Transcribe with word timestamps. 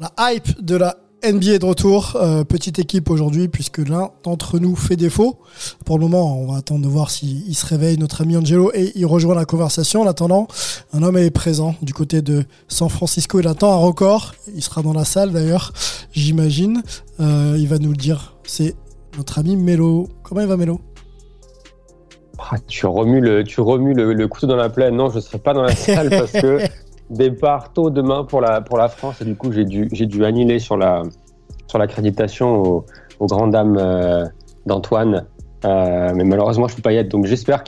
La 0.00 0.32
hype 0.32 0.64
de 0.64 0.76
la 0.76 0.96
NBA 1.22 1.58
de 1.58 1.66
retour, 1.66 2.16
euh, 2.16 2.42
petite 2.42 2.78
équipe 2.78 3.10
aujourd'hui 3.10 3.48
puisque 3.48 3.86
l'un 3.86 4.08
d'entre 4.24 4.58
nous 4.58 4.74
fait 4.74 4.96
défaut. 4.96 5.40
Pour 5.84 5.98
le 5.98 6.06
moment, 6.06 6.40
on 6.40 6.50
va 6.50 6.56
attendre 6.56 6.82
de 6.82 6.88
voir 6.88 7.10
s'il 7.10 7.54
se 7.54 7.66
réveille, 7.66 7.98
notre 7.98 8.22
ami 8.22 8.34
Angelo, 8.34 8.70
et 8.72 8.92
il 8.94 9.04
rejoint 9.04 9.34
la 9.34 9.44
conversation. 9.44 10.00
En 10.00 10.06
attendant, 10.06 10.48
un 10.94 11.02
homme 11.02 11.18
est 11.18 11.30
présent 11.30 11.74
du 11.82 11.92
côté 11.92 12.22
de 12.22 12.46
San 12.68 12.88
Francisco. 12.88 13.40
Il 13.40 13.46
attend 13.46 13.74
un 13.74 13.76
record. 13.76 14.34
Il 14.54 14.62
sera 14.62 14.80
dans 14.80 14.94
la 14.94 15.04
salle 15.04 15.32
d'ailleurs, 15.32 15.74
j'imagine. 16.12 16.82
Euh, 17.20 17.58
il 17.58 17.68
va 17.68 17.78
nous 17.78 17.90
le 17.90 17.98
dire. 17.98 18.36
C'est 18.44 18.76
notre 19.18 19.38
ami 19.38 19.54
Melo. 19.54 20.08
Comment 20.22 20.40
il 20.40 20.46
va 20.46 20.56
Melo? 20.56 20.80
Ah, 22.38 22.56
tu 22.66 22.86
remues, 22.86 23.20
le, 23.20 23.44
tu 23.44 23.60
remues 23.60 23.92
le, 23.92 24.14
le 24.14 24.28
couteau 24.28 24.46
dans 24.46 24.56
la 24.56 24.70
plaie. 24.70 24.90
Non, 24.90 25.10
je 25.10 25.16
ne 25.16 25.20
serai 25.20 25.38
pas 25.38 25.52
dans 25.52 25.62
la 25.62 25.76
salle 25.76 26.08
parce 26.08 26.32
que 26.32 26.60
départ 27.10 27.72
tôt 27.72 27.90
demain 27.90 28.24
pour 28.24 28.40
la, 28.40 28.88
France 28.88 29.20
et 29.20 29.24
du 29.24 29.36
coup 29.36 29.52
j'ai 29.52 29.64
dû, 29.64 30.24
annuler 30.24 30.58
sur 30.58 30.76
la 30.76 31.02
sur 31.66 31.78
l'accréditation 31.78 32.62
aux, 32.62 32.86
aux 33.20 33.26
grandes 33.26 33.52
dames 33.52 33.76
euh, 33.78 34.24
d'Antoine. 34.66 35.26
Euh, 35.64 36.12
mais 36.14 36.24
malheureusement 36.24 36.68
je 36.68 36.74
peux 36.76 36.80
pas 36.82 36.92
y 36.92 36.96
être 36.96 37.08
donc 37.10 37.26
j'espère 37.26 37.62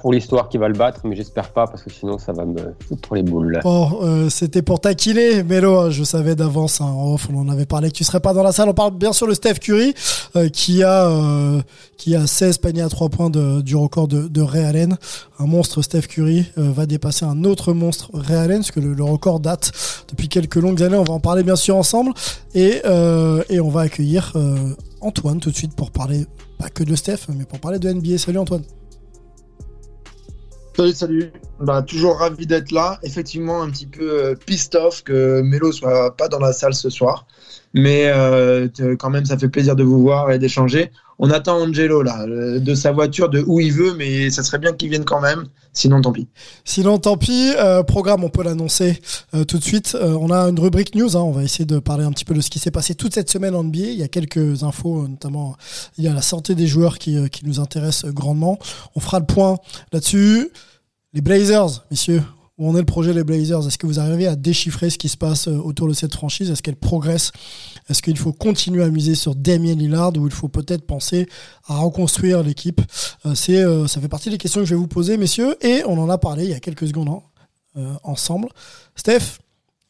pour 0.00 0.12
l'histoire 0.12 0.48
qu'il 0.48 0.58
va 0.58 0.66
le 0.68 0.74
battre, 0.74 1.00
mais 1.04 1.14
j'espère 1.14 1.50
pas 1.52 1.66
parce 1.66 1.82
que 1.82 1.90
sinon 1.90 2.18
ça 2.18 2.32
va 2.32 2.44
me 2.44 2.74
foutre 2.88 3.14
les 3.14 3.22
boules. 3.22 3.60
Bon, 3.62 4.00
euh, 4.02 4.28
c'était 4.28 4.60
pour 4.62 4.80
taquiner, 4.80 5.42
Melo. 5.44 5.78
hein, 5.78 5.90
Je 5.90 6.02
savais 6.02 6.34
d'avance, 6.34 6.80
hein, 6.80 6.92
off, 6.98 7.28
on 7.32 7.38
en 7.38 7.48
avait 7.48 7.64
parlé 7.64 7.90
que 7.90 7.94
tu 7.94 8.04
serais 8.04 8.20
pas 8.20 8.34
dans 8.34 8.42
la 8.42 8.50
salle. 8.52 8.68
On 8.68 8.74
parle 8.74 8.94
bien 8.94 9.12
sûr 9.12 9.28
de 9.28 9.34
Steph 9.34 9.54
Curry, 9.60 9.94
euh, 10.34 10.48
qui 10.48 10.82
a 10.82 11.08
qui 11.96 12.14
a 12.14 12.26
16 12.26 12.58
paniers 12.58 12.82
à 12.82 12.88
3 12.88 13.08
points 13.08 13.30
du 13.30 13.76
record 13.76 14.08
de, 14.08 14.28
de 14.28 14.42
Ray 14.42 14.64
Allen. 14.64 14.98
Un 15.38 15.46
monstre 15.46 15.80
Steph 15.82 16.02
Curry 16.08 16.44
va 16.56 16.86
dépasser 16.86 17.24
un 17.24 17.44
autre 17.44 17.72
monstre 17.72 18.10
Ray 18.12 18.36
Allen, 18.36 18.58
parce 18.58 18.72
que 18.72 18.80
le, 18.80 18.92
le 18.94 19.04
record 19.04 19.40
date 19.40 19.70
depuis 20.10 20.28
quelques 20.28 20.56
longues 20.56 20.82
années. 20.82 20.96
On 20.96 21.04
va 21.04 21.14
en 21.14 21.20
parler 21.20 21.42
bien 21.44 21.56
sûr 21.56 21.76
ensemble, 21.76 22.12
et 22.54 22.82
et 23.48 23.60
on 23.60 23.68
va 23.68 23.82
accueillir 23.82 24.32
Antoine 25.06 25.38
tout 25.38 25.50
de 25.50 25.56
suite 25.56 25.76
pour 25.76 25.92
parler 25.92 26.26
pas 26.58 26.68
que 26.68 26.82
de 26.82 26.96
Steph, 26.96 27.28
mais 27.28 27.44
pour 27.44 27.60
parler 27.60 27.78
de 27.78 27.92
NBA. 27.92 28.18
Salut 28.18 28.38
Antoine. 28.38 28.64
Salut, 30.76 30.92
salut. 30.92 31.32
Bah, 31.60 31.82
toujours 31.82 32.18
ravi 32.18 32.46
d'être 32.46 32.72
là. 32.72 32.98
Effectivement, 33.04 33.62
un 33.62 33.70
petit 33.70 33.86
peu 33.86 34.24
euh, 34.24 34.34
pissed 34.34 34.74
off 34.74 35.04
que 35.04 35.40
Melo 35.42 35.70
soit 35.70 36.16
pas 36.16 36.28
dans 36.28 36.40
la 36.40 36.52
salle 36.52 36.74
ce 36.74 36.90
soir. 36.90 37.26
Mais 37.72 38.08
euh, 38.08 38.68
quand 38.98 39.10
même, 39.10 39.24
ça 39.24 39.38
fait 39.38 39.48
plaisir 39.48 39.76
de 39.76 39.84
vous 39.84 40.02
voir 40.02 40.32
et 40.32 40.38
d'échanger. 40.38 40.90
On 41.18 41.30
attend 41.30 41.58
Angelo 41.62 42.02
là, 42.02 42.24
euh, 42.26 42.58
de 42.58 42.74
sa 42.74 42.92
voiture, 42.92 43.28
de 43.28 43.42
où 43.46 43.60
il 43.60 43.72
veut, 43.72 43.94
mais 43.94 44.30
ça 44.30 44.42
serait 44.42 44.58
bien 44.58 44.72
qu'il 44.72 44.90
vienne 44.90 45.04
quand 45.04 45.20
même. 45.20 45.46
Sinon, 45.76 46.00
tant 46.00 46.10
pis. 46.10 46.26
Sinon, 46.64 46.96
tant 46.98 47.18
pis. 47.18 47.52
Euh, 47.58 47.82
programme, 47.82 48.24
on 48.24 48.30
peut 48.30 48.42
l'annoncer 48.42 48.98
euh, 49.34 49.44
tout 49.44 49.58
de 49.58 49.62
suite. 49.62 49.94
Euh, 49.94 50.16
on 50.18 50.30
a 50.30 50.48
une 50.48 50.58
rubrique 50.58 50.94
news. 50.94 51.18
hein. 51.18 51.20
On 51.20 51.32
va 51.32 51.44
essayer 51.44 51.66
de 51.66 51.78
parler 51.78 52.02
un 52.02 52.12
petit 52.12 52.24
peu 52.24 52.32
de 52.32 52.40
ce 52.40 52.48
qui 52.48 52.58
s'est 52.58 52.70
passé 52.70 52.94
toute 52.94 53.12
cette 53.12 53.30
semaine 53.30 53.54
en 53.54 53.62
NBA. 53.62 53.78
Il 53.80 53.98
y 53.98 54.02
a 54.02 54.08
quelques 54.08 54.62
infos, 54.62 55.06
notamment 55.06 55.54
il 55.98 56.04
y 56.04 56.08
a 56.08 56.14
la 56.14 56.22
santé 56.22 56.54
des 56.54 56.66
joueurs 56.66 56.98
qui, 56.98 57.18
nous 57.44 57.60
intéresse 57.60 58.06
grandement. 58.06 58.58
On 58.94 59.00
fera 59.00 59.20
le 59.20 59.26
point 59.26 59.58
là-dessus. 59.92 60.48
Les 61.12 61.20
Blazers, 61.20 61.84
messieurs. 61.90 62.22
Où 62.56 62.70
en 62.70 62.74
est 62.74 62.78
le 62.78 62.86
projet 62.86 63.12
des 63.12 63.22
Blazers? 63.22 63.66
Est-ce 63.66 63.76
que 63.76 63.86
vous 63.86 64.00
arrivez 64.00 64.26
à 64.26 64.34
déchiffrer 64.34 64.88
ce 64.88 64.96
qui 64.96 65.10
se 65.10 65.18
passe 65.18 65.46
autour 65.46 65.88
de 65.88 65.92
cette 65.92 66.14
franchise? 66.14 66.50
Est-ce 66.50 66.62
qu'elle 66.62 66.76
progresse 66.76 67.32
Est-ce 67.88 68.02
qu'il 68.02 68.18
faut 68.18 68.32
continuer 68.32 68.82
à 68.82 68.88
miser 68.90 69.14
sur 69.14 69.34
Damien 69.34 69.74
Lillard 69.74 70.12
ou 70.16 70.26
il 70.26 70.32
faut 70.32 70.48
peut-être 70.48 70.86
penser 70.86 71.28
à 71.66 71.78
reconstruire 71.78 72.42
l'équipe 72.42 72.80
Euh, 73.24 73.34
c'est, 73.34 73.58
euh, 73.64 73.86
Ça 73.86 74.00
fait 74.00 74.08
partie 74.08 74.30
des 74.30 74.38
questions 74.38 74.60
que 74.60 74.66
je 74.66 74.74
vais 74.74 74.80
vous 74.80 74.88
poser, 74.88 75.16
messieurs. 75.16 75.56
Et 75.64 75.82
on 75.86 75.98
en 75.98 76.08
a 76.10 76.18
parlé 76.18 76.44
il 76.44 76.50
y 76.50 76.54
a 76.54 76.60
quelques 76.60 76.86
secondes 76.88 77.08
hein, 77.08 77.22
euh, 77.76 77.92
ensemble. 78.02 78.48
Steph, 78.96 79.38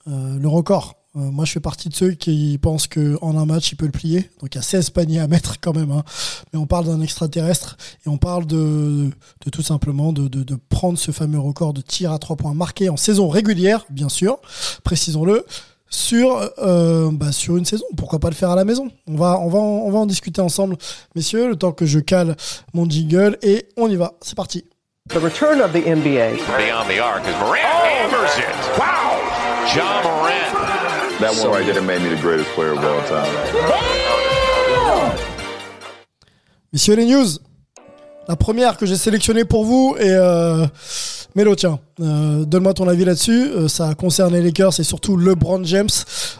le 0.06 0.46
record. 0.46 0.94
Moi, 1.14 1.46
je 1.46 1.52
fais 1.52 1.60
partie 1.60 1.88
de 1.88 1.94
ceux 1.94 2.10
qui 2.10 2.58
pensent 2.60 2.86
qu'en 2.86 3.38
un 3.38 3.46
match, 3.46 3.72
il 3.72 3.76
peut 3.76 3.86
le 3.86 3.90
plier. 3.90 4.30
Donc, 4.40 4.54
il 4.54 4.56
y 4.56 4.58
a 4.58 4.62
16 4.62 4.90
paniers 4.90 5.18
à 5.20 5.26
mettre 5.28 5.58
quand 5.62 5.74
même. 5.74 5.90
hein. 5.90 6.04
Mais 6.52 6.58
on 6.58 6.66
parle 6.66 6.84
d'un 6.84 7.00
extraterrestre 7.00 7.78
et 8.04 8.10
on 8.10 8.18
parle 8.18 8.46
de, 8.46 9.10
tout 9.50 9.62
simplement 9.62 10.12
de 10.12 10.54
prendre 10.68 10.98
ce 10.98 11.12
fameux 11.12 11.38
record 11.40 11.72
de 11.72 11.80
tir 11.80 12.12
à 12.12 12.18
3 12.18 12.36
points 12.36 12.52
marqué 12.52 12.90
en 12.90 12.98
saison 12.98 13.28
régulière, 13.30 13.86
bien 13.88 14.10
sûr, 14.10 14.38
précisons-le, 14.84 15.46
sur, 15.88 16.50
euh, 16.58 17.10
bah, 17.12 17.32
sur 17.32 17.56
une 17.56 17.64
saison. 17.64 17.84
Pourquoi 17.96 18.18
pas 18.18 18.28
le 18.28 18.34
faire 18.34 18.50
à 18.50 18.56
la 18.56 18.64
maison? 18.64 18.90
On 19.06 19.16
va, 19.16 19.38
on, 19.40 19.48
va 19.48 19.58
en, 19.58 19.62
on 19.62 19.90
va 19.90 19.98
en 20.00 20.06
discuter 20.06 20.40
ensemble, 20.40 20.76
messieurs, 21.14 21.48
le 21.48 21.56
temps 21.56 21.72
que 21.72 21.86
je 21.86 21.98
cale 21.98 22.36
mon 22.74 22.88
jingle 22.88 23.38
et 23.42 23.68
on 23.76 23.88
y 23.88 23.96
va. 23.96 24.14
C'est 24.22 24.36
parti. 24.36 24.64
The 25.08 25.18
return 25.22 25.60
of 25.60 25.72
the 25.72 25.86
NBA. 25.86 26.36
Beyond 26.58 26.88
the 26.88 26.98
arc 27.00 27.24
as 27.24 27.38
Morant 27.38 27.60
hammers 27.62 28.38
it. 28.38 28.78
Wow! 28.78 29.06
John 29.72 30.02
Morant. 30.02 31.20
That 31.20 31.32
one 31.38 31.50
right 31.50 31.64
there 31.64 31.80
made 31.80 32.02
me 32.02 32.08
the 32.08 32.20
greatest 32.20 32.50
player 32.54 32.72
of 32.72 32.78
all 32.84 33.02
time. 33.08 33.32
Messieurs 36.72 36.96
les 36.96 37.06
news, 37.06 37.38
la 38.28 38.36
première 38.36 38.76
que 38.76 38.84
j'ai 38.84 38.96
sélectionnée 38.96 39.44
pour 39.44 39.64
vous 39.64 39.96
est 39.98 40.10
euh, 40.10 40.66
Melo, 41.36 41.54
tiens, 41.54 41.78
euh, 42.00 42.46
donne-moi 42.46 42.72
ton 42.72 42.88
avis 42.88 43.04
là-dessus. 43.04 43.50
Euh, 43.50 43.68
ça 43.68 43.94
concerne 43.94 44.32
les 44.32 44.40
Lakers 44.40 44.80
et 44.80 44.82
surtout 44.82 45.18
LeBron 45.18 45.62
James 45.64 45.90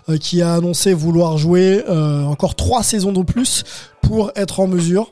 euh, 0.09 0.17
qui 0.17 0.41
a 0.41 0.55
annoncé 0.55 0.95
vouloir 0.95 1.37
jouer 1.37 1.85
encore 1.87 2.55
trois 2.55 2.83
saisons 2.83 3.13
de 3.13 3.23
plus 3.23 3.65
pour 4.01 4.33
être 4.37 4.59
en 4.59 4.67
mesure 4.67 5.11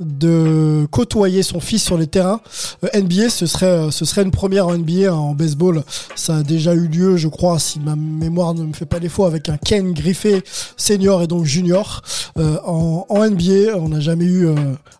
de 0.00 0.88
côtoyer 0.90 1.44
son 1.44 1.60
fils 1.60 1.84
sur 1.84 1.96
les 1.96 2.08
terrains. 2.08 2.40
NBA, 2.82 3.28
ce 3.30 3.46
serait, 3.46 4.22
une 4.22 4.32
première 4.32 4.66
en 4.66 4.76
NBA, 4.76 5.12
hein, 5.12 5.12
en 5.12 5.34
baseball. 5.34 5.84
Ça 6.16 6.38
a 6.38 6.42
déjà 6.42 6.74
eu 6.74 6.88
lieu, 6.88 7.16
je 7.16 7.28
crois, 7.28 7.60
si 7.60 7.78
ma 7.78 7.94
mémoire 7.94 8.54
ne 8.54 8.64
me 8.64 8.72
fait 8.72 8.86
pas 8.86 8.98
défaut, 8.98 9.24
avec 9.24 9.48
un 9.48 9.56
Ken 9.56 9.92
Griffey 9.92 10.42
senior 10.76 11.22
et 11.22 11.28
donc 11.28 11.44
junior. 11.44 12.02
En, 12.36 13.06
NBA, 13.08 13.76
on 13.76 13.90
n'a 13.90 14.00
jamais 14.00 14.24
eu 14.24 14.48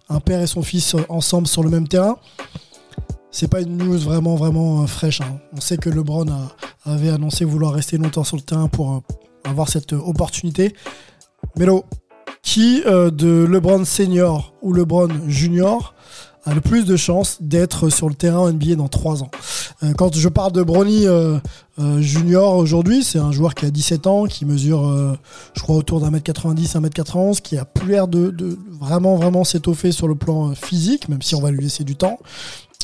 un 0.09 0.21
père 0.21 0.41
et 0.41 0.47
son 0.47 0.63
fils 0.63 0.95
ensemble 1.09 1.49
sur 1.49 1.65
le 1.65 1.71
même 1.71 1.89
terrain. 1.89 2.19
C'est 3.35 3.49
pas 3.49 3.63
une 3.63 3.79
news 3.79 3.97
vraiment 3.99 4.37
vraiment 4.37 4.83
euh, 4.83 4.87
fraîche. 4.87 5.23
hein. 5.23 5.39
On 5.57 5.61
sait 5.61 5.79
que 5.79 5.89
LeBron 5.89 6.27
avait 6.85 7.09
annoncé 7.09 7.47
vouloir 7.47 7.73
rester 7.73 7.97
longtemps 7.97 8.25
sur 8.25 8.37
le 8.37 8.43
terrain 8.43 8.69
pour 8.69 8.93
euh, 8.93 9.01
avoir 9.45 9.71
cette 9.71 9.95
euh, 9.95 9.99
opportunité. 9.99 10.75
Melo, 11.57 11.85
qui 12.43 12.83
de 12.85 13.47
LeBron 13.49 13.85
senior 13.85 14.53
ou 14.63 14.73
LeBron 14.73 15.09
junior 15.29 15.95
a 16.45 16.55
le 16.55 16.61
plus 16.61 16.85
de 16.85 16.97
chances 16.97 17.39
d'être 17.41 17.89
sur 17.89 18.09
le 18.09 18.15
terrain 18.15 18.53
NBA 18.53 18.75
dans 18.75 18.89
3 18.89 19.23
ans? 19.23 19.31
Quand 19.97 20.15
je 20.15 20.29
parle 20.29 20.51
de 20.53 20.63
Bronny 20.63 21.07
junior 21.99 22.57
aujourd'hui, 22.57 23.05
c'est 23.05 23.19
un 23.19 23.31
joueur 23.31 23.55
qui 23.55 23.67
a 23.67 23.71
17 23.71 24.07
ans, 24.09 24.25
qui 24.25 24.45
mesure, 24.45 25.17
je 25.55 25.63
crois, 25.63 25.77
autour 25.77 26.01
d'un 26.01 26.11
mètre 26.11 26.25
90, 26.25 26.75
un 26.75 26.81
mètre 26.81 26.97
91, 26.97 27.41
qui 27.41 27.57
a 27.59 27.65
plus 27.65 27.93
l'air 27.93 28.09
de, 28.09 28.31
de 28.31 28.59
vraiment 28.81 29.17
vraiment 29.17 29.45
s'étoffer 29.45 29.93
sur 29.93 30.09
le 30.09 30.17
plan 30.17 30.53
physique, 30.55 31.09
même 31.09 31.23
si 31.23 31.37
on 31.37 31.41
va 31.41 31.51
lui 31.53 31.63
laisser 31.63 31.85
du 31.85 31.95
temps. 31.95 32.19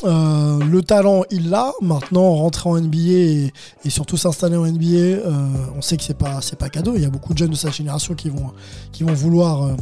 Euh, 0.04 0.58
le 0.64 0.82
talent, 0.82 1.22
il 1.30 1.50
l'a. 1.50 1.72
Maintenant, 1.80 2.34
rentrer 2.34 2.68
en 2.68 2.80
NBA 2.80 2.98
et, 2.98 3.52
surtout 3.88 4.16
s'installer 4.16 4.56
en 4.56 4.66
NBA, 4.66 4.96
euh, 4.96 5.48
on 5.76 5.82
sait 5.82 5.96
que 5.96 6.02
c'est 6.02 6.16
pas 6.16 6.40
c'est 6.40 6.58
pas 6.58 6.68
cadeau. 6.68 6.94
Il 6.96 7.02
y 7.02 7.06
a 7.06 7.10
beaucoup 7.10 7.32
de 7.32 7.38
jeunes 7.38 7.50
de 7.50 7.56
sa 7.56 7.70
génération 7.70 8.14
qui 8.14 8.30
vont 8.30 9.14
vouloir 9.14 9.64
euh, 9.64 9.72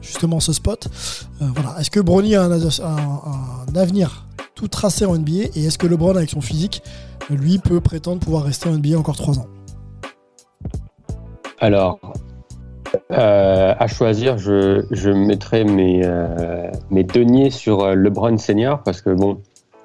justement 0.00 0.40
ce 0.40 0.52
spot. 0.52 0.88
Voilà. 1.40 1.76
Est-ce 1.80 1.90
que 1.90 2.00
Bronny 2.00 2.34
a 2.34 2.44
un, 2.44 3.74
avenir 3.74 4.26
tout 4.54 4.68
tracé 4.68 5.04
en 5.04 5.16
NBA 5.16 5.48
et 5.54 5.64
est-ce 5.64 5.78
que 5.78 5.86
LeBron 5.86 6.16
avec 6.16 6.30
son 6.30 6.40
physique, 6.40 6.82
lui, 7.28 7.58
peut 7.58 7.80
prétendre 7.80 8.20
pouvoir 8.20 8.44
rester 8.44 8.68
en 8.68 8.72
NBA 8.72 8.98
encore 8.98 9.16
3 9.16 9.38
ans? 9.38 9.46
Alors, 11.58 11.98
à 13.10 13.86
choisir, 13.88 14.38
je, 14.38 14.84
je 14.90 15.10
mettrais 15.10 15.64
mes, 15.64 16.02
mes 16.90 17.04
deniers 17.04 17.50
sur 17.50 17.94
LeBron 17.94 18.36
Senior 18.38 18.82
parce 18.82 19.00
que 19.00 19.10
bon, 19.10 19.40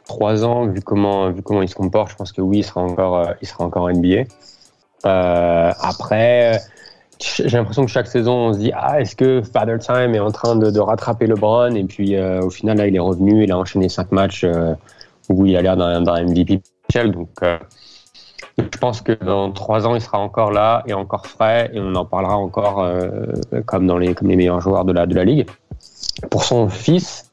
trois 0.09 0.43
ans, 0.43 0.65
vu 0.65 0.81
comment, 0.81 1.29
vu 1.29 1.41
comment 1.43 1.61
il 1.61 1.69
se 1.69 1.75
comporte, 1.75 2.09
je 2.09 2.15
pense 2.15 2.31
que 2.33 2.41
oui, 2.41 2.57
il 2.57 2.63
sera 2.63 2.81
encore, 2.81 3.19
euh, 3.19 3.33
il 3.41 3.47
sera 3.47 3.63
encore 3.63 3.89
NBA. 3.89 4.23
Euh, 5.05 5.71
après, 5.79 6.59
j'ai 7.19 7.49
l'impression 7.49 7.85
que 7.85 7.91
chaque 7.91 8.07
saison, 8.07 8.33
on 8.33 8.53
se 8.53 8.57
dit 8.57 8.71
ah, 8.75 8.99
est-ce 8.99 9.15
que 9.15 9.41
Father 9.43 9.77
Time 9.77 10.15
est 10.15 10.19
en 10.19 10.31
train 10.31 10.55
de, 10.55 10.71
de 10.71 10.79
rattraper 10.79 11.27
LeBron? 11.27 11.75
Et 11.75 11.83
puis 11.83 12.15
euh, 12.15 12.41
au 12.41 12.49
final, 12.49 12.77
là, 12.77 12.87
il 12.87 12.95
est 12.95 12.99
revenu, 12.99 13.43
il 13.43 13.51
a 13.51 13.57
enchaîné 13.57 13.87
cinq 13.87 14.11
matchs 14.11 14.45
où 15.29 15.45
il 15.45 15.55
a 15.55 15.61
l'air 15.61 15.77
d'un 15.77 16.01
MVP 16.01 16.59
potentiel. 16.87 17.11
Donc, 17.11 17.29
je 18.57 18.77
pense 18.79 19.01
que 19.01 19.11
dans 19.11 19.51
trois 19.51 19.85
ans, 19.85 19.93
il 19.93 20.01
sera 20.01 20.17
encore 20.17 20.51
là 20.51 20.83
et 20.87 20.93
encore 20.93 21.27
frais, 21.27 21.69
et 21.71 21.79
on 21.79 21.93
en 21.93 22.05
parlera 22.05 22.35
encore 22.35 22.83
comme 23.67 23.85
dans 23.85 23.99
les 23.99 24.15
comme 24.15 24.27
les 24.27 24.35
meilleurs 24.35 24.59
joueurs 24.59 24.85
de 24.85 24.91
la 24.91 25.05
de 25.05 25.13
la 25.13 25.23
ligue. 25.23 25.47
Pour 26.31 26.43
son 26.43 26.67
fils, 26.67 27.28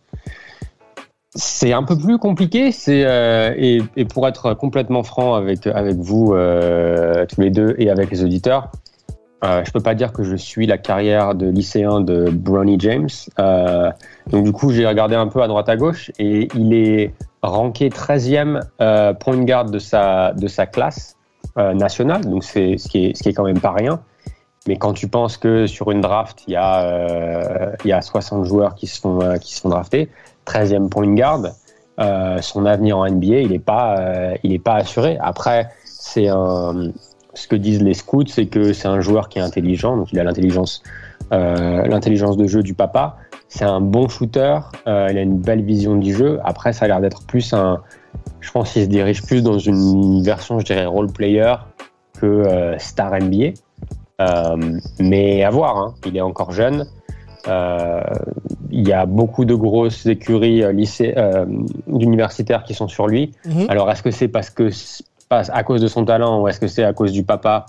c'est 1.36 1.72
un 1.72 1.82
peu 1.82 1.96
plus 1.96 2.18
compliqué. 2.18 2.72
C'est 2.72 3.04
euh, 3.04 3.54
et, 3.56 3.82
et 3.96 4.04
pour 4.04 4.26
être 4.26 4.54
complètement 4.54 5.02
franc 5.02 5.34
avec 5.34 5.66
avec 5.66 5.96
vous 5.96 6.32
euh, 6.32 7.26
tous 7.26 7.40
les 7.40 7.50
deux 7.50 7.74
et 7.78 7.90
avec 7.90 8.10
les 8.10 8.24
auditeurs, 8.24 8.70
euh, 9.44 9.62
je 9.64 9.70
peux 9.70 9.80
pas 9.80 9.94
dire 9.94 10.12
que 10.12 10.22
je 10.22 10.34
suis 10.34 10.66
la 10.66 10.78
carrière 10.78 11.34
de 11.34 11.46
lycéen 11.46 12.00
de 12.00 12.30
Bronny 12.30 12.76
James. 12.80 13.08
Euh, 13.38 13.90
donc 14.28 14.44
du 14.44 14.52
coup, 14.52 14.72
j'ai 14.72 14.86
regardé 14.86 15.14
un 15.14 15.28
peu 15.28 15.42
à 15.42 15.48
droite 15.48 15.68
à 15.68 15.76
gauche 15.76 16.10
et 16.18 16.48
il 16.54 16.72
est 16.72 17.14
ranké 17.42 17.90
13e 17.90 18.62
euh, 18.80 19.12
point 19.12 19.36
guard 19.44 19.66
de 19.66 19.78
sa 19.78 20.32
de 20.32 20.48
sa 20.48 20.66
classe 20.66 21.16
euh, 21.58 21.74
nationale. 21.74 22.24
Donc 22.24 22.44
c'est 22.44 22.78
ce 22.78 22.88
qui 22.88 23.06
est 23.06 23.16
ce 23.16 23.22
qui 23.22 23.28
est 23.28 23.34
quand 23.34 23.44
même 23.44 23.60
pas 23.60 23.72
rien. 23.72 24.00
Mais 24.66 24.76
quand 24.78 24.94
tu 24.94 25.06
penses 25.06 25.36
que 25.36 25.68
sur 25.68 25.92
une 25.92 26.00
draft, 26.00 26.42
il 26.48 26.54
y 26.54 26.56
a 26.56 27.76
il 27.84 27.88
y 27.88 27.92
a 27.92 28.00
60 28.00 28.44
joueurs 28.46 28.74
qui 28.74 28.90
euh, 29.04 29.36
qui 29.36 29.54
se 29.54 29.60
font 29.60 29.68
drafter, 29.68 30.08
13e 30.46 30.88
point 30.88 31.14
guard, 31.14 31.42
euh, 31.98 32.40
son 32.42 32.66
avenir 32.66 32.98
en 32.98 33.08
NBA, 33.08 33.40
il 33.40 33.52
est 33.52 33.58
pas 33.58 33.98
euh, 33.98 34.58
pas 34.62 34.74
assuré. 34.74 35.18
Après, 35.20 35.68
c'est 35.84 36.26
ce 36.26 37.48
que 37.48 37.56
disent 37.56 37.82
les 37.82 37.94
scouts, 37.94 38.26
c'est 38.26 38.46
que 38.46 38.72
c'est 38.72 38.88
un 38.88 39.00
joueur 39.00 39.28
qui 39.28 39.38
est 39.38 39.42
intelligent, 39.42 39.96
donc 39.96 40.12
il 40.12 40.18
a 40.18 40.24
l'intelligence, 40.24 40.82
euh, 41.32 41.86
l'intelligence 41.86 42.36
de 42.36 42.46
jeu 42.46 42.62
du 42.62 42.74
papa. 42.74 43.16
C'est 43.48 43.64
un 43.64 43.80
bon 43.80 44.08
shooter, 44.08 44.58
euh, 44.86 45.08
il 45.10 45.18
a 45.18 45.22
une 45.22 45.38
belle 45.38 45.62
vision 45.62 45.96
du 45.96 46.14
jeu. 46.14 46.40
Après, 46.44 46.72
ça 46.72 46.86
a 46.86 46.88
l'air 46.88 47.00
d'être 47.00 47.24
plus 47.26 47.52
un, 47.52 47.80
je 48.40 48.50
pense 48.50 48.72
qu'il 48.72 48.82
se 48.82 48.88
dirige 48.88 49.22
plus 49.22 49.42
dans 49.42 49.58
une 49.58 50.22
version, 50.22 50.58
je 50.58 50.64
dirais, 50.64 50.86
role 50.86 51.12
player 51.12 51.54
que 52.18 52.74
star 52.78 53.12
NBA. 53.20 53.52
Mais 54.98 55.44
à 55.44 55.50
voir, 55.50 55.76
hein. 55.76 55.94
il 56.06 56.16
est 56.16 56.22
encore 56.22 56.52
jeune. 56.52 56.86
Euh, 57.48 58.00
il 58.70 58.86
y 58.86 58.92
a 58.92 59.06
beaucoup 59.06 59.44
de 59.44 59.54
grosses 59.54 60.06
écuries 60.06 60.62
euh, 60.62 60.72
lycée, 60.72 61.14
euh, 61.16 61.46
universitaires 61.88 62.64
qui 62.64 62.74
sont 62.74 62.88
sur 62.88 63.06
lui. 63.06 63.32
Mhm. 63.44 63.66
Alors, 63.68 63.90
est-ce 63.90 64.02
que 64.02 64.10
c'est 64.10 64.28
parce 64.28 64.50
que 64.50 64.70
à 65.30 65.62
cause 65.64 65.80
de 65.80 65.88
son 65.88 66.04
talent 66.04 66.40
ou 66.40 66.48
est-ce 66.48 66.60
que 66.60 66.68
c'est 66.68 66.84
à 66.84 66.92
cause 66.92 67.12
du 67.12 67.24
papa? 67.24 67.66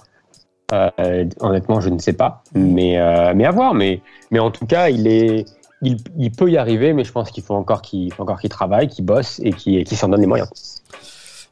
Euh, 0.74 1.25
Honnêtement, 1.39 1.79
je 1.79 1.89
ne 1.89 2.00
sais 2.00 2.13
pas. 2.13 2.44
Mais, 2.53 3.00
euh, 3.00 3.33
mais 3.35 3.45
à 3.45 3.51
voir. 3.51 3.74
Mais, 3.74 4.01
mais 4.31 4.39
en 4.39 4.51
tout 4.51 4.65
cas, 4.65 4.89
il, 4.89 5.07
est, 5.07 5.45
il, 5.81 5.97
il 6.18 6.31
peut 6.31 6.51
y 6.51 6.57
arriver, 6.57 6.94
mais 6.94 7.03
je 7.03 7.12
pense 7.12 7.31
qu'il 7.31 7.44
faut 7.44 7.56
encore 7.56 7.81
qu'il 7.81 8.12
encore 8.18 8.39
qu'il 8.39 8.50
travaille, 8.50 8.88
qu'il 8.88 9.06
bosse 9.06 9.39
et 9.44 9.51
qu'il 9.51 9.83
qu'il 9.85 9.97
s'en 9.97 10.09
donne 10.09 10.21
les 10.21 10.27
moyens. 10.27 10.50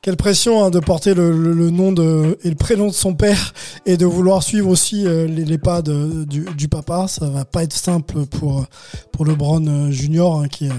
Quelle 0.05 0.17
pression 0.17 0.63
hein, 0.63 0.69
de 0.69 0.79
porter 0.79 1.15
le, 1.15 1.31
le- 1.31 1.53
le 1.53 1.71
nom 1.71 1.91
de, 1.91 2.37
et 2.43 2.49
le 2.49 2.55
prénom 2.55 2.85
de 2.85 2.93
son 2.93 3.15
père 3.15 3.55
et 3.87 3.97
de 3.97 4.05
vouloir 4.05 4.43
suivre 4.43 4.69
aussi 4.69 5.07
euh, 5.07 5.25
les, 5.25 5.43
les 5.43 5.57
pas 5.57 5.81
de- 5.81 6.25
du, 6.25 6.45
du 6.55 6.67
papa. 6.67 7.07
Ça 7.07 7.27
va 7.27 7.43
pas 7.43 7.63
être 7.63 7.73
simple 7.73 8.27
pour, 8.27 8.67
pour 9.11 9.25
LeBron 9.25 9.65
euh, 9.65 9.89
Junior 9.89 10.39
hein, 10.39 10.47
qui, 10.47 10.67
euh, 10.67 10.73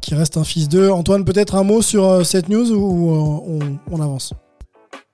qui 0.00 0.14
reste 0.14 0.38
un 0.38 0.44
fils 0.44 0.70
d'eux. 0.70 0.90
Antoine, 0.90 1.26
peut-être 1.26 1.54
un 1.54 1.64
mot 1.64 1.82
sur 1.82 2.24
cette 2.24 2.48
news 2.48 2.72
ou 2.72 3.10
on, 3.10 3.58
on 3.90 4.00
avance? 4.00 4.32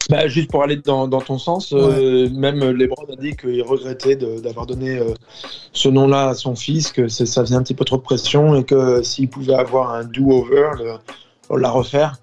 Bah, 0.08 0.28
juste 0.28 0.52
pour 0.52 0.62
aller 0.62 0.76
dans, 0.76 1.08
dans 1.08 1.20
ton 1.20 1.38
sens, 1.38 1.72
euh, 1.72 2.30
même 2.30 2.60
Lebron 2.64 3.06
a 3.12 3.16
dit 3.20 3.34
qu'il 3.34 3.60
regrettait 3.64 4.14
d'avoir 4.14 4.66
donné 4.66 4.98
euh, 4.98 5.14
ce 5.72 5.88
nom-là 5.88 6.28
à 6.28 6.34
son 6.34 6.54
fils, 6.54 6.92
que 6.92 7.08
ça 7.08 7.42
faisait 7.42 7.56
un 7.56 7.62
petit 7.64 7.74
peu 7.74 7.84
trop 7.84 7.96
de 7.96 8.02
pression 8.02 8.54
et 8.54 8.62
que 8.62 9.02
s'il 9.02 9.28
pouvait 9.28 9.54
avoir 9.54 9.90
un 9.94 10.04
do-over, 10.04 10.70
la 11.56 11.70
refaire, 11.70 12.18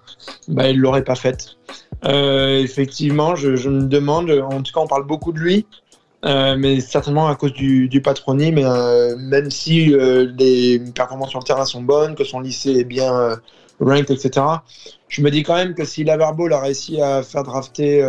bah, 0.48 0.68
il 0.68 0.78
l'aurait 0.78 1.04
pas 1.04 1.14
faite. 1.14 1.56
Euh, 2.04 2.58
effectivement, 2.58 3.34
je, 3.36 3.68
me 3.68 3.86
demande, 3.86 4.30
en 4.30 4.62
tout 4.62 4.72
cas, 4.72 4.80
on 4.80 4.86
parle 4.86 5.06
beaucoup 5.06 5.32
de 5.32 5.38
lui, 5.38 5.66
euh, 6.24 6.56
mais 6.58 6.80
certainement 6.80 7.28
à 7.28 7.34
cause 7.34 7.52
du, 7.52 8.00
patronyme, 8.02 8.58
euh, 8.58 9.16
même 9.16 9.50
si 9.50 9.94
les 10.38 10.80
performances 10.94 11.30
sur 11.30 11.40
le 11.40 11.44
terrain 11.44 11.64
sont 11.64 11.82
bonnes, 11.82 12.14
que 12.14 12.24
son 12.24 12.40
lycée 12.40 12.72
est 12.72 12.84
bien 12.84 13.38
ranked, 13.80 14.10
etc. 14.10 14.46
Je 15.08 15.22
me 15.22 15.30
dis 15.30 15.42
quand 15.42 15.54
même 15.54 15.74
que 15.74 15.84
si 15.84 16.04
Laverbo 16.04 16.50
a 16.52 16.60
réussi 16.60 17.00
à 17.00 17.22
faire 17.22 17.42
drafter 17.42 18.00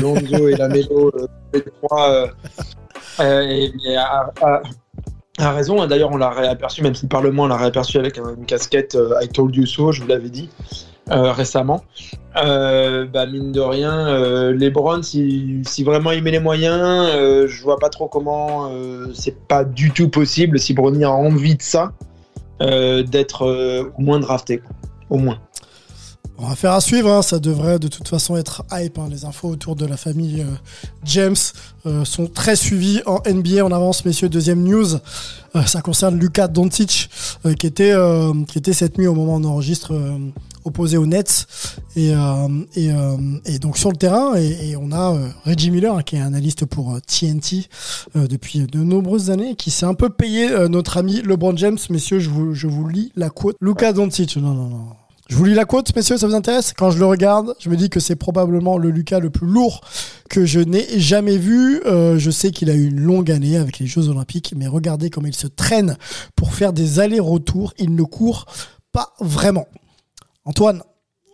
Lonzo 0.00 0.48
et 0.48 0.56
Lamelo, 0.56 1.12
les 1.52 1.64
trois, 1.82 2.28
et, 3.20 3.96
a- 3.96 4.62
a 5.38 5.52
raison. 5.52 5.84
Et 5.84 5.88
D'ailleurs, 5.88 6.10
on 6.12 6.16
l'a 6.16 6.30
réaperçu, 6.30 6.82
même 6.82 6.94
si 6.94 7.04
le 7.04 7.08
Parlement 7.08 7.46
l'a 7.46 7.56
réaperçu 7.56 7.98
avec 7.98 8.18
un- 8.18 8.34
une 8.36 8.46
casquette 8.46 8.94
euh, 8.94 9.18
I 9.22 9.28
told 9.28 9.54
you 9.54 9.66
so, 9.66 9.92
je 9.92 10.02
vous 10.02 10.08
l'avais 10.08 10.28
dit 10.30 10.48
euh, 11.10 11.30
récemment. 11.32 11.84
Euh, 12.36 13.06
bah, 13.06 13.26
mine 13.26 13.52
de 13.52 13.60
rien, 13.60 14.08
euh, 14.08 14.52
LeBron, 14.52 15.02
si, 15.02 15.62
si 15.64 15.84
vraiment 15.84 16.10
il 16.10 16.22
met 16.22 16.32
les 16.32 16.40
moyens, 16.40 16.80
euh, 17.14 17.46
je 17.46 17.62
vois 17.62 17.78
pas 17.78 17.88
trop 17.90 18.08
comment 18.08 18.70
c'est 19.14 19.38
pas 19.46 19.64
du 19.64 19.90
tout 19.92 20.08
possible 20.08 20.58
si 20.58 20.74
Bronny 20.74 21.04
a 21.04 21.10
envie 21.12 21.54
de 21.56 21.62
ça, 21.62 21.92
d'être 22.60 23.86
au 23.96 24.00
moins 24.02 24.18
drafté. 24.20 24.62
Au 25.10 25.18
moins. 25.18 25.38
On 26.38 26.48
va 26.48 26.54
faire 26.54 26.72
à 26.72 26.82
suivre, 26.82 27.10
hein. 27.10 27.22
ça 27.22 27.38
devrait 27.38 27.78
de 27.78 27.88
toute 27.88 28.06
façon 28.08 28.36
être 28.36 28.62
hype. 28.70 28.98
hein. 28.98 29.08
Les 29.10 29.24
infos 29.24 29.48
autour 29.48 29.74
de 29.74 29.86
la 29.86 29.96
famille 29.96 30.42
euh, 30.42 30.54
James 31.04 31.34
euh, 31.86 32.04
sont 32.04 32.26
très 32.26 32.56
suivies 32.56 33.00
en 33.06 33.20
NBA. 33.26 33.64
On 33.64 33.72
avance, 33.72 34.04
messieurs. 34.04 34.28
Deuxième 34.28 34.62
news, 34.62 34.96
Euh, 35.54 35.62
ça 35.64 35.80
concerne 35.80 36.18
Luka 36.18 36.48
Doncic, 36.48 37.08
euh, 37.46 37.54
qui 37.54 37.66
était 37.66 37.92
euh, 37.92 38.34
qui 38.46 38.58
était 38.58 38.74
cette 38.74 38.98
nuit 38.98 39.06
au 39.06 39.14
moment 39.14 39.36
où 39.36 39.40
on 39.40 39.44
enregistre 39.44 39.94
euh, 39.94 40.18
opposé 40.66 40.98
aux 40.98 41.06
Nets 41.06 41.46
et 41.96 42.12
et, 42.74 42.90
et 43.46 43.58
donc 43.58 43.78
sur 43.78 43.90
le 43.90 43.96
terrain. 43.96 44.34
Et, 44.36 44.70
et 44.70 44.76
on 44.76 44.92
a 44.92 45.16
Reggie 45.46 45.70
Miller, 45.70 45.94
hein, 45.96 46.02
qui 46.02 46.16
est 46.16 46.20
analyste 46.20 46.66
pour 46.66 46.98
TNT 47.06 47.68
depuis 48.14 48.58
de 48.66 48.80
nombreuses 48.80 49.30
années, 49.30 49.54
qui 49.54 49.70
s'est 49.70 49.86
un 49.86 49.94
peu 49.94 50.10
payé 50.10 50.50
notre 50.68 50.98
ami 50.98 51.22
LeBron 51.22 51.56
James. 51.56 51.78
Messieurs, 51.88 52.18
je 52.18 52.28
vous 52.28 52.52
je 52.52 52.66
vous 52.66 52.86
lis 52.88 53.12
la 53.16 53.30
quote. 53.30 53.56
Luka 53.62 53.92
Doncic, 53.94 54.36
non 54.36 54.52
non 54.54 54.68
non. 54.68 54.86
Je 55.28 55.34
vous 55.34 55.44
lis 55.44 55.54
la 55.54 55.64
quote, 55.64 55.94
messieurs, 55.96 56.18
ça 56.18 56.28
vous 56.28 56.36
intéresse? 56.36 56.72
Quand 56.72 56.92
je 56.92 57.00
le 57.00 57.06
regarde, 57.06 57.56
je 57.58 57.68
me 57.68 57.76
dis 57.76 57.90
que 57.90 57.98
c'est 57.98 58.14
probablement 58.14 58.78
le 58.78 58.90
Lucas 58.90 59.18
le 59.18 59.30
plus 59.30 59.48
lourd 59.48 59.80
que 60.30 60.44
je 60.44 60.60
n'ai 60.60 61.00
jamais 61.00 61.36
vu. 61.36 61.82
Euh, 61.84 62.16
je 62.16 62.30
sais 62.30 62.52
qu'il 62.52 62.70
a 62.70 62.74
eu 62.74 62.86
une 62.86 63.00
longue 63.00 63.32
année 63.32 63.56
avec 63.56 63.80
les 63.80 63.88
Jeux 63.88 64.08
Olympiques, 64.08 64.54
mais 64.56 64.68
regardez 64.68 65.10
comme 65.10 65.26
il 65.26 65.34
se 65.34 65.48
traîne 65.48 65.96
pour 66.36 66.54
faire 66.54 66.72
des 66.72 67.00
allers-retours. 67.00 67.74
Il 67.78 67.96
ne 67.96 68.04
court 68.04 68.46
pas 68.92 69.14
vraiment. 69.18 69.66
Antoine, 70.44 70.80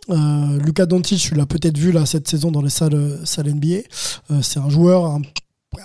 euh, 0.09 0.59
Lucas 0.59 0.87
Doncic, 0.87 1.19
tu 1.19 1.35
l'as 1.35 1.45
peut-être 1.45 1.77
vu 1.77 1.91
là 1.91 2.07
cette 2.07 2.27
saison 2.27 2.49
dans 2.49 2.63
les 2.63 2.71
salles, 2.71 2.95
NBA. 2.95 3.83
Euh, 4.31 4.41
c'est 4.41 4.59
un 4.59 4.69
joueur 4.69 5.05
un, 5.05 5.21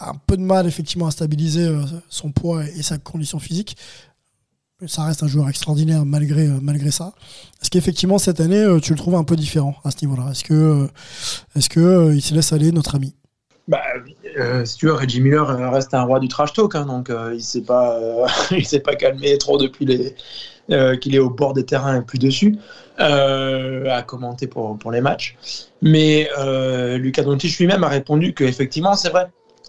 un 0.01 0.15
peu 0.27 0.39
de 0.39 0.43
mal 0.43 0.67
effectivement 0.67 1.09
à 1.09 1.11
stabiliser 1.11 1.71
son 2.09 2.33
poids 2.33 2.65
et 2.65 2.83
sa 2.83 2.97
condition 2.97 3.39
physique 3.39 3.77
ça 4.87 5.05
reste 5.05 5.23
un 5.23 5.27
joueur 5.27 5.49
extraordinaire 5.49 6.05
malgré, 6.05 6.47
euh, 6.47 6.59
malgré 6.63 6.91
ça. 6.91 7.13
Est-ce 7.61 7.71
qu'effectivement 7.71 8.19
cette 8.19 8.41
année 8.41 8.63
euh, 8.63 8.79
tu 8.79 8.93
le 8.93 8.99
trouves 8.99 9.17
un 9.17 9.25
peu 9.25 9.35
différent 9.35 9.75
à 9.85 9.91
ce 9.91 9.97
niveau-là? 10.05 10.31
Est-ce 10.31 10.45
que, 10.45 10.55
euh, 10.55 10.87
est-ce 11.57 11.69
que 11.69 12.21
se 12.21 12.35
laisse 12.35 12.53
aller 12.53 12.71
notre 12.71 12.95
ami? 12.95 13.15
Bah, 13.67 13.83
euh, 14.39 14.65
si 14.65 14.77
tu 14.79 14.87
veux, 14.87 14.95
Reggie 14.95 15.21
Miller 15.21 15.47
reste 15.73 15.93
un 15.93 16.03
roi 16.03 16.21
du 16.21 16.29
trash 16.29 16.53
talk, 16.53 16.75
hein, 16.75 16.87
donc 16.87 17.13
il 17.35 17.43
s'est 17.43 17.63
pas, 17.63 17.99
s'est 18.65 18.81
pas 18.81 18.95
calmé 18.95 19.37
trop 19.37 19.59
depuis 19.59 19.85
les, 19.85 20.15
qu'il 20.99 21.15
est 21.15 21.19
au 21.19 21.29
bord 21.29 21.53
des 21.53 21.67
terrains 21.67 22.01
et 22.01 22.03
plus 22.03 22.19
dessus 22.19 22.57
à 22.99 24.03
commenter 24.07 24.47
pour, 24.47 24.79
pour 24.79 24.91
les 24.91 25.03
matchs. 25.03 25.37
Mais 25.83 26.31
Lucas 26.97 27.25
Doncic 27.25 27.59
lui-même 27.59 27.85
a 27.85 27.89
répondu 27.89 28.33
que 28.33 28.45
effectivement 28.45 28.95
c'est 28.95 29.11
vrai. 29.11 29.27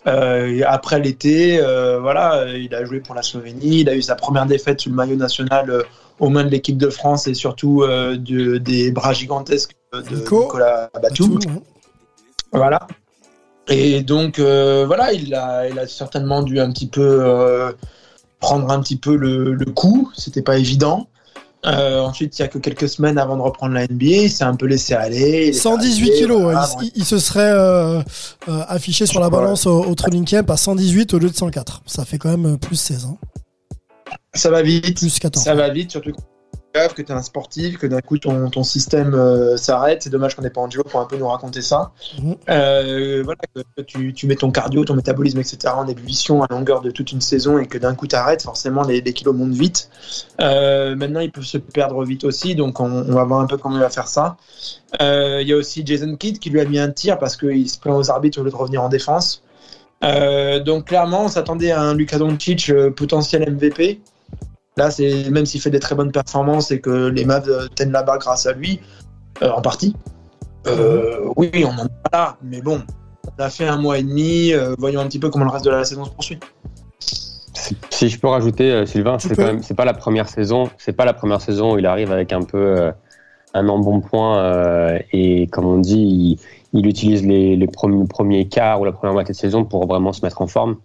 Euh, 0.10 0.62
après 0.66 1.00
l'été, 1.00 1.60
euh, 1.62 2.00
voilà, 2.00 2.46
il 2.58 2.74
a 2.74 2.84
joué 2.84 3.00
pour 3.00 3.14
la 3.16 3.22
Slovénie, 3.22 3.82
il 3.82 3.90
a 3.90 3.96
eu 3.96 4.02
sa 4.02 4.16
première 4.16 4.46
défaite 4.46 4.82
sous 4.82 4.90
le 4.90 4.96
maillot 4.96 5.16
national 5.16 5.70
euh, 5.70 5.84
aux 6.20 6.30
mains 6.30 6.44
de 6.44 6.50
l'équipe 6.50 6.78
de 6.78 6.90
France 6.90 7.28
et 7.28 7.34
surtout 7.34 7.86
de- 7.86 8.58
des 8.58 8.92
bras 8.92 9.14
gigantesques 9.14 9.72
de 9.94 10.16
Nico. 10.16 10.42
Nicolas 10.44 10.90
Batum. 11.02 11.36
Batum. 11.36 11.62
Voilà. 12.52 12.88
Et 13.70 14.02
donc, 14.02 14.40
voilà, 14.40 15.14
il 15.14 15.34
a, 15.36 15.70
il 15.70 15.78
a 15.80 15.88
certainement 15.88 16.42
dû 16.44 16.60
un 16.60 16.72
petit 16.72 16.88
peu 16.88 17.72
prendre 18.40 18.70
un 18.72 18.82
petit 18.82 18.98
peu 18.98 19.16
le, 19.16 19.54
le 19.54 19.66
coup. 19.66 20.12
C'était 20.16 20.42
pas 20.42 20.58
évident. 20.58 21.08
Euh, 21.66 22.00
ensuite, 22.00 22.40
il 22.40 22.42
y 22.42 22.46
a 22.46 22.48
que 22.48 22.58
quelques 22.58 22.88
semaines 22.88 23.18
avant 23.18 23.36
de 23.36 23.42
reprendre 23.42 23.74
la 23.74 23.84
NBA, 23.86 24.06
il 24.06 24.32
s'est 24.32 24.46
un 24.46 24.56
peu 24.56 24.66
laissé 24.66 24.94
aller. 24.94 25.48
il 25.48 25.50
est 25.50 25.54
118 25.54 26.04
arrivé, 26.10 26.18
kilos, 26.22 26.42
voilà, 26.42 26.70
il, 26.82 26.92
il- 26.96 27.06
se 27.06 27.20
serait 27.20 27.52
euh, 27.52 28.00
euh, 28.48 28.64
affiché 28.70 29.06
sur 29.06 29.20
la 29.20 29.30
balance 29.30 29.66
au, 29.66 29.84
au 29.84 29.94
training 29.96 30.24
camp 30.26 30.50
à 30.50 30.56
118 30.58 31.14
au 31.14 31.20
lieu 31.20 31.30
de 31.30 31.36
104. 31.36 31.82
Ça 31.86 32.06
fait 32.06 32.18
quand 32.18 32.30
même 32.36 32.58
plus 32.58 32.78
16, 32.78 33.06
hein. 33.06 33.18
Ça 34.34 34.50
va 34.50 34.62
vite. 34.62 34.98
plus 35.00 35.20
14. 35.20 35.44
Ça 35.44 35.54
va 35.56 35.70
vite, 35.70 35.92
surtout 35.92 36.14
que 36.74 37.02
tu 37.02 37.12
es 37.12 37.16
un 37.16 37.22
sportif, 37.22 37.78
que 37.78 37.88
d'un 37.88 38.02
coup 38.02 38.18
ton, 38.18 38.50
ton 38.50 38.64
système 38.64 39.14
euh, 39.14 39.58
s'arrête. 39.58 40.04
C'est 40.04 40.10
dommage 40.10 40.36
qu'on 40.36 40.42
n'ait 40.42 40.50
pas 40.50 40.62
Angelo 40.62 40.84
pour 40.84 41.00
un 41.00 41.06
peu 41.06 41.18
nous 41.18 41.28
raconter 41.28 41.62
ça. 41.62 41.92
Mhm. 42.22 42.36
Euh, 42.50 43.22
voilà, 43.24 43.40
que 43.76 43.82
tu, 43.82 44.14
tu 44.14 44.28
mets 44.28 44.36
ton 44.36 44.52
cardio, 44.52 44.86
ton 44.86 44.96
métabolisme, 44.96 45.40
etc. 45.40 45.74
en 45.76 45.88
ébullition 45.88 46.44
à 46.44 46.48
longueur 46.50 46.82
de 46.82 46.92
toute 46.92 47.12
une 47.12 47.22
saison 47.22 47.58
et 47.58 47.68
que 47.68 47.78
d'un 47.78 47.96
coup 47.96 48.08
t'arrêtes, 48.08 48.44
forcément 48.44 48.84
les, 48.84 49.02
les 49.02 49.14
kilos 49.14 49.36
montent 49.36 49.54
vite. 49.54 49.90
Euh, 50.42 50.96
maintenant, 50.96 51.20
ils 51.20 51.32
peuvent 51.32 51.44
se 51.44 51.58
perdre 51.58 52.04
vite 52.04 52.24
aussi, 52.24 52.56
donc 52.56 52.80
on, 52.80 52.86
on 52.86 53.14
va 53.14 53.24
voir 53.24 53.40
un 53.42 53.48
peu 53.48 53.58
comment 53.58 53.76
il 53.76 53.82
va 53.82 53.90
faire 53.90 54.08
ça. 54.08 54.38
Il 55.00 55.48
y 55.48 55.54
a 55.54 55.56
aussi 55.56 55.84
Jason 55.86 56.16
Kidd 56.16 56.40
qui 56.40 56.50
lui 56.50 56.60
a 56.60 56.66
mis 56.66 56.80
un 56.80 56.90
tir 56.90 57.18
parce 57.18 57.36
qu'il 57.36 57.70
se 57.70 57.80
plaint 57.80 57.98
aux 57.98 58.12
arbitres 58.12 58.40
au 58.40 58.44
lieu 58.44 58.52
de 58.52 58.56
revenir 58.56 58.84
en 58.84 58.90
défense. 58.90 59.44
Donc 60.02 60.86
clairement, 60.86 61.26
on 61.26 61.28
s'attendait 61.28 61.72
à 61.72 61.82
un 61.82 61.94
Luka 61.94 62.18
Doncic 62.18 62.72
potentiel 62.96 63.52
MVP. 63.52 64.02
Là, 64.80 64.90
c'est 64.90 65.30
même 65.30 65.46
s'il 65.46 65.60
fait 65.60 65.70
des 65.70 65.80
très 65.82 65.94
bonnes 65.94 66.12
performances 66.14 66.72
et 66.72 66.80
que 66.80 67.08
les 67.10 67.26
Mavs 67.26 67.50
euh, 67.50 67.68
tiennent 67.76 67.92
la 67.92 68.02
barre 68.02 68.18
grâce 68.20 68.46
à 68.46 68.54
lui, 68.54 68.80
euh, 69.44 69.52
en 69.52 69.62
partie. 69.62 69.94
Euh, 70.68 71.26
oui, 71.36 71.50
on 71.66 71.72
en 71.82 71.86
est 71.86 72.10
pas 72.10 72.18
là, 72.18 72.38
mais 72.42 72.62
bon, 72.62 72.82
on 73.38 73.44
a 73.44 73.50
fait 73.50 73.68
un 73.68 73.76
mois 73.78 73.98
et 73.98 74.04
demi. 74.04 74.54
euh, 74.54 74.76
voyons 74.78 75.02
un 75.02 75.08
petit 75.08 75.20
peu 75.20 75.30
comment 75.30 75.44
le 75.44 75.52
reste 75.52 75.66
de 75.66 75.70
la 75.72 75.84
saison 75.84 76.06
se 76.06 76.12
poursuit. 76.12 76.40
Si- 77.00 77.76
Si 77.90 78.08
je 78.10 78.18
peux 78.20 78.28
rajouter, 78.30 78.86
Sylvain, 78.86 79.20
c'est 79.20 79.36
quand 79.36 79.44
même, 79.48 79.64
c'est 79.64 79.74
pas 79.74 79.84
la 79.86 79.94
première 79.94 80.30
saison, 80.30 80.70
c'est 80.78 80.94
pas 80.94 81.04
la 81.06 81.14
première 81.14 81.42
saison 81.42 81.74
où 81.74 81.78
il 81.78 81.86
arrive 81.86 82.12
avec 82.14 82.32
un 82.32 82.42
peu 82.44 82.58
euh, 82.58 82.92
un 83.54 83.68
embonpoint 83.68 84.38
euh, 84.40 84.98
et 85.12 85.48
comme 85.48 85.66
on 85.66 85.78
dit, 85.80 86.38
il, 86.74 86.80
il 86.80 86.88
utilise 86.88 87.26
les, 87.26 87.58
les 87.58 87.68
premiers, 87.68 88.08
premiers 88.08 88.48
quarts 88.48 88.80
ou 88.80 88.86
la 88.86 88.94
première 88.94 89.14
moitié 89.14 89.34
de 89.34 89.38
saison 89.38 89.66
pour 89.66 89.86
vraiment 89.88 90.14
se 90.14 90.24
mettre 90.26 90.42
en 90.42 90.48
forme. 90.48 90.78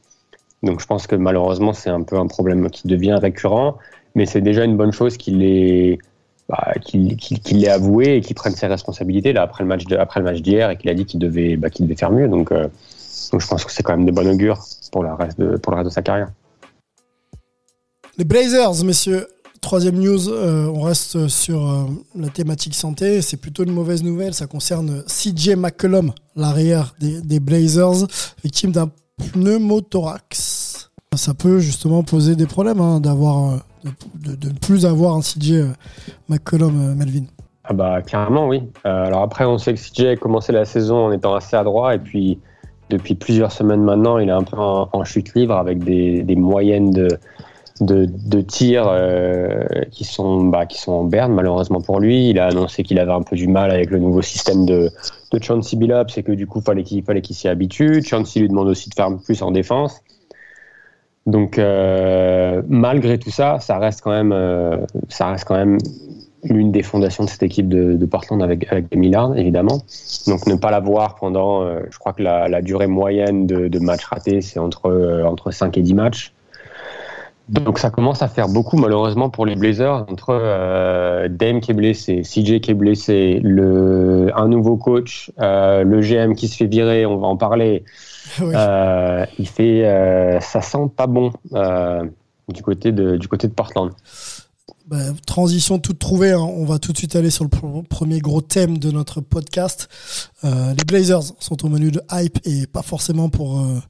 Donc 0.64 0.80
je 0.80 0.86
pense 0.86 1.06
que 1.06 1.14
malheureusement 1.14 1.72
c'est 1.72 1.90
un 1.90 2.02
peu 2.02 2.16
un 2.16 2.26
problème 2.26 2.70
qui 2.70 2.88
devient 2.88 3.18
récurrent, 3.20 3.76
mais 4.14 4.26
c'est 4.26 4.40
déjà 4.40 4.64
une 4.64 4.76
bonne 4.76 4.92
chose 4.92 5.16
qu'il 5.16 5.98
bah, 6.48 6.72
l'ait 6.94 7.68
avoué 7.68 8.16
et 8.16 8.20
qu'il 8.20 8.34
prenne 8.34 8.54
ses 8.54 8.66
responsabilités 8.66 9.32
là 9.32 9.42
après 9.42 9.62
le 9.62 9.68
match 9.68 9.84
d'hier 10.42 10.70
et 10.70 10.76
qu'il 10.76 10.90
a 10.90 10.94
dit 10.94 11.04
qu'il 11.04 11.20
devait 11.20 11.56
bah, 11.56 11.68
devait 11.78 11.94
faire 11.94 12.10
mieux. 12.10 12.28
Donc 12.28 12.50
euh, 12.50 12.68
donc 13.30 13.40
je 13.40 13.46
pense 13.46 13.64
que 13.64 13.72
c'est 13.72 13.82
quand 13.82 13.96
même 13.96 14.06
de 14.06 14.12
bon 14.12 14.26
augure 14.26 14.58
pour 14.90 15.02
le 15.02 15.12
reste 15.12 15.38
de 15.38 15.56
pour 15.58 15.72
le 15.72 15.78
reste 15.78 15.90
de 15.90 15.94
sa 15.94 16.02
carrière. 16.02 16.28
Les 18.16 18.24
Blazers, 18.24 18.84
messieurs. 18.84 19.28
Troisième 19.60 19.98
news, 19.98 20.28
euh, 20.28 20.66
on 20.66 20.82
reste 20.82 21.26
sur 21.28 21.70
euh, 21.70 21.84
la 22.14 22.28
thématique 22.28 22.74
santé. 22.74 23.22
C'est 23.22 23.38
plutôt 23.38 23.64
une 23.64 23.72
mauvaise 23.72 24.02
nouvelle. 24.02 24.34
Ça 24.34 24.46
concerne 24.46 25.02
CJ 25.06 25.56
McCollum, 25.56 26.12
l'arrière 26.36 26.94
des 27.00 27.40
Blazers, 27.40 28.06
victime 28.44 28.72
d'un 28.72 28.90
pneumothorax. 29.32 30.90
Ça 31.14 31.34
peut 31.34 31.58
justement 31.58 32.02
poser 32.02 32.34
des 32.34 32.46
problèmes 32.46 32.80
hein, 32.80 33.00
d'avoir, 33.00 33.54
euh, 33.54 33.88
de, 34.14 34.48
ne 34.48 34.58
plus 34.58 34.84
avoir 34.84 35.14
un 35.14 35.20
CJ 35.20 35.52
euh, 35.52 35.68
McCollum, 36.28 36.90
euh, 36.90 36.94
Melvin. 36.94 37.24
Ah 37.64 37.72
bah 37.72 38.02
clairement 38.02 38.48
oui. 38.48 38.62
Alors 38.82 39.22
après 39.22 39.44
on 39.46 39.56
sait 39.56 39.72
que 39.72 39.80
CJ 39.80 40.00
a 40.06 40.16
commencé 40.16 40.52
la 40.52 40.64
saison 40.66 41.06
en 41.06 41.12
étant 41.12 41.34
assez 41.34 41.56
adroit 41.56 41.94
et 41.94 41.98
puis 41.98 42.38
depuis 42.90 43.14
plusieurs 43.14 43.52
semaines 43.52 43.82
maintenant 43.82 44.18
il 44.18 44.28
est 44.28 44.32
un 44.32 44.42
peu 44.42 44.58
en, 44.58 45.04
chute 45.04 45.34
libre 45.34 45.56
avec 45.56 45.82
des 45.82 46.36
moyennes 46.36 46.90
de, 46.90 47.08
de, 47.80 48.40
tirs 48.40 48.86
euh, 48.86 49.64
qui 49.90 50.04
sont 50.04 50.44
bah, 50.44 50.66
qui 50.66 50.80
sont 50.80 50.92
en 50.92 51.04
berne 51.04 51.32
malheureusement 51.32 51.80
pour 51.80 52.00
lui. 52.00 52.30
Il 52.30 52.38
a 52.38 52.46
annoncé 52.46 52.82
qu'il 52.84 52.98
avait 52.98 53.12
un 53.12 53.22
peu 53.22 53.36
du 53.36 53.48
mal 53.48 53.70
avec 53.70 53.90
le 53.90 53.98
nouveau 53.98 54.22
système 54.22 54.64
de, 54.64 54.90
de 55.32 55.76
Billups 55.76 56.16
et 56.16 56.22
que 56.22 56.32
du 56.32 56.46
coup 56.46 56.60
fallait 56.60 56.84
qu'il 56.84 57.02
fallait 57.02 57.22
qu'il 57.22 57.34
s'y 57.34 57.48
habitue. 57.48 58.02
Chauncey 58.02 58.40
lui 58.40 58.48
demande 58.48 58.68
aussi 58.68 58.90
de 58.90 58.94
faire 58.94 59.08
plus 59.24 59.42
en 59.42 59.50
défense. 59.50 60.02
Donc 61.26 61.58
euh, 61.58 62.62
malgré 62.68 63.18
tout 63.18 63.30
ça, 63.30 63.58
ça 63.58 63.78
reste 63.78 64.02
quand 64.02 64.12
même 64.12 64.32
euh, 64.32 64.76
ça 65.08 65.28
reste 65.28 65.44
quand 65.44 65.56
même 65.56 65.78
l'une 66.44 66.70
des 66.70 66.82
fondations 66.82 67.24
de 67.24 67.30
cette 67.30 67.42
équipe 67.42 67.68
de, 67.68 68.04
Portland 68.04 68.42
avec, 68.42 68.70
avec 68.70 68.94
Millard, 68.94 69.34
évidemment. 69.38 69.80
Donc 70.26 70.46
ne 70.46 70.56
pas 70.56 70.70
l'avoir 70.70 71.14
pendant, 71.14 71.66
je 71.90 71.98
crois 71.98 72.12
que 72.12 72.22
la, 72.22 72.60
durée 72.60 72.86
moyenne 72.86 73.46
de, 73.46 73.68
de 73.68 73.78
matchs 73.78 74.04
ratés, 74.04 74.42
c'est 74.42 74.58
entre, 74.58 75.24
entre 75.24 75.52
5 75.52 75.78
et 75.78 75.80
10 75.80 75.94
matchs. 75.94 76.33
Donc 77.48 77.78
ça 77.78 77.90
commence 77.90 78.22
à 78.22 78.28
faire 78.28 78.48
beaucoup 78.48 78.78
malheureusement 78.78 79.28
pour 79.28 79.44
les 79.44 79.54
Blazers, 79.54 80.06
entre 80.08 80.30
euh, 80.30 81.28
Dame 81.28 81.60
qui 81.60 81.72
est 81.72 81.74
blessé, 81.74 82.22
CJ 82.22 82.60
qui 82.60 82.70
est 82.70 82.74
blessé, 82.74 83.40
le, 83.42 84.30
un 84.34 84.48
nouveau 84.48 84.76
coach, 84.76 85.30
euh, 85.40 85.84
le 85.84 86.00
GM 86.00 86.34
qui 86.34 86.48
se 86.48 86.56
fait 86.56 86.66
virer, 86.66 87.04
on 87.04 87.18
va 87.18 87.26
en 87.26 87.36
parler. 87.36 87.84
Oui. 88.40 88.54
Euh, 88.56 89.26
il 89.38 89.46
fait, 89.46 89.84
euh, 89.84 90.40
ça 90.40 90.62
sent 90.62 90.90
pas 90.96 91.06
bon 91.06 91.30
euh, 91.52 92.02
du, 92.48 92.62
côté 92.62 92.90
de, 92.90 93.16
du 93.16 93.28
côté 93.28 93.46
de 93.48 93.52
Portland. 93.52 93.92
Bah, 94.86 94.98
transition 95.26 95.78
toute 95.78 95.98
trouvée. 95.98 96.32
hein. 96.32 96.38
On 96.38 96.66
va 96.66 96.78
tout 96.78 96.92
de 96.92 96.98
suite 96.98 97.16
aller 97.16 97.30
sur 97.30 97.44
le 97.44 97.48
pr- 97.48 97.84
premier 97.84 98.18
gros 98.20 98.42
thème 98.42 98.76
de 98.76 98.90
notre 98.90 99.22
podcast. 99.22 99.88
Euh, 100.44 100.74
les 100.74 100.84
Blazers 100.84 101.22
sont 101.38 101.64
au 101.64 101.68
menu 101.70 101.90
de 101.90 102.02
hype 102.12 102.38
et 102.44 102.66
pas 102.66 102.82
forcément 102.82 103.30
pour 103.30 103.60
euh, 103.60 103.80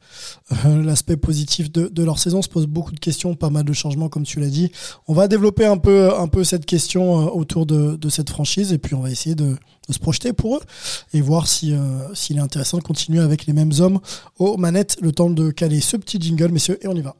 euh, 0.66 0.82
l'aspect 0.84 1.16
positif 1.16 1.70
de, 1.72 2.02
leur 2.04 2.20
saison. 2.20 2.38
On 2.38 2.42
se 2.42 2.48
pose 2.48 2.66
beaucoup 2.66 2.92
de 2.92 3.00
questions, 3.00 3.34
pas 3.34 3.50
mal 3.50 3.64
de 3.64 3.72
changements 3.72 4.08
comme 4.08 4.22
tu 4.22 4.38
l'as 4.38 4.48
dit. 4.48 4.70
On 5.08 5.14
va 5.14 5.26
développer 5.26 5.66
un 5.66 5.78
peu, 5.78 6.44
cette 6.44 6.64
question 6.64 7.34
autour 7.34 7.66
de, 7.66 8.08
cette 8.08 8.30
franchise 8.30 8.72
et 8.72 8.78
puis 8.78 8.94
on 8.94 9.00
va 9.00 9.10
essayer 9.10 9.34
de, 9.34 9.56
se 9.90 9.98
projeter 9.98 10.32
pour 10.32 10.56
eux 10.56 10.62
et 11.12 11.20
voir 11.20 11.46
si 11.46 11.74
s'il 12.14 12.38
est 12.38 12.40
intéressant 12.40 12.78
de 12.78 12.82
continuer 12.82 13.20
avec 13.20 13.46
les 13.46 13.52
mêmes 13.52 13.72
hommes 13.80 14.00
aux 14.38 14.56
manettes. 14.56 14.96
Le 15.02 15.12
temps 15.12 15.28
de 15.30 15.50
caler 15.50 15.80
ce 15.80 15.96
petit 15.96 16.20
jingle, 16.20 16.52
messieurs, 16.52 16.78
et 16.82 16.88
on 16.88 16.94
y 16.94 17.02
va. 17.02 17.16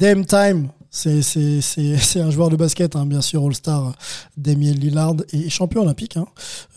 Dame 0.00 0.24
Time, 0.24 0.70
c'est 0.90 2.20
un 2.20 2.30
joueur 2.30 2.48
de 2.48 2.56
basket, 2.56 2.96
hein, 2.96 3.04
bien 3.04 3.20
sûr, 3.20 3.44
All-Star, 3.44 3.94
Damien 4.34 4.72
Lillard, 4.72 5.16
et 5.34 5.50
champion 5.50 5.82
olympique, 5.82 6.16
hein, 6.16 6.26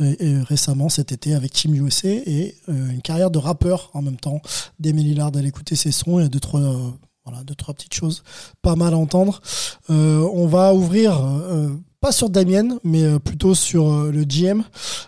et, 0.02 0.40
récemment 0.40 0.90
cet 0.90 1.14
été 1.14 1.34
avec 1.34 1.54
Team 1.54 1.74
USA, 1.74 2.10
et 2.10 2.54
euh, 2.68 2.90
une 2.90 3.02
carrière 3.02 3.32
de 3.32 3.40
rappeur 3.40 3.92
en 3.94 4.02
même 4.02 4.18
temps. 4.18 4.42
Damien 4.78 5.04
Lillard, 5.04 5.32
allez 5.38 5.48
écouter 5.48 5.78
ses 5.78 5.94
sons, 5.94 6.20
il 6.20 6.24
y 6.24 6.26
a 6.26 6.28
deux, 6.28 6.42
trois, 6.42 6.60
euh, 6.60 6.90
voilà, 7.24 7.46
deux, 7.46 7.56
trois 7.56 7.74
petites 7.74 7.94
choses 7.94 8.24
pas 8.62 8.76
mal 8.76 8.94
à 8.94 8.98
entendre. 8.98 9.42
Euh, 9.90 10.30
on 10.34 10.46
va 10.46 10.74
ouvrir, 10.74 11.18
pas 12.04 12.12
sur 12.12 12.30
Damien, 12.30 12.80
mais 12.84 13.02
euh, 13.06 13.18
plutôt 13.18 13.56
sur 13.56 13.90
euh, 13.90 14.12
le 14.12 14.26
GM 14.26 14.64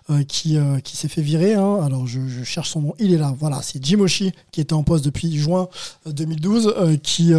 euh, 0.10 0.24
qui, 0.24 0.58
qui 0.82 0.96
s'est 0.96 1.10
fait 1.10 1.22
virer. 1.22 1.54
hein. 1.54 1.80
Alors 1.84 2.08
je, 2.08 2.22
je 2.26 2.44
cherche 2.46 2.70
son 2.70 2.82
nom, 2.82 2.94
il 3.00 3.14
est 3.14 3.18
là. 3.18 3.36
Voilà, 3.38 3.62
c'est 3.62 3.84
Jim 3.84 4.00
Oshie 4.00 4.32
qui 4.54 4.62
était 4.62 4.72
en 4.74 4.84
poste 4.84 5.04
depuis 5.04 5.36
juin 5.36 5.68
euh, 6.08 6.14
2012, 6.14 6.74
euh, 6.78 6.96
qui 6.96 7.34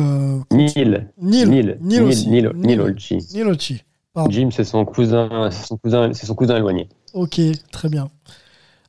Neil. 0.53 1.07
Neil, 1.23 1.49
Neil. 1.49 1.77
Neil 1.81 2.01
aussi. 2.03 2.29
Neil, 2.29 2.51
Neil. 2.55 3.83
Jim, 4.29 4.49
c'est 4.55 4.65
son 4.65 4.85
cousin, 4.85 5.49
c'est 5.51 5.67
son 5.67 5.79
cousin, 5.79 6.11
c'est 6.13 6.27
son 6.27 6.35
cousin 6.35 6.57
éloigné. 6.59 6.91
Ok, 7.15 7.41
très 7.73 7.89
bien. 7.89 8.09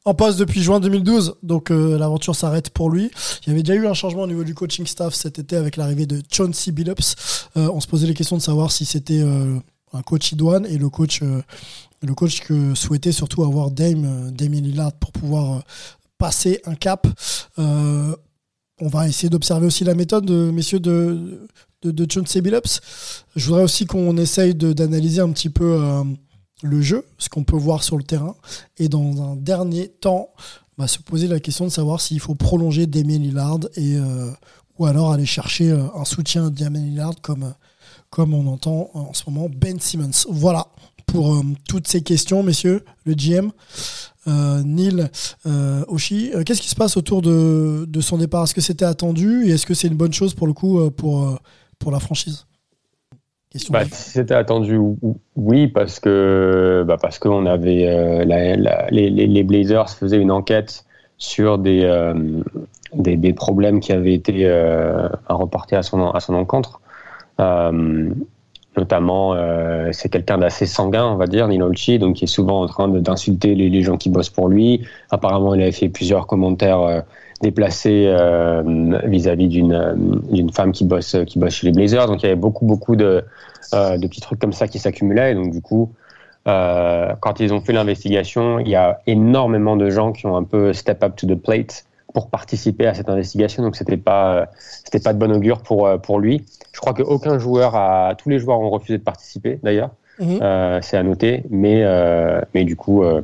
En 0.03 0.13
poste 0.13 0.37
depuis 0.37 0.61
juin 0.61 0.81
2012, 0.81 1.35
donc 1.43 1.71
euh, 1.71 1.97
l'aventure 1.97 2.35
s'arrête 2.35 2.69
pour 2.71 2.89
lui. 2.89 3.09
Il 3.45 3.49
y 3.49 3.51
avait 3.53 3.63
déjà 3.63 3.75
eu 3.79 3.87
un 3.87 3.93
changement 3.93 4.23
au 4.23 4.27
niveau 4.27 4.43
du 4.43 4.53
coaching 4.53 4.85
staff 4.85 5.13
cet 5.13 5.39
été 5.39 5.55
avec 5.55 5.77
l'arrivée 5.77 6.05
de 6.05 6.21
Chauncey 6.29 6.71
Billups. 6.73 7.15
Euh, 7.55 7.69
on 7.73 7.79
se 7.79 7.87
posait 7.87 8.07
les 8.07 8.13
questions 8.13 8.35
de 8.37 8.41
savoir 8.41 8.71
si 8.71 8.83
c'était 8.85 9.21
euh, 9.21 9.57
coach 10.03 10.31
idoine 10.31 10.65
et 10.65 10.77
le 10.77 10.89
coach, 10.89 11.21
euh, 11.21 11.41
le 12.01 12.13
coach 12.13 12.41
que 12.41 12.75
souhaitait 12.75 13.11
surtout 13.11 13.43
avoir 13.43 13.71
Dame, 13.71 14.05
euh, 14.05 14.31
Damien 14.31 14.61
Lillard 14.61 14.93
pour 14.93 15.11
pouvoir 15.11 15.57
euh, 15.57 15.61
passer 16.17 16.61
un 16.65 16.75
cap. 16.75 17.07
On 18.79 18.89
va 18.89 19.07
essayer 19.07 19.29
d'observer 19.29 19.65
aussi 19.65 19.83
la 19.83 19.95
méthode, 19.95 20.25
de, 20.25 20.51
messieurs, 20.51 20.79
de, 20.79 21.47
de, 21.81 21.89
de 21.89 22.11
Chauncey 22.11 22.41
Billups. 22.41 22.79
Je 23.35 23.47
voudrais 23.47 23.63
aussi 23.63 23.87
qu'on 23.87 24.15
essaye 24.17 24.53
d'analyser 24.53 25.19
un 25.19 25.31
petit 25.31 25.49
peu 25.49 25.81
le 26.61 26.81
jeu, 26.83 27.03
ce 27.17 27.27
qu'on 27.27 27.43
peut 27.43 27.57
voir 27.57 27.81
sur 27.83 27.97
le 27.97 28.03
terrain. 28.03 28.35
Et 28.77 28.87
dans 28.87 29.31
un 29.31 29.35
dernier 29.35 29.87
temps, 29.87 30.29
on 30.77 30.83
va 30.83 30.87
se 30.87 30.99
poser 30.99 31.27
la 31.27 31.39
question 31.39 31.65
de 31.65 31.71
savoir 31.71 32.01
s'il 32.01 32.19
faut 32.19 32.35
prolonger 32.35 32.85
Damien 32.85 33.17
Lillard 33.17 33.61
ou 34.77 34.85
alors 34.85 35.11
aller 35.11 35.25
chercher 35.25 35.71
un 35.71 36.05
soutien 36.05 36.45
à 36.45 36.49
Damien 36.51 36.81
Lillard 36.81 37.19
comme, 37.23 37.55
comme 38.09 38.33
on 38.33 38.47
entend 38.47 38.89
en 38.93 39.13
ce 39.13 39.29
moment 39.29 39.49
Ben 39.53 39.79
Simmons. 39.79 40.25
Voilà 40.29 40.67
pour 41.05 41.35
euh, 41.35 41.41
toutes 41.67 41.87
ces 41.87 42.01
questions, 42.01 42.43
messieurs, 42.43 42.83
le 43.05 43.13
GM. 43.13 43.51
Euh, 44.27 44.61
Neil 44.65 45.07
euh, 45.45 45.85
Oshie, 45.87 46.31
euh, 46.35 46.43
qu'est-ce 46.43 46.61
qui 46.61 46.67
se 46.69 46.75
passe 46.75 46.97
autour 46.97 47.21
de, 47.21 47.85
de 47.87 48.01
son 48.01 48.17
départ? 48.17 48.43
Est-ce 48.43 48.53
que 48.53 48.59
c'était 48.61 48.83
attendu? 48.85 49.45
Et 49.47 49.51
est-ce 49.51 49.65
que 49.65 49.73
c'est 49.73 49.87
une 49.87 49.95
bonne 49.95 50.11
chose 50.11 50.33
pour 50.33 50.47
le 50.47 50.53
coup 50.53 50.91
pour, 50.91 51.39
pour 51.79 51.91
la 51.91 51.99
franchise? 51.99 52.45
Question 53.49 53.71
Bah, 53.71 53.85
si 53.85 54.09
c'était 54.11 54.33
attendu, 54.33 54.75
ou- 54.75 54.97
ou- 55.01 55.17
oui, 55.37 55.67
parce 55.67 56.01
que 56.01 56.83
bah, 56.85 56.97
parce 57.01 57.19
qu'on 57.19 57.45
avait 57.45 57.87
euh, 57.87 58.25
la- 58.25 58.57
la- 58.57 58.89
les, 58.89 59.09
les- 59.09 59.27
les 59.27 59.43
Blazers 59.43 59.89
faisaient 59.89 60.19
une 60.19 60.31
enquête 60.31 60.83
sur 61.17 61.57
des, 61.57 61.83
euh, 61.83 62.13
des, 62.93 63.15
des, 63.15 63.31
problèmes 63.33 63.79
qui 63.79 63.93
avaient 63.93 64.13
été 64.13 64.45
euh, 64.45 65.07
reportés 65.29 65.77
à 65.77 65.83
son, 65.83 66.09
à 66.09 66.19
son 66.19 66.33
encontre. 66.33 66.81
Euh, 67.39 68.09
notamment, 68.75 69.33
euh, 69.33 69.89
c'est 69.91 70.09
quelqu'un 70.09 70.37
d'assez 70.37 70.67
sanguin, 70.67 71.05
on 71.05 71.15
va 71.15 71.25
dire, 71.25 71.47
Ninolchi, 71.47 71.97
donc 71.97 72.17
qui 72.17 72.25
est 72.25 72.27
souvent 72.27 72.61
en 72.61 72.67
train 72.67 72.87
d'insulter 72.87 73.55
les, 73.55 73.81
gens 73.81 73.97
qui 73.97 74.09
bossent 74.09 74.29
pour 74.29 74.49
lui. 74.49 74.87
Apparemment, 75.09 75.55
il 75.55 75.61
avait 75.61 75.71
fait 75.71 75.89
plusieurs 75.89 76.27
commentaires 76.27 76.81
euh, 76.81 77.01
déplacés 77.41 78.11
vis-à-vis 79.05 79.47
d'une 79.47 80.51
femme 80.53 80.71
qui 80.71 80.85
bosse 80.85 81.15
chez 81.49 81.67
les 81.67 81.71
Blazers. 81.71 82.07
Donc, 82.07 82.21
il 82.21 82.25
y 82.25 82.29
avait 82.29 82.35
beaucoup 82.35 82.65
beaucoup 82.65 82.95
de 82.95 83.23
petits 83.71 84.21
trucs 84.21 84.39
comme 84.39 84.53
ça 84.53 84.67
qui 84.67 84.79
s'accumulaient. 84.79 85.35
Donc, 85.35 85.51
du 85.51 85.61
coup, 85.61 85.91
quand 86.45 87.39
ils 87.39 87.53
ont 87.53 87.61
fait 87.61 87.73
l'investigation, 87.73 88.59
il 88.59 88.69
y 88.69 88.75
a 88.75 89.01
énormément 89.05 89.75
de 89.75 89.89
gens 89.91 90.13
qui 90.13 90.25
ont 90.25 90.35
un 90.35 90.43
peu 90.43 90.73
step 90.73 91.03
up 91.03 91.15
to 91.15 91.27
the 91.27 91.35
plate 91.35 91.86
pour 92.17 92.29
participer 92.39 92.87
à 92.87 92.93
cette 92.95 93.09
investigation. 93.09 93.61
Donc 93.61 93.75
c'était 93.75 94.01
pas 94.09 94.47
c'était 94.83 95.03
pas 95.07 95.13
de 95.13 95.19
bon 95.19 95.31
augure 95.31 95.59
pour 95.61 95.85
euh, 95.85 95.97
pour 95.99 96.19
lui. 96.19 96.35
Je 96.73 96.79
crois 96.79 96.93
qu'aucun 96.97 97.37
joueur 97.37 97.75
a 97.75 98.15
tous 98.15 98.29
les 98.29 98.39
joueurs 98.39 98.59
ont 98.59 98.71
refusé 98.71 98.97
de 98.97 99.03
participer 99.03 99.59
d'ailleurs. 99.61 99.91
Mmh. 100.19 100.39
Euh, 100.41 100.79
c'est 100.81 100.97
à 100.97 101.03
noter, 101.03 101.43
mais 101.49 101.83
euh, 101.83 102.41
mais 102.53 102.63
du 102.63 102.75
coup. 102.75 103.03
Euh, 103.03 103.21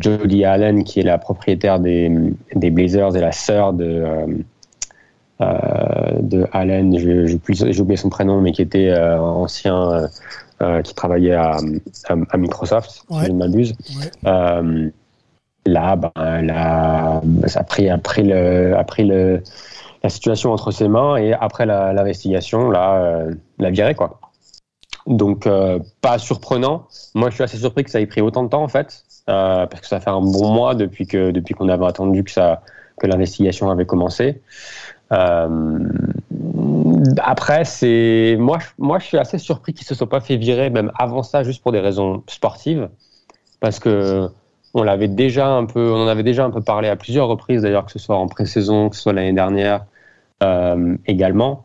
Jodie 0.00 0.44
Allen, 0.44 0.84
qui 0.84 1.00
est 1.00 1.02
la 1.02 1.18
propriétaire 1.18 1.78
des, 1.80 2.10
des 2.54 2.70
Blazers 2.70 3.16
et 3.16 3.20
la 3.20 3.32
sœur 3.32 3.74
de, 3.74 4.04
de 5.40 6.46
Allen, 6.52 6.96
j'ai 6.96 7.80
oublié 7.80 7.96
son 7.96 8.08
prénom, 8.08 8.40
mais 8.40 8.52
qui 8.52 8.62
était 8.62 8.94
ancien 8.96 10.08
euh, 10.62 10.80
qui 10.80 10.94
travaillait 10.94 11.34
à, 11.34 11.58
à, 12.08 12.14
à 12.30 12.36
Microsoft, 12.38 13.02
ouais. 13.10 13.18
si 13.18 13.26
je 13.26 13.32
ne 13.32 13.36
m'abuse. 13.36 13.74
Ouais. 14.24 14.92
Là, 15.66 15.96
ben, 15.96 16.42
là, 16.42 17.22
ça 17.46 17.60
a 17.60 17.64
pris, 17.64 17.88
a 17.88 17.98
pris, 17.98 18.22
le, 18.22 18.76
a 18.76 18.84
pris 18.84 19.04
le, 19.04 19.42
la 20.02 20.10
situation 20.10 20.52
entre 20.52 20.70
ses 20.70 20.88
mains 20.88 21.16
et 21.16 21.32
après 21.32 21.64
l'investigation, 21.64 22.70
là, 22.70 22.94
euh, 22.96 23.34
la 23.58 23.70
virée, 23.70 23.94
quoi. 23.94 24.20
Donc, 25.06 25.46
euh, 25.46 25.78
pas 26.00 26.18
surprenant. 26.18 26.86
Moi, 27.14 27.30
je 27.30 27.34
suis 27.34 27.44
assez 27.44 27.58
surpris 27.58 27.84
que 27.84 27.90
ça 27.90 28.00
ait 28.00 28.06
pris 28.06 28.20
autant 28.20 28.42
de 28.42 28.48
temps, 28.48 28.62
en 28.62 28.68
fait, 28.68 29.04
euh, 29.28 29.66
parce 29.66 29.80
que 29.80 29.86
ça 29.86 30.00
fait 30.00 30.10
un 30.10 30.20
bon 30.20 30.52
mois 30.52 30.74
depuis 30.74 31.06
que 31.06 31.30
depuis 31.30 31.54
qu'on 31.54 31.68
avait 31.68 31.86
attendu 31.86 32.24
que 32.24 32.32
que 32.96 33.06
l'investigation 33.06 33.70
avait 33.70 33.86
commencé. 33.86 34.40
Euh, 35.12 35.78
après, 37.18 37.64
c'est 37.64 38.36
moi, 38.38 38.58
moi, 38.78 38.98
je 38.98 39.06
suis 39.06 39.18
assez 39.18 39.38
surpris 39.38 39.74
qu'il 39.74 39.86
se 39.86 39.94
soit 39.94 40.08
pas 40.08 40.20
fait 40.20 40.36
virer 40.36 40.70
même 40.70 40.90
avant 40.98 41.22
ça, 41.22 41.42
juste 41.42 41.62
pour 41.62 41.72
des 41.72 41.80
raisons 41.80 42.22
sportives, 42.26 42.88
parce 43.60 43.78
que 43.78 44.28
on 44.74 44.82
l'avait 44.82 45.08
déjà 45.08 45.48
un 45.48 45.64
peu, 45.64 45.92
on 45.92 46.02
en 46.04 46.08
avait 46.08 46.22
déjà 46.24 46.44
un 46.44 46.50
peu 46.50 46.60
parlé 46.60 46.88
à 46.88 46.96
plusieurs 46.96 47.28
reprises, 47.28 47.62
d'ailleurs, 47.62 47.86
que 47.86 47.92
ce 47.92 47.98
soit 47.98 48.16
en 48.16 48.26
pré-saison, 48.26 48.90
que 48.90 48.96
ce 48.96 49.02
soit 49.02 49.12
l'année 49.12 49.32
dernière 49.32 49.86
euh, 50.42 50.96
également. 51.06 51.64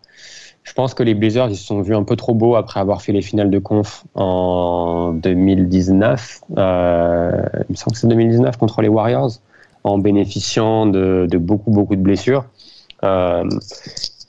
Je 0.63 0.73
pense 0.73 0.93
que 0.93 1.01
les 1.01 1.15
Blazers 1.15 1.49
ils 1.49 1.57
se 1.57 1.65
sont 1.65 1.81
vus 1.81 1.95
un 1.95 2.03
peu 2.03 2.15
trop 2.15 2.35
beaux 2.35 2.55
après 2.55 2.79
avoir 2.79 3.01
fait 3.01 3.11
les 3.11 3.23
finales 3.23 3.49
de 3.49 3.57
conf 3.57 4.03
en 4.13 5.13
2019. 5.13 6.41
Euh, 6.57 7.41
il 7.67 7.71
me 7.71 7.75
semble 7.75 7.93
que 7.93 7.99
c'est 7.99 8.07
2019 8.07 8.57
contre 8.57 8.83
les 8.83 8.87
Warriors, 8.87 9.31
en 9.83 9.97
bénéficiant 9.97 10.85
de, 10.85 11.27
beaucoup 11.37 11.71
beaucoup 11.71 11.95
de 11.95 12.01
blessures. 12.01 12.45
Euh, 13.03 13.49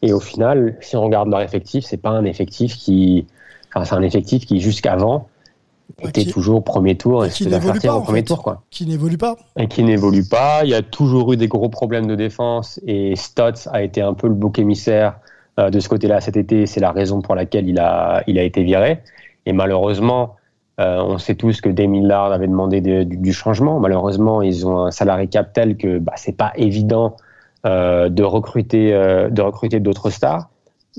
et 0.00 0.14
au 0.14 0.20
final, 0.20 0.78
si 0.80 0.96
on 0.96 1.02
regarde 1.02 1.28
leur 1.28 1.42
effectif, 1.42 1.84
c'est 1.84 1.98
pas 1.98 2.10
un 2.10 2.24
effectif 2.24 2.76
qui, 2.76 3.26
enfin, 3.74 3.84
c'est 3.84 3.94
un 3.94 4.02
effectif 4.02 4.46
qui 4.46 4.60
jusqu'avant 4.60 5.28
était 6.02 6.24
qui, 6.24 6.30
toujours 6.30 6.62
premier 6.64 6.96
tour 6.96 7.24
et, 7.24 7.30
qui 7.30 7.46
n'évolue 7.46 7.80
pas 7.80 7.94
au 7.94 8.00
premier 8.02 8.20
fait. 8.20 8.26
tour 8.26 8.42
quoi. 8.42 8.62
Qui 8.70 8.86
n'évolue 8.86 9.18
pas. 9.18 9.36
Et 9.58 9.68
qui 9.68 9.82
n'évolue 9.82 10.24
pas. 10.24 10.60
Il 10.64 10.70
y 10.70 10.74
a 10.74 10.82
toujours 10.82 11.32
eu 11.32 11.36
des 11.36 11.48
gros 11.48 11.68
problèmes 11.68 12.06
de 12.06 12.14
défense 12.14 12.80
et 12.86 13.14
Stotts 13.16 13.68
a 13.72 13.82
été 13.82 14.00
un 14.00 14.14
peu 14.14 14.28
le 14.28 14.34
bouc 14.34 14.58
émissaire 14.58 15.18
euh, 15.58 15.70
de 15.70 15.80
ce 15.80 15.88
côté-là 15.88 16.20
cet 16.20 16.36
été. 16.36 16.66
C'est 16.66 16.80
la 16.80 16.92
raison 16.92 17.20
pour 17.20 17.34
laquelle 17.34 17.68
il 17.68 17.78
a, 17.78 18.22
il 18.26 18.38
a 18.38 18.42
été 18.42 18.62
viré. 18.62 19.00
Et 19.46 19.52
malheureusement, 19.52 20.36
euh, 20.80 21.02
on 21.02 21.18
sait 21.18 21.34
tous 21.34 21.60
que 21.60 21.68
Dame 21.68 21.92
Lillard 21.92 22.32
avait 22.32 22.48
demandé 22.48 22.80
de, 22.80 23.02
du, 23.02 23.16
du, 23.16 23.32
changement. 23.32 23.80
Malheureusement, 23.80 24.42
ils 24.42 24.66
ont 24.66 24.86
un 24.86 24.90
salarié 24.90 25.26
cap 25.26 25.52
tel 25.52 25.76
que 25.76 25.98
bah, 25.98 26.12
c'est 26.16 26.36
pas 26.36 26.52
évident 26.56 27.16
euh, 27.66 28.08
de 28.08 28.22
recruter 28.22 28.92
de 28.92 29.42
recruter 29.42 29.80
d'autres 29.80 30.10
stars. 30.10 30.48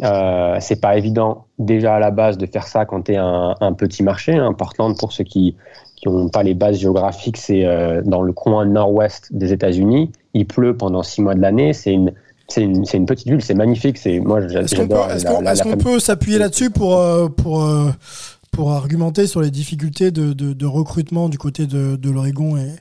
Euh, 0.03 0.57
c'est 0.62 0.79
pas 0.79 0.98
évident 0.98 1.45
déjà 1.60 1.95
à 1.95 2.00
la 2.00 2.12
base 2.12 2.38
de 2.38 2.45
faire 2.45 2.65
ça 2.65 2.86
quand 2.86 3.04
tu 3.04 3.13
es 3.13 3.17
un, 3.17 3.56
un, 3.60 3.73
petit 3.73 4.04
marché. 4.04 4.34
Hein. 4.34 4.54
Portland, 4.54 4.97
pour 4.97 5.12
ceux 5.12 5.23
qui 5.23 5.56
qui 5.97 6.10
n'ont 6.10 6.30
pas 6.30 6.41
les 6.41 6.56
bases 6.56 6.80
géographiques, 6.80 7.38
c'est 7.38 7.63
euh, 7.65 8.01
dans 8.04 8.23
le 8.23 8.34
coin 8.34 8.65
nord-ouest 8.65 9.27
des 9.32 9.54
États-Unis. 9.54 10.12
Il 10.34 10.47
pleut 10.47 10.75
pendant 10.75 11.04
six 11.04 11.21
mois 11.21 11.36
de 11.36 11.41
l'année. 11.41 11.73
C'est 11.73 11.93
une 11.93 12.13
c'est 12.47 12.63
une, 12.63 12.84
une, 12.93 13.06
petite 13.06 13.27
ville, 13.27 13.41
c'est 13.41 13.54
magnifique. 13.54 13.97
C'est 13.97 14.19
moi. 14.19 14.41
Est-ce 14.41 14.75
qu'on 14.75 14.88
peut, 14.88 14.95
est 14.95 15.62
qu 15.62 15.69
qu 15.69 15.77
peut 15.77 15.99
s'appuyer 15.99 16.38
là-dessus 16.39 16.69
pour 16.69 16.97
euh, 16.97 17.27
pour 17.27 17.63
pour 18.51 18.71
argumenter 18.73 19.27
sur 19.27 19.41
les 19.41 19.49
difficultés 19.49 20.12
de, 20.12 20.34
de, 20.34 20.54
de 20.54 20.65
recrutement 20.65 21.30
du 21.30 21.38
côté 21.38 21.67
de, 21.67 21.95
de 21.95 22.10
l'Oregon 22.10 22.58
et, 22.58 22.71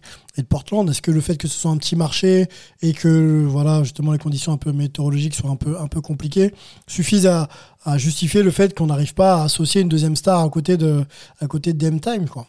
de 0.42 0.46
Portland 0.46 0.88
Est-ce 0.88 1.03
que 1.03 1.11
le 1.11 1.20
fait 1.20 1.37
que 1.37 1.48
ce 1.48 1.59
soit 1.59 1.70
un 1.70 1.76
petit 1.76 1.96
marché 1.96 2.46
et 2.83 2.92
que 2.92 3.44
voilà 3.46 3.83
justement 3.83 4.12
les 4.12 4.18
conditions 4.18 4.53
un 4.53 4.57
peu 4.57 4.72
météorologiques 4.72 5.35
soient 5.35 5.50
un 5.50 5.57
peu 5.57 5.79
un 5.79 5.88
peu 5.88 6.00
compliquées 6.00 6.53
suffisent 6.87 7.26
à, 7.26 7.48
justifier 7.96 8.42
le 8.42 8.50
fait 8.50 8.76
qu'on 8.76 8.87
n'arrive 8.87 9.14
pas 9.14 9.40
à 9.40 9.44
associer 9.44 9.81
une 9.81 9.88
deuxième 9.88 10.16
star 10.16 10.40
à 10.40 10.48
côté 10.50 10.76
de 10.76 11.05
à 11.40 11.46
côté 11.46 11.72
de 11.72 11.98
Time 11.98 12.29
quoi? 12.29 12.46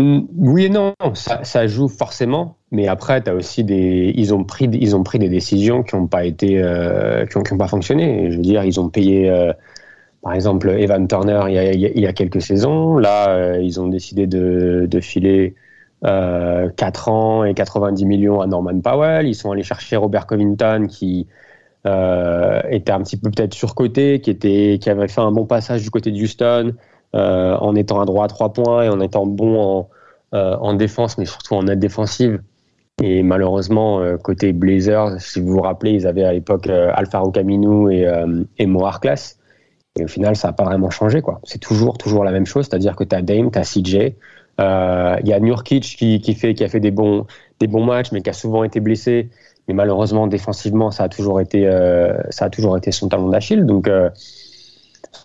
Oui 0.00 0.66
et 0.66 0.68
non, 0.68 0.94
ça, 1.14 1.66
joue 1.66 1.88
forcément, 1.88 2.56
mais 2.70 2.86
après, 2.86 3.28
as 3.28 3.34
aussi 3.34 3.64
des, 3.64 4.12
ils 4.14 4.32
ont 4.32 4.44
pris, 4.44 4.68
ils 4.72 4.94
ont 4.94 5.02
pris 5.02 5.18
des 5.18 5.28
décisions 5.28 5.82
qui 5.82 5.96
n'ont 5.96 6.06
pas 6.06 6.24
été, 6.24 6.62
euh, 6.62 7.26
qui 7.26 7.36
n'ont 7.36 7.58
pas 7.58 7.66
fonctionné. 7.66 8.30
Je 8.30 8.36
veux 8.36 8.42
dire, 8.42 8.62
ils 8.62 8.78
ont 8.78 8.90
payé, 8.90 9.28
euh, 9.28 9.52
par 10.22 10.34
exemple, 10.34 10.70
Evan 10.70 11.08
Turner 11.08 11.40
il 11.48 12.00
y 12.00 12.06
a, 12.06 12.12
quelques 12.12 12.40
saisons. 12.40 12.96
Là, 12.96 13.30
euh, 13.30 13.60
ils 13.60 13.80
ont 13.80 13.88
décidé 13.88 14.28
de 14.28 15.00
filer 15.00 15.56
euh, 16.04 16.68
4 16.76 17.08
ans 17.08 17.44
et 17.44 17.54
90 17.54 18.04
millions 18.04 18.40
à 18.40 18.46
Norman 18.46 18.80
Powell. 18.80 19.26
Ils 19.26 19.34
sont 19.34 19.50
allés 19.50 19.62
chercher 19.62 19.96
Robert 19.96 20.26
Covington 20.26 20.86
qui 20.88 21.26
euh, 21.86 22.60
était 22.70 22.92
un 22.92 23.02
petit 23.02 23.16
peu 23.16 23.30
peut-être 23.30 23.54
surcoté, 23.54 24.20
qui 24.20 24.30
était, 24.30 24.78
qui 24.80 24.90
avait 24.90 25.08
fait 25.08 25.20
un 25.20 25.32
bon 25.32 25.46
passage 25.46 25.82
du 25.82 25.90
côté 25.90 26.10
de 26.10 26.20
Houston. 26.20 26.74
Euh, 27.16 27.56
en 27.56 27.74
étant 27.74 28.02
un 28.02 28.04
droit 28.04 28.26
à 28.26 28.28
trois 28.28 28.52
points 28.52 28.82
et 28.82 28.90
en 28.90 29.00
étant 29.00 29.24
bon 29.24 29.58
en, 29.58 29.88
euh, 30.34 30.56
en 30.56 30.74
défense, 30.74 31.16
mais 31.16 31.24
surtout 31.24 31.54
en 31.54 31.66
aide 31.66 31.78
défensive. 31.78 32.42
Et 33.02 33.22
malheureusement, 33.22 34.02
côté 34.18 34.52
Blazers, 34.52 35.20
si 35.20 35.40
vous 35.40 35.52
vous 35.52 35.60
rappelez, 35.60 35.92
ils 35.92 36.06
avaient 36.06 36.24
à 36.24 36.32
l'époque 36.32 36.66
Alfaro 36.68 37.30
Camino 37.30 37.88
et, 37.88 38.10
et 38.58 38.68
Harkless. 38.82 39.38
Et 39.98 40.04
au 40.04 40.08
final, 40.08 40.36
ça 40.36 40.48
n'a 40.48 40.52
pas 40.52 40.64
vraiment 40.64 40.90
changé. 40.90 41.22
quoi. 41.22 41.40
C'est 41.44 41.60
toujours, 41.60 41.96
toujours 41.96 42.24
la 42.24 42.32
même 42.32 42.44
chose, 42.44 42.66
c'est-à-dire 42.68 42.96
que 42.96 43.04
tu 43.04 43.14
as 43.14 43.22
Dame, 43.22 43.50
tu 43.50 43.58
as 43.58 43.62
CJ. 43.62 44.14
Il 44.58 45.28
y 45.28 45.32
a 45.32 45.40
Nurkic 45.40 45.84
qui, 45.84 46.20
qui, 46.20 46.34
fait, 46.34 46.54
qui 46.54 46.64
a 46.64 46.68
fait 46.68 46.80
des 46.80 46.90
bons, 46.90 47.26
des 47.60 47.66
bons 47.66 47.84
matchs, 47.84 48.12
mais 48.12 48.22
qui 48.22 48.30
a 48.30 48.34
souvent 48.34 48.64
été 48.64 48.80
blessé. 48.80 49.30
Mais 49.68 49.74
malheureusement, 49.74 50.26
défensivement, 50.26 50.90
ça 50.90 51.04
a 51.04 51.08
toujours 51.08 51.40
été, 51.40 51.70
ça 52.30 52.46
a 52.46 52.50
toujours 52.50 52.76
été 52.76 52.90
son 52.90 53.08
talon 53.08 53.28
d'Achille. 53.28 53.66
Donc, 53.66 53.88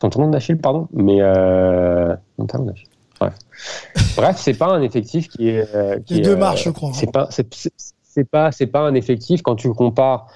son 0.01 0.09
talon 0.09 0.29
d'Achille, 0.29 0.57
pardon, 0.57 0.87
mais 0.91 1.21
euh, 1.21 2.15
mon 2.37 2.45
talon 2.45 2.65
d'Achille. 2.65 2.89
Bref, 3.19 3.35
bref, 4.17 4.37
c'est 4.37 4.53
pas 4.57 4.67
un 4.67 4.81
effectif 4.81 5.29
qui 5.29 5.49
est. 5.49 5.75
Euh, 5.75 5.99
qui 5.99 6.15
Les 6.15 6.19
est, 6.19 6.23
deux 6.23 6.35
marches, 6.35 6.65
je 6.65 6.69
crois. 6.71 6.91
C'est 6.93 7.11
pas, 7.11 7.29
c'est 7.31 8.29
pas, 8.29 8.51
c'est 8.51 8.67
pas 8.67 8.81
un 8.81 8.93
effectif 8.95 9.41
quand 9.41 9.55
tu 9.55 9.67
le 9.67 9.73
compares 9.73 10.27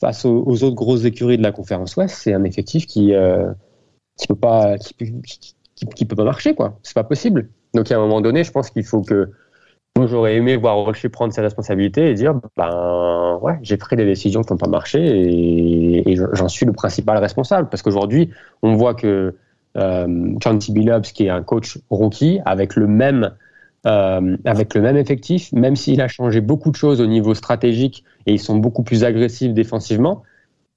face 0.00 0.24
aux, 0.24 0.44
aux, 0.46 0.62
autres 0.62 0.74
grosses 0.74 1.04
écuries 1.04 1.38
de 1.38 1.42
la 1.42 1.52
conférence 1.52 1.96
Ouest, 1.96 2.14
c'est 2.14 2.34
un 2.34 2.44
effectif 2.44 2.86
qui, 2.86 3.14
euh, 3.14 3.50
qui 4.18 4.26
peut 4.26 4.34
pas, 4.34 4.76
qui, 4.76 4.94
qui, 4.94 5.54
qui, 5.74 5.86
qui, 5.86 6.04
peut 6.04 6.16
pas 6.16 6.24
marcher, 6.24 6.54
quoi. 6.54 6.78
C'est 6.82 6.94
pas 6.94 7.04
possible. 7.04 7.48
Donc, 7.76 7.90
à 7.92 7.96
un 7.96 7.98
moment 7.98 8.20
donné, 8.20 8.42
je 8.42 8.50
pense 8.50 8.70
qu'il 8.70 8.84
faut 8.84 9.02
que 9.02 9.30
moi, 9.96 10.06
j'aurais 10.06 10.36
aimé 10.36 10.56
voir 10.56 10.76
Rocher 10.76 11.08
prendre 11.08 11.32
ses 11.32 11.40
responsabilités 11.40 12.10
et 12.10 12.14
dire 12.14 12.34
ben 12.56 13.38
ouais, 13.40 13.58
j'ai 13.62 13.76
pris 13.76 13.96
des 13.96 14.04
décisions 14.04 14.42
qui 14.42 14.52
n'ont 14.52 14.58
pas 14.58 14.68
marché 14.68 14.98
et, 15.00 16.16
j'en 16.32 16.48
suis 16.48 16.66
le 16.66 16.72
principal 16.72 17.16
responsable. 17.18 17.68
Parce 17.70 17.82
qu'aujourd'hui, 17.82 18.30
on 18.62 18.74
voit 18.74 18.94
que 18.94 19.34
euh, 19.76 20.34
Chanty 20.42 20.72
Billups, 20.72 21.12
qui 21.12 21.26
est 21.26 21.30
un 21.30 21.42
coach 21.42 21.78
rookie, 21.88 22.40
avec 22.44 22.76
le 22.76 22.86
même 22.86 23.32
euh, 23.86 24.36
avec 24.44 24.74
le 24.74 24.80
même 24.80 24.96
effectif, 24.96 25.52
même 25.52 25.76
s'il 25.76 26.00
a 26.00 26.08
changé 26.08 26.40
beaucoup 26.40 26.70
de 26.70 26.76
choses 26.76 27.00
au 27.00 27.06
niveau 27.06 27.34
stratégique 27.34 28.04
et 28.26 28.32
ils 28.32 28.40
sont 28.40 28.56
beaucoup 28.56 28.82
plus 28.82 29.04
agressifs 29.04 29.54
défensivement, 29.54 30.24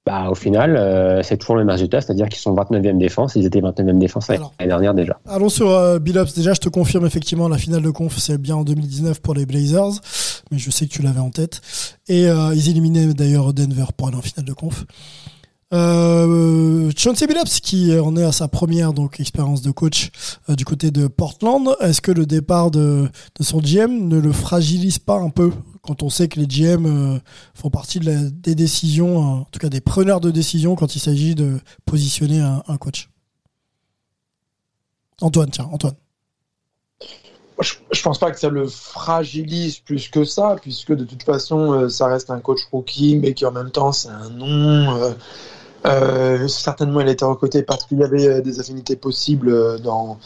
bah, 0.06 0.30
au 0.30 0.34
final, 0.34 0.76
euh, 0.76 1.22
c'est 1.22 1.36
toujours 1.36 1.56
le 1.56 1.64
même 1.64 1.70
résultat, 1.70 2.00
c'est-à-dire 2.00 2.28
qu'ils 2.28 2.40
sont 2.40 2.54
29e 2.54 2.96
défense, 2.96 3.34
ils 3.36 3.44
étaient 3.44 3.60
29e 3.60 3.98
défense 3.98 4.28
l'année 4.28 4.40
dernière 4.58 4.94
déjà. 4.94 5.20
Allons 5.26 5.50
sur 5.50 5.70
euh, 5.70 5.98
Billups. 5.98 6.34
Déjà, 6.34 6.54
je 6.54 6.60
te 6.60 6.70
confirme 6.70 7.04
effectivement 7.04 7.48
la 7.48 7.58
finale 7.58 7.82
de 7.82 7.90
conf, 7.90 8.16
c'est 8.18 8.38
bien 8.38 8.56
en 8.56 8.64
2019 8.64 9.20
pour 9.20 9.34
les 9.34 9.44
Blazers, 9.44 9.92
mais 10.50 10.58
je 10.58 10.70
sais 10.70 10.86
que 10.86 10.92
tu 10.92 11.02
l'avais 11.02 11.20
en 11.20 11.30
tête. 11.30 11.60
Et 12.08 12.28
euh, 12.28 12.54
ils 12.54 12.70
éliminaient 12.70 13.12
d'ailleurs 13.12 13.52
Denver 13.52 13.84
pour 13.94 14.08
aller 14.08 14.16
en 14.16 14.22
finale 14.22 14.46
de 14.46 14.54
conf. 14.54 14.86
Euh, 15.72 16.90
Chauncey 16.96 17.28
qui 17.62 17.96
en 17.96 18.16
est 18.16 18.24
à 18.24 18.32
sa 18.32 18.48
première 18.48 18.92
donc 18.92 19.20
expérience 19.20 19.62
de 19.62 19.70
coach 19.70 20.10
euh, 20.48 20.56
du 20.56 20.64
côté 20.64 20.90
de 20.90 21.06
Portland. 21.06 21.76
Est-ce 21.80 22.00
que 22.00 22.10
le 22.10 22.26
départ 22.26 22.72
de, 22.72 23.08
son 23.40 23.60
GM 23.60 24.08
ne 24.08 24.18
le 24.18 24.32
fragilise 24.32 24.98
pas 24.98 25.18
un 25.18 25.30
peu 25.30 25.52
quand 25.82 26.02
on 26.02 26.10
sait 26.10 26.28
que 26.28 26.40
les 26.40 26.46
GM 26.46 26.86
euh, 26.86 27.18
font 27.54 27.70
partie 27.70 28.00
des 28.00 28.54
décisions, 28.54 29.18
en 29.18 29.44
tout 29.44 29.60
cas 29.60 29.68
des 29.68 29.80
preneurs 29.80 30.20
de 30.20 30.30
décisions 30.30 30.74
quand 30.74 30.96
il 30.96 31.00
s'agit 31.00 31.34
de 31.36 31.60
positionner 31.86 32.40
un, 32.40 32.76
coach? 32.76 33.08
Antoine, 35.20 35.50
tiens, 35.50 35.68
Antoine. 35.72 35.94
Je, 37.60 37.74
je 37.92 38.02
pense 38.02 38.18
pas 38.18 38.30
que 38.30 38.40
ça 38.40 38.48
le 38.48 38.66
fragilise 38.66 39.78
plus 39.78 40.08
que 40.08 40.24
ça, 40.24 40.56
puisque 40.60 40.92
de 40.92 41.04
toute 41.04 41.22
façon, 41.22 41.72
euh, 41.72 41.88
ça 41.88 42.06
reste 42.06 42.30
un 42.30 42.40
coach 42.40 42.60
rookie, 42.72 43.16
mais 43.16 43.34
qui 43.34 43.44
en 43.44 43.52
même 43.52 43.70
temps, 43.70 43.92
c'est 43.92 44.08
un 44.08 44.30
nom. 44.30 44.96
Euh, 44.96 45.12
euh, 45.86 46.48
certainement, 46.48 47.00
il 47.00 47.08
a 47.08 47.12
été 47.12 47.24
recruté 47.24 47.62
parce 47.62 47.84
qu'il 47.84 47.98
y 47.98 48.04
avait 48.04 48.42
des 48.42 48.60
affinités 48.60 48.96
possibles 48.96 49.80
dans, 49.80 50.18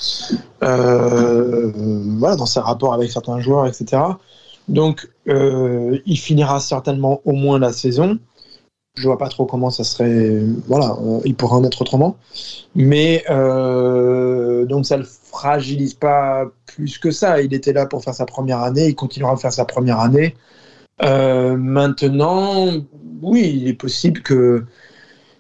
euh, 0.63 1.73
voilà, 2.19 2.37
dans 2.37 2.47
ses 2.47 2.61
rapports 2.61 2.95
avec 2.95 3.11
certains 3.11 3.41
joueurs, 3.41 3.67
etc. 3.67 4.03
Donc, 4.69 5.09
euh, 5.29 5.99
il 6.07 6.19
finira 6.19 6.61
certainement 6.61 7.21
au 7.25 7.33
moins 7.33 7.59
la 7.59 7.73
saison. 7.73 8.19
Je 8.97 9.09
vois 9.09 9.19
pas 9.19 9.29
trop 9.29 9.45
comment 9.45 9.71
ça 9.71 9.83
serait. 9.83 10.41
Voilà, 10.69 10.97
il 11.25 11.35
pourrait 11.35 11.57
en 11.57 11.65
être 11.65 11.83
autrement. 11.83 12.17
Mais 12.77 13.25
euh, 13.29 14.65
donc, 14.67 14.87
ça 14.87 14.97
le 14.97 15.05
fragilise 15.05 15.95
pas 15.95 16.47
plus 16.67 16.99
que 16.99 17.11
ça. 17.11 17.41
Il 17.43 17.53
était 17.55 17.73
là 17.73 17.87
pour 17.87 18.03
faire 18.05 18.15
sa 18.15 18.25
première 18.25 18.61
année. 18.61 18.89
Il 18.89 18.95
continuera 18.95 19.33
à 19.33 19.37
faire 19.37 19.53
sa 19.53 19.65
première 19.65 19.99
année. 19.99 20.37
Euh, 21.03 21.57
maintenant, 21.57 22.69
oui, 23.21 23.53
il 23.63 23.69
est 23.69 23.75
possible 23.75 24.23
que 24.23 24.65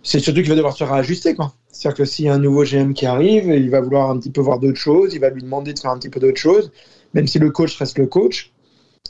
c'est 0.04 0.20
surtout 0.20 0.40
qu'il 0.40 0.50
va 0.50 0.54
devoir 0.54 0.76
se 0.76 0.84
réajuster. 0.84 1.34
C'est-à-dire 1.72 1.96
que 1.96 2.04
s'il 2.04 2.26
y 2.26 2.28
a 2.28 2.34
un 2.34 2.38
nouveau 2.38 2.62
GM 2.62 2.92
qui 2.92 3.06
arrive, 3.06 3.46
il 3.46 3.70
va 3.70 3.80
vouloir 3.80 4.10
un 4.10 4.18
petit 4.18 4.30
peu 4.30 4.40
voir 4.40 4.60
d'autres 4.60 4.78
choses, 4.78 5.14
il 5.14 5.20
va 5.20 5.30
lui 5.30 5.42
demander 5.42 5.72
de 5.72 5.78
faire 5.78 5.90
un 5.90 5.98
petit 5.98 6.10
peu 6.10 6.20
d'autres 6.20 6.38
choses, 6.38 6.70
même 7.14 7.26
si 7.26 7.40
le 7.40 7.50
coach 7.50 7.76
reste 7.78 7.98
le 7.98 8.06
coach. 8.06 8.52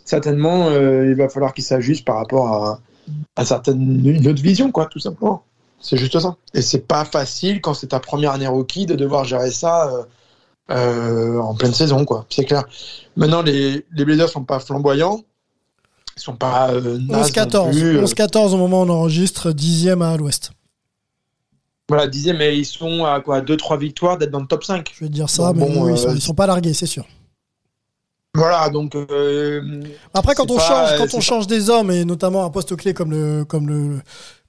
Certainement, 0.04 0.68
euh, 0.68 1.07
il 1.07 1.16
va 1.16 1.28
falloir 1.28 1.52
qu'il 1.52 1.64
s'ajuste 1.64 2.04
par 2.04 2.16
rapport 2.16 2.48
à, 2.48 2.80
à 3.37 3.44
certaines, 3.44 4.07
une 4.07 4.28
autre 4.28 4.42
vision, 4.42 4.70
quoi, 4.70 4.87
tout 4.87 5.00
simplement. 5.00 5.44
C'est 5.80 5.96
juste 5.96 6.18
ça. 6.18 6.37
Et 6.54 6.62
c'est 6.62 6.87
pas 6.87 7.04
facile 7.04 7.61
quand 7.61 7.74
c'est 7.74 7.88
ta 7.88 8.00
première 8.00 8.33
année 8.33 8.46
rookie 8.46 8.87
de 8.87 8.94
devoir 8.94 9.24
gérer 9.24 9.50
ça 9.50 9.90
euh, 9.90 10.02
euh, 10.70 11.38
en 11.40 11.54
pleine 11.54 11.74
saison, 11.74 12.04
quoi. 12.04 12.24
C'est 12.30 12.44
clair. 12.44 12.64
Maintenant, 13.16 13.42
les, 13.42 13.85
les 13.92 14.04
Blazers 14.04 14.28
sont 14.28 14.44
pas 14.44 14.61
flamboyants. 14.61 15.20
Ils 16.16 16.22
sont 16.22 16.37
pas 16.37 16.70
euh, 16.70 16.98
11-14. 16.98 18.04
11-14 18.04 18.54
au 18.54 18.57
moment 18.57 18.83
où 18.83 18.87
on 18.87 18.88
enregistre, 18.90 19.52
dixième 19.52 20.00
à 20.00 20.16
l'ouest. 20.16 20.52
Voilà, 21.88 22.07
dixième, 22.07 22.38
mais 22.38 22.57
ils 22.57 22.64
sont 22.64 23.05
à 23.05 23.20
quoi 23.20 23.40
2-3 23.40 23.79
victoires 23.79 24.16
d'être 24.16 24.31
dans 24.31 24.40
le 24.40 24.47
top 24.47 24.64
5. 24.64 24.90
Je 24.94 25.05
vais 25.05 25.09
te 25.09 25.12
dire 25.12 25.29
ça, 25.29 25.53
mais 25.55 25.68
bon, 25.68 25.88
ils, 25.88 25.99
sont, 25.99 26.14
ils 26.14 26.20
sont 26.20 26.35
pas 26.35 26.47
largués, 26.47 26.73
c'est 26.73 26.87
sûr. 26.87 27.07
Voilà, 28.35 28.68
donc. 28.68 28.94
Euh, 28.97 29.83
Après, 30.12 30.35
quand 30.35 30.51
on 30.51 30.57
pas, 30.57 30.62
change, 30.62 30.99
quand 30.99 31.14
on 31.16 31.20
change 31.20 31.47
des 31.47 31.70
hommes 31.70 31.90
et 31.90 32.05
notamment 32.05 32.44
un 32.44 32.51
poste 32.51 32.75
clé 32.75 32.92
comme 32.92 33.12
le 33.12 33.44
comme 33.44 33.68
le 33.68 34.01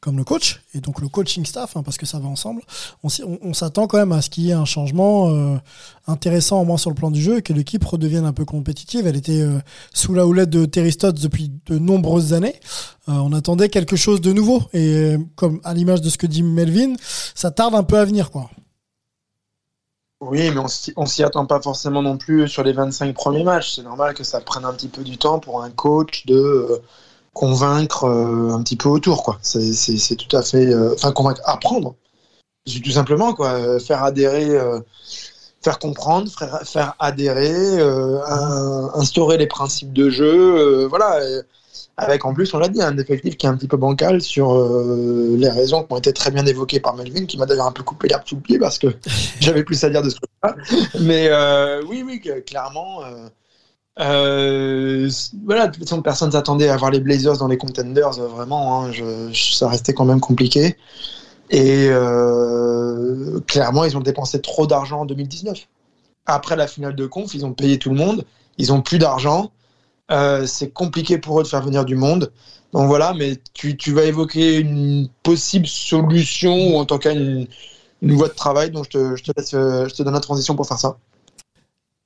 comme 0.06 0.18
le 0.18 0.24
coach 0.24 0.62
et 0.76 0.82
donc 0.82 1.02
le 1.02 1.10
coaching 1.10 1.44
staff, 1.46 1.76
hein, 1.76 1.82
parce 1.82 1.98
que 1.98 2.06
ça 2.06 2.20
va 2.20 2.28
ensemble, 2.28 2.62
on, 3.02 3.54
s'attend 3.56 3.88
quand 3.88 3.98
même 3.98 4.12
à 4.12 4.22
ce 4.22 4.30
qu'il 4.30 4.44
y 4.44 4.52
ait 4.52 4.54
un 4.54 4.64
changement 4.64 5.30
euh, 5.30 5.58
intéressant 6.06 6.62
au 6.62 6.64
moins 6.64 6.78
sur 6.78 6.92
le 6.92 6.96
plan 6.96 7.10
du 7.10 7.20
jeu 7.20 7.38
et 7.38 7.42
que 7.42 7.54
l'équipe 7.54 7.84
redevienne 7.84 8.24
un 8.24 8.32
peu 8.32 8.46
compétitive. 8.46 9.08
Elle 9.08 9.16
était 9.16 9.42
euh, 9.42 9.58
sous 9.96 10.14
la 10.14 10.28
houlette 10.28 10.52
de 10.52 10.66
Terry 10.66 10.92
Stotts 10.92 11.20
depuis 11.20 11.52
de 11.66 11.80
nombreuses 11.80 12.34
années. 12.34 12.54
Euh, 13.10 13.14
on 13.14 13.34
attendait 13.34 13.68
quelque 13.68 13.96
chose 13.96 14.22
de 14.22 14.32
nouveau 14.32 14.62
et 14.74 15.16
comme 15.36 15.60
à 15.64 15.74
l'image 15.74 16.02
de 16.02 16.10
ce 16.12 16.20
que 16.20 16.28
dit 16.28 16.44
Melvin, 16.44 16.94
ça 17.34 17.50
tarde 17.50 17.74
un 17.74 17.84
peu 17.84 17.98
à 17.98 18.06
venir, 18.06 18.30
quoi. 18.30 18.52
Oui, 20.22 20.52
mais 20.52 20.62
on 20.98 21.06
s'y 21.08 21.24
attend 21.24 21.48
pas 21.48 21.62
forcément 21.62 22.04
non 22.04 22.18
plus 22.18 22.48
sur 22.48 22.64
les 22.64 22.74
25 22.74 23.14
premiers 23.16 23.44
matchs. 23.44 23.76
C'est 23.76 23.84
normal 23.84 24.14
que 24.14 24.24
ça 24.24 24.40
prenne 24.40 24.66
un 24.66 24.74
petit 24.74 24.88
peu 24.88 25.04
du 25.04 25.18
temps 25.18 25.40
pour 25.40 25.64
un 25.64 25.72
coach 25.72 26.28
de 26.28 26.82
convaincre 27.36 28.06
euh, 28.06 28.54
un 28.54 28.64
petit 28.64 28.78
peu 28.78 28.90
autour, 28.90 29.22
quoi. 29.22 29.38
C'est 29.44 30.16
tout 30.16 30.36
à 30.36 30.42
fait, 30.42 30.68
euh, 30.68 30.94
enfin 30.96 31.12
convaincre, 31.12 31.42
apprendre, 31.44 31.96
tout 32.66 32.92
simplement, 32.92 33.34
quoi. 33.34 33.80
Faire 33.80 34.04
adhérer, 34.04 34.50
euh, 34.50 34.80
faire 35.62 35.78
comprendre, 35.78 36.32
faire, 36.32 36.62
faire 36.64 36.96
adhérer, 36.98 37.82
instaurer 38.96 39.38
les 39.38 39.48
principes 39.48 39.94
de 39.94 40.10
jeu, 40.10 40.86
voilà. 40.88 41.20
avec 41.98 42.24
en 42.24 42.34
plus, 42.34 42.54
on 42.54 42.60
l'a 42.60 42.70
dit, 42.70 42.82
un 42.82 42.98
effectif 42.98 43.36
qui 43.36 43.46
est 43.46 43.50
un 43.50 43.58
petit 43.58 43.68
peu 43.68 43.78
bancal 43.78 44.22
sur 44.22 44.56
les 45.38 45.50
raisons 45.50 45.84
qui 45.84 45.94
ont 45.94 45.98
été 45.98 46.14
très 46.14 46.32
bien 46.32 46.46
évoquées 46.46 46.80
par 46.80 46.96
Melvin, 46.96 47.26
qui 47.26 47.38
m'a 47.38 47.46
d'ailleurs 47.46 47.68
un 47.68 47.74
peu 47.74 47.84
coupé 47.84 48.08
l'herbe 48.08 48.24
sous 48.26 48.36
le 48.36 48.42
pied 48.42 48.60
parce 48.60 48.80
que 48.80 48.88
j'avais 49.42 49.64
plus 49.64 49.84
à 49.84 49.90
dire 49.90 50.02
de 50.02 50.10
ce 50.10 50.16
truc-là. 50.16 50.56
Mais 51.02 51.30
oui, 51.90 52.04
oui, 52.06 52.22
clairement. 52.46 53.02
Euh, 54.00 55.10
voilà, 55.46 55.68
de 55.68 55.74
toute 55.76 55.84
façon, 55.84 56.02
personne 56.02 56.32
s'attendait 56.32 56.70
à 56.70 56.78
voir 56.78 56.92
les 56.92 57.00
Blazers 57.00 57.38
dans 57.38 57.48
les 57.48 57.58
contenders, 57.58 58.12
vraiment. 58.12 58.86
Hein, 58.86 58.92
ça 59.34 59.70
restait 59.70 59.94
quand 59.94 60.06
même 60.06 60.20
compliqué. 60.20 60.78
Et 61.50 61.90
clairement, 63.48 63.84
ils 63.86 63.98
ont 63.98 64.02
dépensé 64.02 64.42
trop 64.42 64.68
d'argent 64.68 65.02
en 65.02 65.06
2019. 65.06 65.68
Après 66.26 66.56
la 66.56 66.68
finale 66.68 66.96
de 66.96 67.06
conf, 67.06 67.34
ils 67.34 67.46
ont 67.46 67.54
payé 67.54 67.78
tout 67.78 67.90
le 67.90 67.96
monde. 67.96 68.26
Ils 68.58 68.74
ont 68.74 68.82
plus 68.82 68.98
d'argent. 68.98 69.52
Euh, 70.12 70.46
c'est 70.46 70.70
compliqué 70.70 71.18
pour 71.18 71.40
eux 71.40 71.44
de 71.44 71.48
faire 71.48 71.64
venir 71.64 71.86
du 71.86 71.96
monde. 71.96 72.32
Donc 72.74 72.88
voilà, 72.88 73.14
mais 73.14 73.38
tu, 73.54 73.94
vas 73.94 74.04
évoquer 74.04 74.58
une 74.60 75.08
possible 75.24 75.68
solution 75.68 76.74
ou 76.74 76.78
en 76.78 76.86
tant 76.86 76.98
cas 76.98 77.14
une, 77.14 77.48
voie 78.02 78.28
de 78.28 78.34
travail. 78.34 78.72
Donc 78.72 78.88
je 78.92 78.98
te, 78.98 79.16
je 79.16 79.94
te 79.94 80.04
donne 80.04 80.14
la 80.14 80.20
transition 80.20 80.56
pour 80.56 80.68
faire 80.68 80.80
ça. 80.80 80.98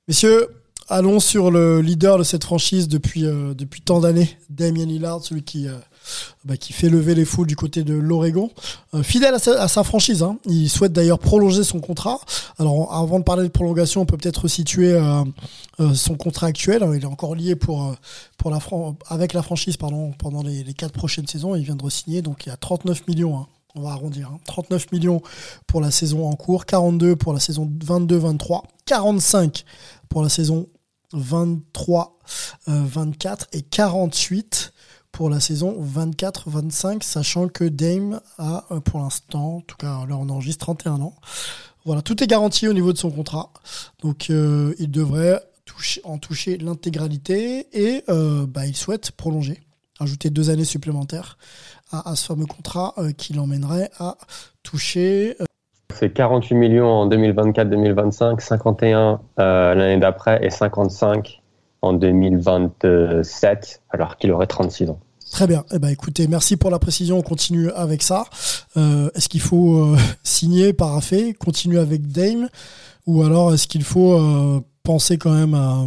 Messieurs, 0.06 0.48
allons 0.90 1.20
sur 1.20 1.50
le 1.50 1.80
leader 1.80 2.18
de 2.18 2.24
cette 2.24 2.44
franchise 2.44 2.88
depuis, 2.88 3.24
euh, 3.24 3.54
tant 3.84 4.00
d'années, 4.00 4.36
Damien 4.50 4.84
Lillard, 4.84 5.22
celui 5.22 5.42
qui, 5.42 5.68
euh, 5.68 5.74
bah, 6.44 6.56
qui 6.56 6.72
fait 6.72 6.88
lever 6.88 7.14
les 7.14 7.24
foules 7.24 7.46
du 7.46 7.56
côté 7.56 7.84
de 7.84 7.94
l'Oregon. 7.94 8.50
Euh, 8.94 9.02
fidèle 9.02 9.34
à 9.34 9.68
sa, 9.68 9.84
franchise, 9.84 10.22
hein. 10.22 10.38
il 10.46 10.68
souhaite 10.68 10.92
d'ailleurs 10.92 11.18
prolonger 11.18 11.64
son 11.64 11.80
contrat. 11.80 12.20
Alors 12.58 12.92
avant 12.92 13.18
de 13.18 13.24
parler 13.24 13.44
de 13.44 13.48
prolongation, 13.48 14.02
on 14.02 14.06
peut 14.06 14.16
peut-être 14.16 14.46
euh, 14.76 15.94
son 15.94 16.14
contrat 16.16 16.48
actuel. 16.48 16.86
Il 16.94 17.02
est 17.02 17.06
encore 17.06 17.34
lié 17.34 17.56
avec 19.08 19.32
la 19.32 19.42
franchise 19.42 19.76
pendant 19.76 20.42
les, 20.42 20.74
quatre 20.74 20.92
prochaines 20.92 21.26
saisons. 21.26 21.54
Il 21.54 21.64
vient 21.64 21.76
de 21.76 21.84
re-signer, 21.84 22.22
donc 22.22 22.46
il 22.46 22.48
y 22.48 22.52
a 22.52 22.56
39 22.56 23.06
millions. 23.06 23.38
Hein 23.38 23.46
on 23.76 23.82
va 23.82 23.90
arrondir, 23.90 24.28
hein. 24.32 24.40
39 24.46 24.90
millions 24.90 25.22
pour 25.68 25.80
la 25.80 25.92
saison 25.92 26.28
en 26.28 26.32
cours, 26.32 26.66
42 26.66 27.14
pour 27.14 27.32
la 27.32 27.38
saison 27.38 27.70
22-23, 27.86 28.62
45 28.84 29.64
pour 30.08 30.24
la 30.24 30.28
saison 30.28 30.66
23-24 31.14 33.46
et 33.52 33.62
48 33.62 34.72
pour 35.12 35.28
la 35.28 35.40
saison 35.40 35.76
24-25, 35.82 37.02
sachant 37.02 37.48
que 37.48 37.64
Dame 37.64 38.20
a 38.38 38.64
pour 38.84 39.00
l'instant, 39.00 39.56
en 39.56 39.60
tout 39.60 39.76
cas 39.76 40.06
là 40.06 40.16
on 40.16 40.28
enregistre 40.28 40.66
31 40.66 41.00
ans. 41.00 41.16
Voilà, 41.84 42.02
tout 42.02 42.22
est 42.22 42.26
garanti 42.26 42.68
au 42.68 42.72
niveau 42.72 42.92
de 42.92 42.98
son 42.98 43.10
contrat. 43.10 43.52
Donc 44.02 44.30
euh, 44.30 44.74
il 44.78 44.90
devrait 44.90 45.42
en 46.04 46.18
toucher 46.18 46.58
l'intégralité 46.58 47.66
et 47.72 48.04
euh, 48.08 48.46
bah, 48.46 48.66
il 48.66 48.76
souhaite 48.76 49.12
prolonger, 49.12 49.60
ajouter 49.98 50.30
deux 50.30 50.50
années 50.50 50.64
supplémentaires 50.64 51.38
à, 51.92 52.14
ce 52.16 52.26
fameux 52.26 52.46
contrat 52.46 52.94
euh, 52.98 53.12
qui 53.12 53.32
l'emmènerait 53.32 53.90
à 53.98 54.16
toucher. 54.62 55.36
C'est 55.94 56.12
48 56.12 56.54
millions 56.54 56.88
en 56.88 57.08
2024-2025, 57.08 58.40
51 58.40 59.20
euh, 59.38 59.74
l'année 59.74 59.98
d'après 59.98 60.44
et 60.44 60.50
55 60.50 61.40
en 61.82 61.92
2027, 61.94 63.82
alors 63.90 64.16
qu'il 64.16 64.32
aurait 64.32 64.46
36 64.46 64.90
ans. 64.90 65.00
Très 65.30 65.46
bien. 65.46 65.64
Eh 65.72 65.78
ben, 65.78 65.88
écoutez, 65.88 66.26
merci 66.26 66.56
pour 66.56 66.70
la 66.70 66.78
précision. 66.78 67.18
On 67.18 67.22
continue 67.22 67.70
avec 67.70 68.02
ça. 68.02 68.24
Euh, 68.76 69.10
est-ce 69.14 69.28
qu'il 69.28 69.40
faut 69.40 69.76
euh, 69.76 69.96
signer, 70.22 70.72
paraffer, 70.72 71.34
continuer 71.34 71.78
avec 71.78 72.10
Dame, 72.10 72.48
ou 73.06 73.22
alors 73.22 73.54
est-ce 73.54 73.66
qu'il 73.66 73.84
faut 73.84 74.20
penser 74.82 75.18
quand 75.18 75.32
même 75.32 75.54
à, 75.54 75.84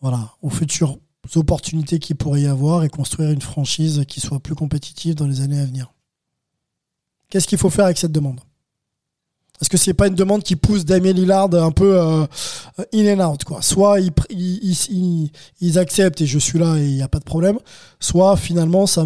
voilà, 0.00 0.32
aux 0.42 0.50
futures 0.50 0.98
opportunités 1.34 1.98
qu'il 1.98 2.16
pourrait 2.16 2.42
y 2.42 2.46
avoir 2.46 2.84
et 2.84 2.88
construire 2.88 3.30
une 3.30 3.42
franchise 3.42 4.04
qui 4.06 4.20
soit 4.20 4.40
plus 4.40 4.54
compétitive 4.54 5.14
dans 5.14 5.26
les 5.26 5.40
années 5.40 5.60
à 5.60 5.64
venir? 5.64 5.92
Qu'est-ce 7.30 7.46
qu'il 7.46 7.58
faut 7.58 7.70
faire 7.70 7.84
avec 7.84 7.98
cette 7.98 8.12
demande? 8.12 8.40
Est-ce 9.60 9.68
que 9.68 9.76
c'est 9.76 9.94
pas 9.94 10.06
une 10.06 10.14
demande 10.14 10.42
qui 10.42 10.56
pousse 10.56 10.84
Damien 10.84 11.12
Lillard 11.12 11.52
un 11.54 11.70
peu 11.70 11.98
euh, 11.98 12.26
in 12.94 13.18
and 13.18 13.32
out 13.32 13.44
quoi 13.44 13.62
Soit 13.62 13.98
ils, 14.00 15.78
acceptent 15.78 16.20
et 16.20 16.26
je 16.26 16.38
suis 16.38 16.58
là 16.58 16.76
et 16.76 16.84
il 16.84 16.94
n'y 16.94 17.02
a 17.02 17.08
pas 17.08 17.18
de 17.18 17.24
problème, 17.24 17.58
soit 18.00 18.36
finalement 18.36 18.86
ça, 18.86 19.04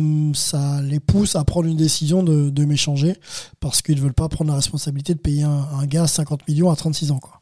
les 0.83 1.01
pousse 1.01 1.37
à 1.37 1.45
prendre 1.45 1.69
une 1.69 1.77
décision 1.77 2.23
de, 2.23 2.65
m'échanger 2.65 3.15
parce 3.61 3.83
qu'ils 3.83 4.01
veulent 4.01 4.15
pas 4.15 4.29
prendre 4.29 4.51
la 4.51 4.57
responsabilité 4.57 5.15
de 5.15 5.19
payer 5.19 5.43
un, 5.43 5.85
gars 5.87 6.07
50 6.07 6.47
millions 6.49 6.71
à 6.71 6.77
36 6.77 7.11
ans 7.11 7.19
quoi. 7.19 7.41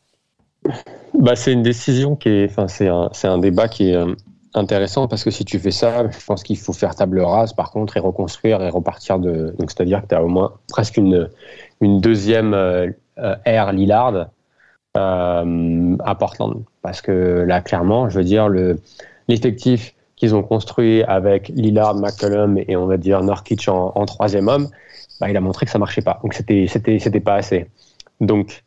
Bah 1.18 1.36
c'est 1.36 1.52
une 1.52 1.62
décision 1.62 2.16
qui 2.16 2.28
est, 2.28 2.50
enfin 2.50 2.68
c'est 2.68 2.88
un, 2.88 3.10
un 3.24 3.38
débat 3.38 3.68
qui 3.68 3.90
est, 3.90 3.96
intéressant 4.54 5.08
parce 5.08 5.24
que 5.24 5.30
si 5.30 5.44
tu 5.44 5.58
fais 5.58 5.70
ça, 5.70 6.10
je 6.10 6.24
pense 6.24 6.42
qu'il 6.42 6.58
faut 6.58 6.72
faire 6.72 6.94
table 6.94 7.20
rase 7.20 7.52
par 7.52 7.70
contre 7.70 7.96
et 7.96 8.00
reconstruire 8.00 8.62
et 8.62 8.68
repartir 8.68 9.18
de. 9.18 9.54
Donc 9.58 9.70
c'est-à-dire 9.70 10.02
que 10.02 10.08
tu 10.08 10.14
as 10.14 10.22
au 10.22 10.28
moins 10.28 10.54
presque 10.68 10.96
une, 10.96 11.28
une 11.80 12.00
deuxième 12.00 12.54
euh, 12.54 12.90
euh, 13.18 13.72
Lillard 13.72 14.30
euh, 14.96 15.96
à 16.04 16.14
Portland. 16.14 16.62
Parce 16.82 17.00
que 17.00 17.44
là, 17.46 17.60
clairement, 17.60 18.08
je 18.08 18.18
veux 18.18 18.24
dire, 18.24 18.48
le, 18.48 18.80
l'effectif 19.28 19.94
qu'ils 20.16 20.34
ont 20.34 20.42
construit 20.42 21.02
avec 21.04 21.48
Lillard, 21.48 21.94
McCollum 21.94 22.58
et 22.58 22.76
on 22.76 22.86
va 22.86 22.96
dire 22.96 23.22
Norkic 23.22 23.68
en, 23.68 23.92
en 23.94 24.04
troisième 24.04 24.48
homme, 24.48 24.68
bah, 25.20 25.30
il 25.30 25.36
a 25.36 25.40
montré 25.40 25.66
que 25.66 25.72
ça 25.72 25.78
marchait 25.78 26.02
pas. 26.02 26.18
Donc 26.22 26.34
c'était, 26.34 26.66
c'était, 26.68 26.98
c'était 26.98 27.20
pas 27.20 27.34
assez. 27.34 27.66
Donc 28.20 28.64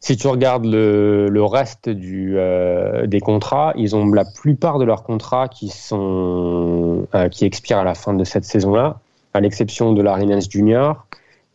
si 0.00 0.16
tu 0.16 0.28
regardes 0.28 0.64
le, 0.64 1.28
le 1.28 1.44
reste 1.44 1.88
du, 1.88 2.34
euh, 2.36 3.06
des 3.06 3.20
contrats, 3.20 3.72
ils 3.76 3.96
ont 3.96 4.06
la 4.06 4.24
plupart 4.24 4.78
de 4.78 4.84
leurs 4.84 5.02
contrats 5.02 5.48
qui, 5.48 5.68
sont, 5.68 7.06
euh, 7.14 7.28
qui 7.28 7.44
expirent 7.44 7.78
à 7.78 7.84
la 7.84 7.94
fin 7.94 8.14
de 8.14 8.24
cette 8.24 8.44
saison-là, 8.44 9.00
à 9.34 9.40
l'exception 9.40 9.92
de 9.92 10.02
Larry 10.02 10.26
Nance 10.26 10.48
Jr. 10.48 10.92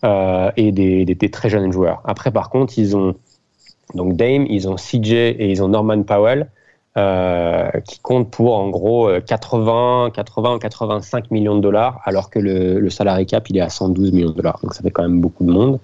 Euh, 0.04 0.52
et 0.58 0.74
des, 0.74 1.06
des, 1.06 1.16
des, 1.16 1.32
très 1.32 1.50
jeunes 1.50 1.72
joueurs. 1.72 2.02
Après, 2.04 2.30
par 2.30 2.50
contre, 2.50 2.78
ils 2.78 2.98
ont 2.98 3.16
donc 3.94 4.18
Dame, 4.18 4.46
ils 4.50 4.68
ont 4.68 4.76
CJ 4.76 5.14
et 5.14 5.50
ils 5.50 5.64
ont 5.64 5.70
Norman 5.70 6.04
Powell. 6.04 6.50
Euh, 6.96 7.72
qui 7.88 7.98
comptent 7.98 8.30
pour 8.30 8.56
en 8.56 8.70
gros 8.70 9.10
80, 9.26 10.12
80 10.14 10.60
85 10.60 11.32
millions 11.32 11.56
de 11.56 11.62
dollars, 11.62 12.00
alors 12.06 12.30
que 12.30 12.38
le, 12.38 12.80
le 12.80 12.90
salary 12.92 13.26
cap 13.26 13.50
il 13.50 13.58
est 13.58 13.62
à 13.62 13.70
112 13.70 14.12
millions 14.12 14.30
de 14.30 14.36
dollars. 14.36 14.60
Donc 14.62 14.76
ça 14.76 14.84
fait 14.84 14.92
quand 14.92 15.02
même 15.02 15.20
beaucoup 15.20 15.44
de 15.44 15.52
monde, 15.52 15.80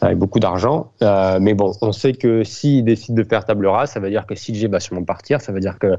avec 0.00 0.16
beaucoup 0.16 0.40
d'argent. 0.40 0.92
Euh, 1.02 1.38
mais 1.42 1.52
bon, 1.52 1.74
on 1.82 1.92
sait 1.92 2.14
que 2.14 2.42
s'ils 2.42 2.84
décident 2.84 3.16
de 3.22 3.28
faire 3.28 3.44
table 3.44 3.66
rase, 3.66 3.90
ça 3.90 4.00
veut 4.00 4.08
dire 4.08 4.24
que 4.24 4.32
CJ 4.32 4.64
va 4.64 4.80
sûrement 4.80 5.04
partir, 5.04 5.42
ça 5.42 5.52
veut 5.52 5.60
dire 5.60 5.78
que 5.78 5.98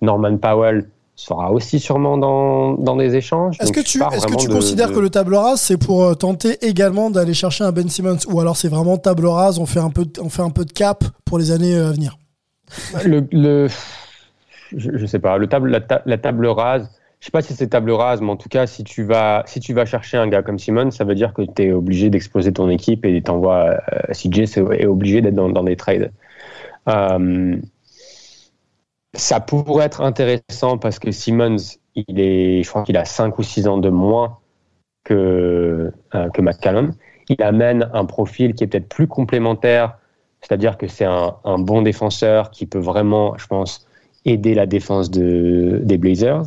Norman 0.00 0.38
Powell 0.38 0.88
sera 1.14 1.52
aussi 1.52 1.78
sûrement 1.78 2.16
dans, 2.16 2.72
dans 2.72 2.96
des 2.96 3.16
échanges. 3.16 3.58
Est-ce 3.60 3.70
que 3.70 3.80
tu, 3.80 4.02
est-ce 4.02 4.26
que 4.26 4.36
tu 4.36 4.48
de, 4.48 4.52
considères 4.54 4.88
de... 4.88 4.94
que 4.94 5.00
le 5.00 5.10
table 5.10 5.34
rase 5.34 5.60
c'est 5.60 5.76
pour 5.76 6.04
euh, 6.04 6.14
tenter 6.14 6.56
également 6.66 7.10
d'aller 7.10 7.34
chercher 7.34 7.64
un 7.64 7.72
Ben 7.72 7.90
Simmons 7.90 8.16
ou 8.28 8.40
alors 8.40 8.56
c'est 8.56 8.68
vraiment 8.68 8.96
table 8.96 9.26
rase, 9.26 9.58
on 9.58 9.66
fait 9.66 9.80
un 9.80 9.90
peu, 9.90 10.06
on 10.22 10.30
fait 10.30 10.42
un 10.42 10.48
peu 10.48 10.64
de 10.64 10.72
cap 10.72 11.04
pour 11.26 11.38
les 11.38 11.50
années 11.50 11.76
à 11.76 11.90
venir? 11.92 12.16
Le, 13.04 13.68
je, 14.76 14.96
je, 14.96 15.06
sais 15.06 15.18
pas, 15.18 15.38
la, 15.38 15.80
ta, 15.80 16.02
la, 16.04 16.18
table 16.18 16.46
rase, 16.46 16.90
je 17.20 17.26
sais 17.26 17.30
pas 17.30 17.42
si 17.42 17.54
c'est 17.54 17.68
table 17.68 17.90
rase, 17.90 18.20
mais 18.20 18.30
en 18.30 18.36
tout 18.36 18.48
cas, 18.48 18.66
si 18.66 18.84
tu 18.84 19.04
vas, 19.04 19.42
si 19.46 19.60
tu 19.60 19.72
vas 19.72 19.84
chercher 19.84 20.16
un 20.16 20.28
gars 20.28 20.42
comme 20.42 20.58
Simon, 20.58 20.90
ça 20.90 21.04
veut 21.04 21.14
dire 21.14 21.32
que 21.32 21.42
tu 21.42 21.62
es 21.62 21.72
obligé 21.72 22.10
d'exploser 22.10 22.52
ton 22.52 22.68
équipe 22.68 23.04
et 23.04 23.22
t'envoies, 23.22 23.78
euh, 23.92 24.12
CJ 24.12 24.40
est 24.58 24.86
obligé 24.86 25.20
d'être 25.20 25.34
dans, 25.34 25.48
dans, 25.48 25.64
des 25.64 25.76
trades. 25.76 26.12
Euh, 26.88 27.56
ça 29.14 29.40
pourrait 29.40 29.86
être 29.86 30.00
intéressant 30.00 30.76
parce 30.78 30.98
que 30.98 31.10
Simmons, 31.12 31.56
il 31.94 32.20
est, 32.20 32.62
je 32.62 32.68
crois 32.68 32.82
qu'il 32.82 32.96
a 32.96 33.04
5 33.04 33.38
ou 33.38 33.42
6 33.42 33.68
ans 33.68 33.78
de 33.78 33.88
moins 33.88 34.38
que, 35.04 35.92
euh, 36.14 36.30
que 36.30 36.42
McCallum. 36.42 36.94
Il 37.28 37.42
amène 37.42 37.88
un 37.94 38.04
profil 38.04 38.54
qui 38.54 38.64
est 38.64 38.66
peut-être 38.66 38.88
plus 38.88 39.06
complémentaire 39.06 39.98
c'est-à-dire 40.46 40.76
que 40.76 40.88
c'est 40.88 41.06
un, 41.06 41.58
bon 41.58 41.80
défenseur 41.80 42.50
qui 42.50 42.66
peut 42.66 42.78
vraiment, 42.78 43.36
je 43.38 43.46
pense, 43.46 43.86
aider 44.26 44.54
la 44.54 44.66
défense 44.66 45.10
de, 45.10 45.80
des 45.82 45.96
Blazers. 45.96 46.42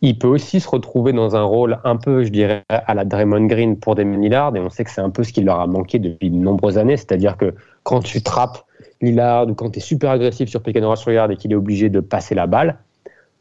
Il 0.00 0.16
peut 0.16 0.28
aussi 0.28 0.60
se 0.60 0.68
retrouver 0.68 1.12
dans 1.12 1.34
un 1.34 1.42
rôle 1.42 1.78
un 1.82 1.96
peu, 1.96 2.22
je 2.22 2.28
dirais, 2.28 2.62
à 2.68 2.94
la 2.94 3.04
Draymond 3.04 3.46
Green 3.46 3.76
pour 3.76 3.96
des 3.96 4.04
Lillard, 4.04 4.54
et 4.54 4.60
on 4.60 4.70
sait 4.70 4.84
que 4.84 4.90
c'est 4.90 5.00
un 5.00 5.10
peu 5.10 5.24
ce 5.24 5.32
qui 5.32 5.42
leur 5.42 5.58
a 5.58 5.66
manqué 5.66 5.98
depuis 5.98 6.30
de 6.30 6.36
nombreuses 6.36 6.78
années, 6.78 6.96
c'est-à-dire 6.96 7.36
que 7.36 7.54
quand 7.82 8.00
tu 8.00 8.22
trappes 8.22 8.64
Lillard 9.00 9.48
ou 9.48 9.54
quand 9.54 9.70
tu 9.70 9.78
es 9.78 9.82
super 9.82 10.10
agressif 10.10 10.48
sur 10.48 10.62
pick 10.62 10.76
and 10.76 10.94
et 11.30 11.36
qu'il 11.36 11.50
est 11.50 11.56
obligé 11.56 11.88
de 11.88 11.98
passer 11.98 12.36
la 12.36 12.46
balle, 12.46 12.78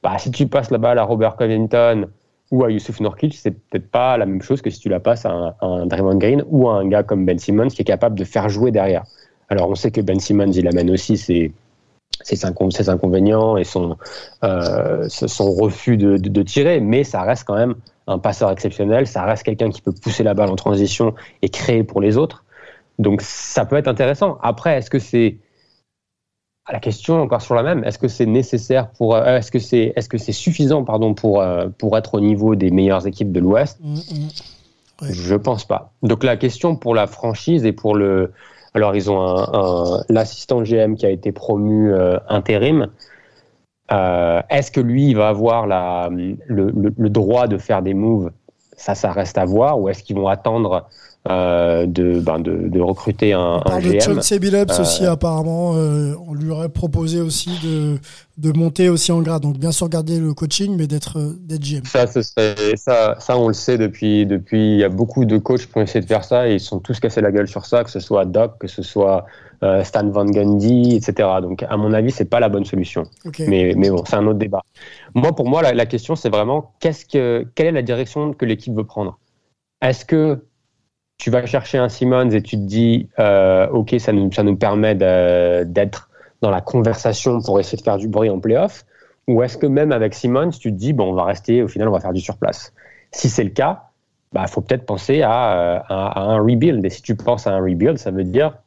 bah, 0.02 0.18
si 0.18 0.32
tu 0.32 0.48
passes 0.48 0.72
la 0.72 0.80
balle 0.80 0.98
à 0.98 1.04
Robert 1.04 1.36
Covington 1.36 2.08
ou 2.50 2.64
à 2.64 2.72
Yusuf 2.72 3.00
Nurkic, 3.00 3.36
c'est 3.36 3.52
peut-être 3.52 3.90
pas 3.90 4.18
la 4.18 4.26
même 4.26 4.42
chose 4.42 4.64
que 4.64 4.72
si 4.72 4.80
tu 4.80 4.90
la 4.90 5.00
passes 5.00 5.28
à 5.28 5.32
un, 5.32 5.48
à 5.62 5.66
un 5.66 5.86
Draymond 5.86 6.18
Green 6.18 6.44
ou 6.48 6.70
à 6.70 6.74
un 6.74 6.88
gars 6.88 7.04
comme 7.04 7.24
Ben 7.24 7.38
Simmons 7.38 7.68
qui 7.68 7.84
est 7.84 7.86
capable 7.86 8.18
de 8.18 8.24
faire 8.24 8.50
jouer 8.50 8.72
derrière. 8.72 9.04
Alors 9.52 9.70
on 9.70 9.76
sait 9.76 9.92
que 9.92 10.00
Ben 10.00 10.18
Simmons, 10.18 10.54
il 10.54 10.66
amène 10.66 10.90
aussi 10.90 11.18
ses, 11.18 11.52
ses, 12.24 12.46
inconvénients 12.46 13.58
et 13.58 13.66
son, 13.66 13.98
euh, 14.46 15.10
son 15.10 15.52
refus 15.52 15.98
de, 15.98 16.16
de, 16.16 16.30
de, 16.30 16.42
tirer, 16.42 16.80
mais 16.80 17.04
ça 17.04 17.22
reste 17.24 17.44
quand 17.44 17.58
même 17.58 17.76
un 18.08 18.18
passeur 18.18 18.50
exceptionnel, 18.50 19.08
ça 19.08 19.26
reste 19.26 19.44
quelqu'un 19.44 19.70
qui 19.70 19.82
peut 19.82 19.92
pousser 19.92 20.24
la 20.24 20.34
balle 20.34 20.50
en 20.50 20.56
transition 20.56 21.16
et 21.42 21.50
créer 21.50 21.84
pour 21.84 22.00
les 22.00 22.16
autres. 22.16 22.46
Donc 22.98 23.22
ça 23.22 23.66
peut 23.66 23.76
être 23.76 23.90
intéressant. 23.90 24.38
Après, 24.42 24.78
est-ce 24.78 24.90
que 24.90 25.00
c'est 25.00 25.38
la 26.72 26.80
question 26.80 27.22
encore 27.22 27.42
sur 27.42 27.56
la 27.56 27.64
même 27.64 27.84
Est-ce 27.84 28.00
que 28.00 28.08
c'est 28.08 28.26
nécessaire 28.26 28.90
pour 28.92 29.16
euh, 29.16 29.38
Est-ce 29.38 29.52
que 29.52 29.60
c'est 29.60 29.92
est-ce 29.98 30.08
que 30.08 30.18
c'est 30.18 30.32
suffisant 30.32 30.86
pardon 30.86 31.14
pour 31.14 31.42
euh, 31.42 31.68
pour 31.78 31.98
être 31.98 32.14
au 32.14 32.22
niveau 32.22 32.56
des 32.56 32.72
meilleures 32.72 33.06
équipes 33.06 33.34
de 33.34 33.42
l'Ouest? 33.42 33.80
Mm 33.82 33.96
-hmm. 33.96 34.44
Je 35.10 35.36
pense 35.36 35.66
pas. 35.66 35.92
Donc 36.04 36.24
la 36.24 36.38
question 36.38 36.78
pour 36.78 36.96
la 36.96 37.08
franchise 37.08 37.66
et 37.66 37.74
pour 37.74 37.96
le 37.96 38.32
alors, 38.74 38.96
ils 38.96 39.12
ont 39.12 39.20
un, 39.22 39.48
un 39.54 40.04
l'assistant 40.10 40.64
GM 40.64 40.96
qui 40.96 41.06
a 41.06 41.10
été 41.10 41.32
promu 41.32 41.94
euh, 41.94 42.18
intérim. 42.30 42.88
Euh, 43.92 44.42
Est-ce 44.50 44.72
que 44.72 44.80
lui, 44.80 45.10
il 45.10 45.18
va 45.18 45.28
avoir 45.28 45.68
la, 45.68 46.10
le, 46.12 46.38
le, 46.48 46.94
le, 46.98 47.10
droit 47.10 47.48
de 47.48 47.58
faire 47.58 47.82
des 47.82 47.94
moves? 47.94 48.32
Ça, 48.78 48.96
ça 48.96 49.12
reste 49.12 49.38
à 49.38 49.46
voir. 49.46 49.80
Ou 49.80 49.90
est-ce 49.90 50.04
qu'ils 50.04 50.16
vont 50.16 50.28
attendre 50.28 50.88
euh, 51.30 51.86
de, 51.86 52.20
ben 52.20 52.40
de, 52.40 52.68
de, 52.68 52.82
recruter 52.82 53.34
un, 53.34 53.58
on 53.58 53.62
parle 53.62 53.86
un 53.86 53.92
de 53.92 54.00
Chauncey 54.00 54.40
Billups 54.40 54.80
aussi 54.80 55.06
apparemment 55.06 55.74
euh, 55.76 56.16
on 56.28 56.34
lui 56.34 56.50
aurait 56.50 56.70
proposé 56.70 57.22
aussi 57.22 57.52
de, 57.64 58.00
de 58.40 58.58
monter 58.58 58.90
aussi 58.90 59.12
en 59.12 59.22
grade. 59.22 59.44
Donc 59.44 59.60
bien 59.60 59.72
sûr 59.72 59.88
garder 59.88 60.20
le 60.20 60.34
coaching 60.34 60.76
mais 60.76 60.88
d'être 60.88 61.20
d'être 61.42 61.62
GM 61.62 61.86
ça, 61.86 62.08
serait, 62.08 62.76
ça 62.76 63.18
ça 63.20 63.38
on 63.38 63.50
le 63.50 63.54
sait 63.54 63.78
depuis 63.78 64.26
depuis 64.26 64.74
il 64.74 64.80
y 64.80 64.84
a 64.84 64.90
beaucoup 64.90 65.26
de 65.26 65.38
coachs 65.38 65.68
qui 65.68 65.78
ont 65.78 65.82
essayé 65.82 66.02
de 66.02 66.08
faire 66.08 66.24
ça. 66.24 66.50
Et 66.50 66.56
ils 66.56 66.60
sont 66.60 66.80
tous 66.80 67.00
cassés 67.00 67.22
la 67.22 67.32
gueule 67.32 67.48
sur 67.48 67.68
ça 67.68 67.84
que 67.84 67.92
ce 67.92 68.00
soit 68.00 68.26
Doc 68.26 68.58
que 68.60 68.68
ce 68.68 68.82
soit 68.82 69.28
euh, 69.62 69.84
Stan 69.84 70.10
Van 70.10 70.26
Gundy 70.26 70.96
etc 70.96 71.30
donc 71.40 71.64
à 71.70 71.78
mon 71.78 71.94
avis 71.94 72.10
c'est 72.10 72.26
pas 72.26 72.40
la 72.40 72.50
bonne 72.50 72.66
solution. 72.66 73.04
Okay. 73.26 73.46
mais 73.48 73.76
mais 73.78 73.92
bon 73.92 74.04
c'est 74.08 74.16
un 74.16 74.26
autre 74.26 74.40
débat. 74.40 74.64
Moi 75.14 75.36
pour 75.36 75.48
moi 75.48 75.62
la, 75.62 75.76
la 75.76 75.86
question 75.86 76.16
c'est 76.16 76.30
vraiment 76.30 76.74
qu'est-ce 76.80 77.06
que 77.06 77.46
quelle 77.54 77.68
est 77.68 77.72
la 77.74 77.84
direction 77.84 78.34
que 78.34 78.46
l'équipe 78.46 78.76
veut 78.76 78.86
prendre? 78.86 79.20
Est-ce 79.84 80.04
que 80.04 80.40
tu 81.22 81.30
vas 81.30 81.46
chercher 81.46 81.78
un 81.78 81.88
Simmons 81.88 82.32
et 82.32 82.42
tu 82.42 82.56
te 82.56 82.64
dis, 82.64 83.08
euh, 83.20 83.68
OK, 83.68 83.94
ça 84.00 84.12
nous, 84.12 84.32
ça 84.32 84.42
nous 84.42 84.56
permet 84.56 84.96
d'être 84.96 86.10
dans 86.42 86.50
la 86.50 86.62
conversation 86.62 87.40
pour 87.42 87.60
essayer 87.60 87.78
de 87.78 87.84
faire 87.84 87.98
du 87.98 88.08
bruit 88.08 88.32
en 88.32 88.40
playoff 88.40 88.86
Ou 89.28 89.44
est-ce 89.44 89.56
que 89.56 89.68
même 89.68 89.92
avec 89.92 90.16
Simmons, 90.16 90.50
tu 90.50 90.72
te 90.72 90.76
dis, 90.76 90.94
bon, 90.94 91.12
on 91.12 91.14
va 91.14 91.26
rester, 91.26 91.62
au 91.62 91.68
final, 91.68 91.90
on 91.90 91.92
va 91.92 92.00
faire 92.00 92.12
du 92.12 92.22
surplace 92.22 92.74
Si 93.12 93.30
c'est 93.30 93.44
le 93.44 93.52
cas, 93.52 93.84
il 94.32 94.40
bah, 94.40 94.48
faut 94.48 94.62
peut-être 94.62 94.84
penser 94.84 95.22
à, 95.22 95.84
à, 95.88 96.22
un 96.22 96.40
rebuild. 96.40 96.84
Et 96.84 96.90
si 96.90 97.04
tu 97.04 97.16
penses 97.16 97.46
à 97.46 97.52
un 97.52 97.60
rebuild, 97.60 98.00
ça 98.00 98.10
veut 98.10 98.24
dire, 98.24 98.58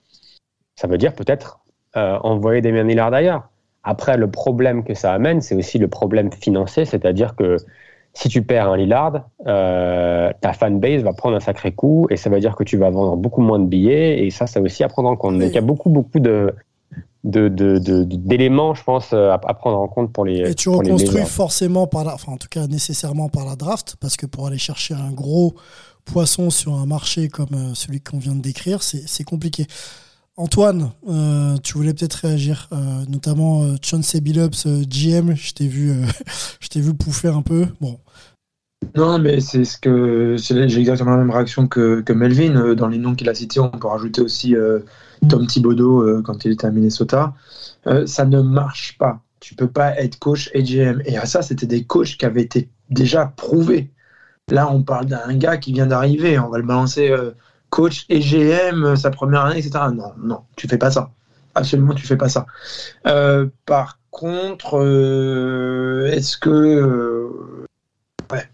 ça 0.77 0.87
veut 0.87 0.97
dire 0.97 1.13
peut-être 1.13 1.59
euh, 1.97 2.19
envoyer 2.23 2.61
des 2.61 2.71
Lillard 2.71 3.11
d'ailleurs. 3.11 3.49
Après, 3.83 4.17
le 4.17 4.31
problème 4.31 4.85
que 4.85 4.95
ça 4.95 5.13
amène, 5.13 5.41
c'est 5.41 5.57
aussi 5.57 5.79
le 5.79 5.89
problème 5.89 6.31
financier, 6.31 6.85
c'est-à-dire 6.85 7.35
que 7.35 7.57
si 8.15 8.29
tu 8.29 8.43
perds 8.43 8.71
un 8.71 8.77
Lillard, 8.77 9.29
euh, 9.47 10.31
ta 10.41 10.53
fanbase 10.53 11.03
va 11.03 11.13
prendre 11.13 11.37
un 11.37 11.41
sacré 11.41 11.73
coup 11.73 12.07
et 12.11 12.17
ça 12.17 12.31
veut 12.31 12.41
dire 12.41 12.55
que 12.55 12.65
tu 12.65 12.77
vas 12.77 12.91
vendre 12.91 13.17
beaucoup 13.17 13.43
moins 13.43 13.59
de 13.59 13.67
billets 13.67 14.25
et 14.25 14.31
ça, 14.31 14.47
c'est 14.47 14.61
aussi 14.61 14.85
à 14.85 14.89
prendre 14.89 15.09
en 15.09 15.17
compte. 15.17 15.35
Oui. 15.35 15.41
Donc 15.41 15.51
il 15.51 15.55
y 15.55 15.59
a 15.59 15.63
beaucoup, 15.63 15.91
beaucoup 15.91 16.21
de 16.21 16.55
d'éléments, 17.25 18.75
je 18.75 18.85
pense, 18.85 19.15
à, 19.15 19.35
à, 19.35 19.55
prendre 19.55 19.79
en 19.79 19.89
compte 19.89 20.13
pour 20.13 20.27
les. 20.27 20.51
Et 20.51 20.55
tu 20.55 20.69
reconstruis 20.69 21.25
forcément 21.25 21.87
par 21.87 22.05
la, 22.05 22.13
enfin 22.13 22.33
en 22.33 22.37
tout 22.37 22.49
cas 22.51 22.67
nécessairement 22.67 23.31
par 23.31 23.47
la 23.47 23.57
draft, 23.57 23.97
parce 23.99 24.17
que 24.17 24.27
pour 24.27 24.47
aller 24.47 24.59
chercher 24.59 24.93
un 24.93 25.11
gros 25.11 25.55
poisson 26.05 26.51
sur 26.51 26.75
un 26.75 26.85
marché 26.85 27.29
comme 27.29 27.55
euh, 27.55 27.75
celui 27.75 28.01
qu'on 28.01 28.19
vient 28.19 28.35
de 28.35 28.43
décrire, 28.43 28.83
c'est 28.83 29.25
compliqué. 29.25 29.67
Antoine, 30.37 30.91
euh, 31.09 31.57
tu 31.59 31.75
voulais 31.75 31.95
peut-être 31.95 32.15
réagir, 32.15 32.69
euh, 32.73 33.05
notamment 33.09 33.63
euh, 33.63 33.77
Chauncey 33.81 34.21
Billups, 34.21 34.67
euh, 34.67 34.83
GM, 34.83 35.37
je 35.37 35.53
t'ai 35.53 35.69
vu, 35.69 35.93
vu 36.75 36.95
pouffer 36.95 37.29
un 37.29 37.43
peu. 37.43 37.67
Bon. 37.81 38.01
Non, 38.97 39.21
mais 39.21 39.41
c'est 39.41 39.65
ce 39.65 39.79
que 39.79 40.35
j'ai 40.37 40.81
exactement 40.81 41.13
la 41.13 41.19
même 41.19 41.31
réaction 41.31 41.69
que, 41.69 42.13
Melvin. 42.13 42.75
Dans 42.75 42.89
les 42.89 42.99
noms 42.99 43.15
qu'il 43.15 43.29
a 43.29 43.35
cités, 43.35 43.61
on 43.61 43.71
peut 43.71 43.87
rajouter 43.87 44.21
aussi 44.21 44.55
Tom 45.29 45.47
Thibodeau 45.47 46.23
quand 46.23 46.45
il 46.45 46.53
était 46.53 46.67
à 46.67 46.71
Minnesota. 46.71 47.33
ça 48.05 48.25
ne 48.27 48.43
marche 48.43 48.99
pas. 48.99 49.21
Tu 49.41 49.55
peux 49.55 49.69
pas 49.69 49.97
être 49.99 50.19
coach 50.19 50.51
et 50.53 50.63
GM. 50.63 51.01
Et 51.07 51.17
ça, 51.25 51.41
c'était 51.41 51.67
des 51.67 51.85
coachs 51.85 52.19
qui 52.19 52.27
avaient 52.27 52.43
été 52.43 52.69
déjà 52.91 53.27
prouvés. 53.27 53.91
Là, 54.51 54.71
on 54.71 54.83
parle 54.83 55.07
d'un 55.07 55.35
gars 55.35 55.57
qui 55.57 55.73
vient 55.73 55.87
d'arriver. 55.87 56.39
On 56.39 56.51
va 56.51 56.59
le 56.59 56.65
balancer 56.65 57.11
coach 57.75 58.07
et 58.09 58.21
GM 58.21 58.95
sa 58.95 59.11
première 59.11 59.45
année, 59.47 59.59
etc. 59.59 59.87
Non, 59.93 60.13
non, 60.23 60.43
tu 60.55 60.69
fais 60.69 60.79
pas 60.79 60.93
ça. 60.93 61.11
Absolument, 61.57 61.93
tu 61.95 62.07
fais 62.07 62.17
pas 62.17 62.29
ça. 62.29 62.47
Euh, 63.09 63.49
par 63.67 63.99
contre, 64.13 64.79
euh, 64.79 66.09
est-ce 66.13 66.37
que 66.37 66.51
euh, 66.51 67.67
ouais. 68.31 68.49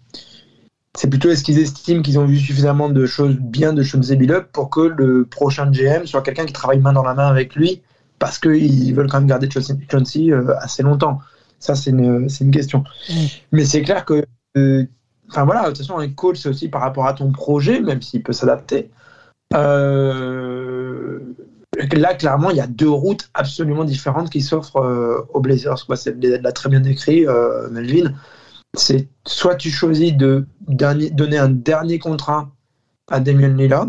c'est 0.96 1.10
plutôt 1.10 1.28
est-ce 1.28 1.44
qu'ils 1.44 1.58
estiment 1.58 2.00
qu'ils 2.00 2.18
ont 2.18 2.24
vu 2.24 2.38
suffisamment 2.38 2.88
de 2.88 3.04
choses 3.04 3.36
bien 3.36 3.74
de 3.74 3.82
Chauncey 3.82 4.16
Billup 4.16 4.52
pour 4.52 4.70
que 4.70 4.80
le 4.80 5.26
prochain 5.26 5.70
GM 5.70 6.06
soit 6.06 6.22
quelqu'un 6.22 6.46
qui 6.46 6.54
travaille 6.54 6.80
main 6.80 6.94
dans 6.94 7.04
la 7.04 7.12
main 7.12 7.26
avec 7.26 7.54
lui 7.54 7.82
parce 8.18 8.38
qu'ils 8.38 8.94
veulent 8.94 9.10
quand 9.10 9.18
même 9.18 9.28
garder 9.28 9.50
Chauncey 9.50 10.32
assez 10.62 10.82
longtemps? 10.82 11.20
Ça, 11.58 11.74
c'est 11.74 11.90
une, 11.90 12.30
c'est 12.30 12.44
une 12.44 12.52
question. 12.52 12.84
Mais 13.52 13.66
c'est 13.66 13.82
clair 13.82 14.06
que, 14.06 14.24
euh, 14.56 14.86
enfin 15.28 15.44
voilà, 15.44 15.64
de 15.64 15.66
toute 15.68 15.78
façon, 15.78 15.98
un 15.98 16.08
coach, 16.08 16.38
c'est 16.38 16.48
aussi 16.48 16.68
par 16.68 16.80
rapport 16.80 17.06
à 17.06 17.12
ton 17.12 17.30
projet, 17.32 17.80
même 17.80 18.00
s'il 18.00 18.22
peut 18.22 18.32
s'adapter. 18.32 18.90
Euh, 19.54 21.18
là, 21.92 22.14
clairement, 22.14 22.50
il 22.50 22.56
y 22.56 22.60
a 22.60 22.66
deux 22.66 22.88
routes 22.90 23.28
absolument 23.34 23.84
différentes 23.84 24.30
qui 24.30 24.40
s'offrent 24.42 24.76
euh, 24.76 25.26
aux 25.32 25.40
Blazers. 25.40 25.84
Quoi. 25.86 25.96
C'est, 25.96 26.16
l'a 26.22 26.52
très 26.52 26.68
bien 26.68 26.80
décrit, 26.80 27.26
euh, 27.26 27.68
Melvin. 27.70 28.12
C'est 28.74 29.08
soit 29.26 29.56
tu 29.56 29.70
choisis 29.70 30.12
de 30.16 30.46
dernier- 30.68 31.10
donner 31.10 31.38
un 31.38 31.48
dernier 31.48 31.98
contrat 31.98 32.48
à 33.10 33.18
Damian 33.18 33.48
Lillard, 33.54 33.88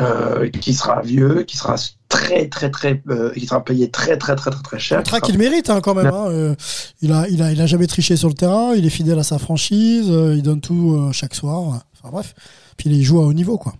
euh, 0.00 0.48
qui 0.48 0.72
sera 0.72 1.02
vieux, 1.02 1.42
qui 1.42 1.58
sera 1.58 1.74
très 2.08 2.48
très 2.48 2.70
très, 2.70 3.02
euh, 3.10 3.30
qui 3.34 3.46
sera 3.46 3.62
payé 3.62 3.90
très 3.90 4.16
très 4.16 4.34
très 4.34 4.50
très 4.50 4.62
très 4.62 4.78
cher. 4.78 4.98
Contrat 4.98 5.20
qui 5.20 5.32
qu'il 5.32 5.38
mérite 5.38 5.68
hein, 5.68 5.82
quand 5.82 5.94
même. 5.94 6.06
hein. 6.06 6.28
Euh, 6.28 6.54
il, 7.02 7.12
a, 7.12 7.28
il, 7.28 7.42
a, 7.42 7.52
il 7.52 7.60
a 7.60 7.66
jamais 7.66 7.86
triché 7.86 8.16
sur 8.16 8.28
le 8.28 8.34
terrain, 8.34 8.72
il 8.74 8.86
est 8.86 8.90
fidèle 8.90 9.18
à 9.18 9.22
sa 9.22 9.38
franchise, 9.38 10.06
il 10.08 10.42
donne 10.42 10.62
tout 10.62 11.10
chaque 11.12 11.34
soir. 11.34 11.82
Enfin 11.98 12.10
bref. 12.10 12.34
Puis 12.78 12.88
il 12.88 13.02
joue 13.02 13.20
à 13.20 13.26
haut 13.26 13.34
niveau, 13.34 13.58
quoi. 13.58 13.74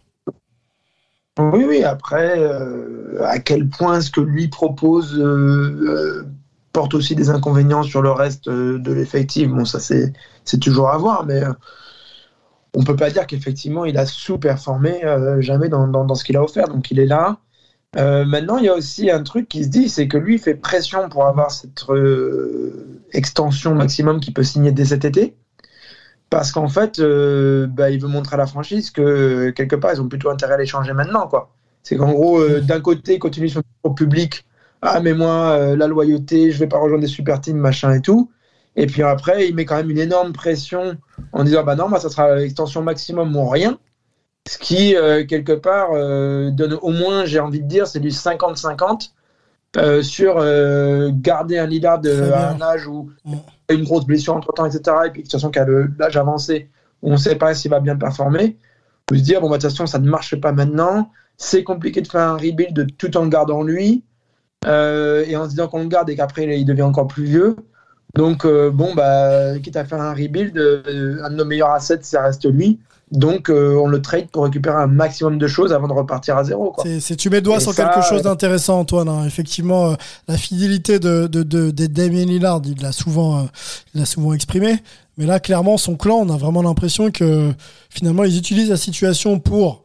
Oui, 1.38 1.64
oui, 1.66 1.82
après, 1.82 2.38
euh, 2.38 3.24
à 3.24 3.38
quel 3.38 3.66
point 3.66 4.02
ce 4.02 4.10
que 4.10 4.20
lui 4.20 4.48
propose 4.48 5.18
euh, 5.18 5.24
euh, 5.24 6.26
porte 6.74 6.92
aussi 6.92 7.14
des 7.14 7.30
inconvénients 7.30 7.82
sur 7.82 8.02
le 8.02 8.10
reste 8.10 8.50
de 8.50 8.92
l'effectif, 8.92 9.48
bon, 9.48 9.64
ça 9.64 9.80
c'est 9.80 10.12
c'est 10.44 10.58
toujours 10.58 10.90
à 10.90 10.98
voir, 10.98 11.24
mais 11.24 11.42
on 12.74 12.84
peut 12.84 12.96
pas 12.96 13.10
dire 13.10 13.26
qu'effectivement 13.26 13.84
il 13.84 13.96
a 13.98 14.06
sous-performé 14.06 15.02
jamais 15.40 15.68
dans, 15.68 16.14
ce 16.14 16.24
qu'il 16.24 16.36
a 16.36 16.42
offert, 16.42 16.68
donc 16.68 16.90
il 16.90 16.98
est 16.98 17.06
là. 17.06 17.38
Maintenant, 17.94 18.58
il 18.58 18.64
y 18.64 18.68
a 18.68 18.74
aussi 18.74 19.10
un 19.10 19.22
truc 19.22 19.48
qui 19.48 19.64
se 19.64 19.68
dit, 19.68 19.88
c'est 19.88 20.08
que 20.08 20.16
lui 20.16 20.38
fait 20.38 20.54
pression 20.54 21.08
pour 21.10 21.26
avoir 21.26 21.50
cette 21.50 21.84
extension 23.12 23.74
maximum 23.74 24.20
qu'il 24.20 24.34
peut 24.34 24.42
signer 24.42 24.72
dès 24.72 24.86
cet 24.86 25.04
été. 25.04 25.36
Parce 26.32 26.50
qu'en 26.50 26.68
fait, 26.68 26.98
euh, 26.98 27.66
bah, 27.66 27.90
il 27.90 28.00
veut 28.00 28.08
montrer 28.08 28.36
à 28.36 28.38
la 28.38 28.46
franchise 28.46 28.90
que 28.90 29.50
quelque 29.50 29.76
part, 29.76 29.92
ils 29.92 30.00
ont 30.00 30.08
plutôt 30.08 30.30
intérêt 30.30 30.54
à 30.54 30.56
l'échanger 30.56 30.94
maintenant. 30.94 31.28
quoi. 31.28 31.50
C'est 31.82 31.98
qu'en 31.98 32.10
gros, 32.10 32.40
euh, 32.40 32.62
d'un 32.62 32.80
côté, 32.80 33.18
continue 33.18 33.50
son 33.50 33.60
discours 33.60 33.94
public. 33.94 34.46
Ah, 34.80 35.00
mais 35.00 35.12
moi, 35.12 35.50
euh, 35.50 35.76
la 35.76 35.86
loyauté, 35.86 36.50
je 36.50 36.58
vais 36.58 36.68
pas 36.68 36.78
rejoindre 36.78 37.02
des 37.02 37.08
super 37.08 37.38
teams, 37.38 37.58
machin 37.58 37.92
et 37.92 38.00
tout. 38.00 38.30
Et 38.76 38.86
puis 38.86 39.02
après, 39.02 39.46
il 39.46 39.54
met 39.54 39.66
quand 39.66 39.76
même 39.76 39.90
une 39.90 39.98
énorme 39.98 40.32
pression 40.32 40.96
en 41.34 41.44
disant 41.44 41.64
Bah 41.64 41.76
non, 41.76 41.90
moi, 41.90 42.00
ça 42.00 42.08
sera 42.08 42.34
l'extension 42.36 42.80
maximum 42.80 43.36
ou 43.36 43.46
rien. 43.46 43.78
Ce 44.48 44.56
qui, 44.56 44.96
euh, 44.96 45.26
quelque 45.26 45.52
part, 45.52 45.90
euh, 45.92 46.50
donne 46.50 46.78
au 46.80 46.92
moins, 46.92 47.26
j'ai 47.26 47.40
envie 47.40 47.60
de 47.60 47.68
dire, 47.68 47.86
c'est 47.86 48.00
du 48.00 48.10
50-50 48.10 49.12
euh, 49.78 50.02
sur 50.02 50.36
euh, 50.38 51.10
garder 51.14 51.58
un 51.58 51.66
Lillard 51.66 52.00
euh, 52.04 52.32
à 52.34 52.50
un 52.52 52.60
âge 52.60 52.86
où 52.86 53.10
il 53.24 53.34
a 53.68 53.72
une 53.74 53.84
grosse 53.84 54.04
blessure 54.04 54.36
entre 54.36 54.52
temps, 54.52 54.66
etc. 54.66 54.96
Et 55.06 55.10
puis 55.10 55.22
de 55.22 55.26
toute 55.26 55.32
façon, 55.32 55.50
qu'à 55.50 55.64
l'âge 55.98 56.16
avancé, 56.16 56.68
on 57.02 57.12
ne 57.12 57.16
sait 57.16 57.36
pas 57.36 57.54
s'il 57.54 57.70
va 57.70 57.80
bien 57.80 57.96
performer. 57.96 58.58
Faut 59.08 59.16
se 59.16 59.22
dire, 59.22 59.40
bon, 59.40 59.48
bah, 59.48 59.56
de 59.56 59.62
toute 59.62 59.70
façon, 59.70 59.86
ça 59.86 59.98
ne 59.98 60.08
marche 60.08 60.36
pas 60.40 60.52
maintenant. 60.52 61.10
C'est 61.36 61.64
compliqué 61.64 62.00
de 62.02 62.08
faire 62.08 62.20
un 62.20 62.36
rebuild 62.36 62.96
tout 62.98 63.16
en 63.16 63.24
le 63.24 63.30
gardant 63.30 63.62
lui. 63.62 64.04
euh, 64.66 65.24
et 65.26 65.36
en 65.36 65.44
se 65.44 65.50
disant 65.50 65.68
qu'on 65.68 65.80
le 65.82 65.88
garde 65.88 66.08
et 66.10 66.16
qu'après, 66.16 66.44
il 66.60 66.64
devient 66.64 66.82
encore 66.82 67.08
plus 67.08 67.24
vieux. 67.24 67.56
Donc, 68.14 68.44
euh, 68.44 68.70
bon, 68.70 68.94
bah, 68.94 69.58
quitte 69.60 69.76
à 69.76 69.84
faire 69.84 70.00
un 70.00 70.12
rebuild, 70.14 70.56
euh, 70.58 71.22
un 71.24 71.30
de 71.30 71.36
nos 71.36 71.44
meilleurs 71.44 71.70
assets, 71.70 72.02
ça 72.02 72.22
reste 72.22 72.44
lui. 72.50 72.78
Donc, 73.12 73.50
euh, 73.50 73.76
on 73.76 73.86
le 73.86 74.00
trade 74.00 74.28
pour 74.30 74.44
récupérer 74.44 74.76
un 74.82 74.86
maximum 74.86 75.36
de 75.38 75.46
choses 75.46 75.72
avant 75.72 75.86
de 75.86 75.92
repartir 75.92 76.36
à 76.36 76.44
zéro. 76.44 76.72
Quoi. 76.72 76.82
C'est, 76.84 76.98
c'est- 76.98 77.16
tu 77.16 77.28
mets 77.30 77.36
le 77.36 77.42
doigt 77.42 77.58
Et 77.58 77.60
sur 77.60 77.74
ça, 77.74 77.84
quelque 77.84 78.04
chose 78.08 78.20
euh, 78.20 78.24
d'intéressant, 78.24 78.78
Antoine. 78.80 79.08
hein. 79.08 79.26
Effectivement, 79.26 79.90
euh, 79.90 79.94
la 80.28 80.36
fidélité 80.38 80.98
de, 80.98 81.26
de, 81.26 81.42
de, 81.42 81.70
de 81.70 81.86
Damien 81.86 82.24
Lillard, 82.24 82.62
il 82.64 82.80
l'a 82.82 82.90
souvent, 82.92 83.38
euh, 83.40 83.42
il 83.94 84.00
l'a 84.00 84.06
souvent 84.06 84.32
exprimé. 84.32 84.76
Mais 85.18 85.26
là, 85.26 85.40
clairement, 85.40 85.76
son 85.76 85.94
clan, 85.96 86.16
on 86.26 86.30
a 86.30 86.38
vraiment 86.38 86.62
l'impression 86.62 87.10
que 87.10 87.52
finalement, 87.90 88.24
ils 88.24 88.38
utilisent 88.38 88.70
la 88.70 88.78
situation 88.78 89.38
pour 89.38 89.81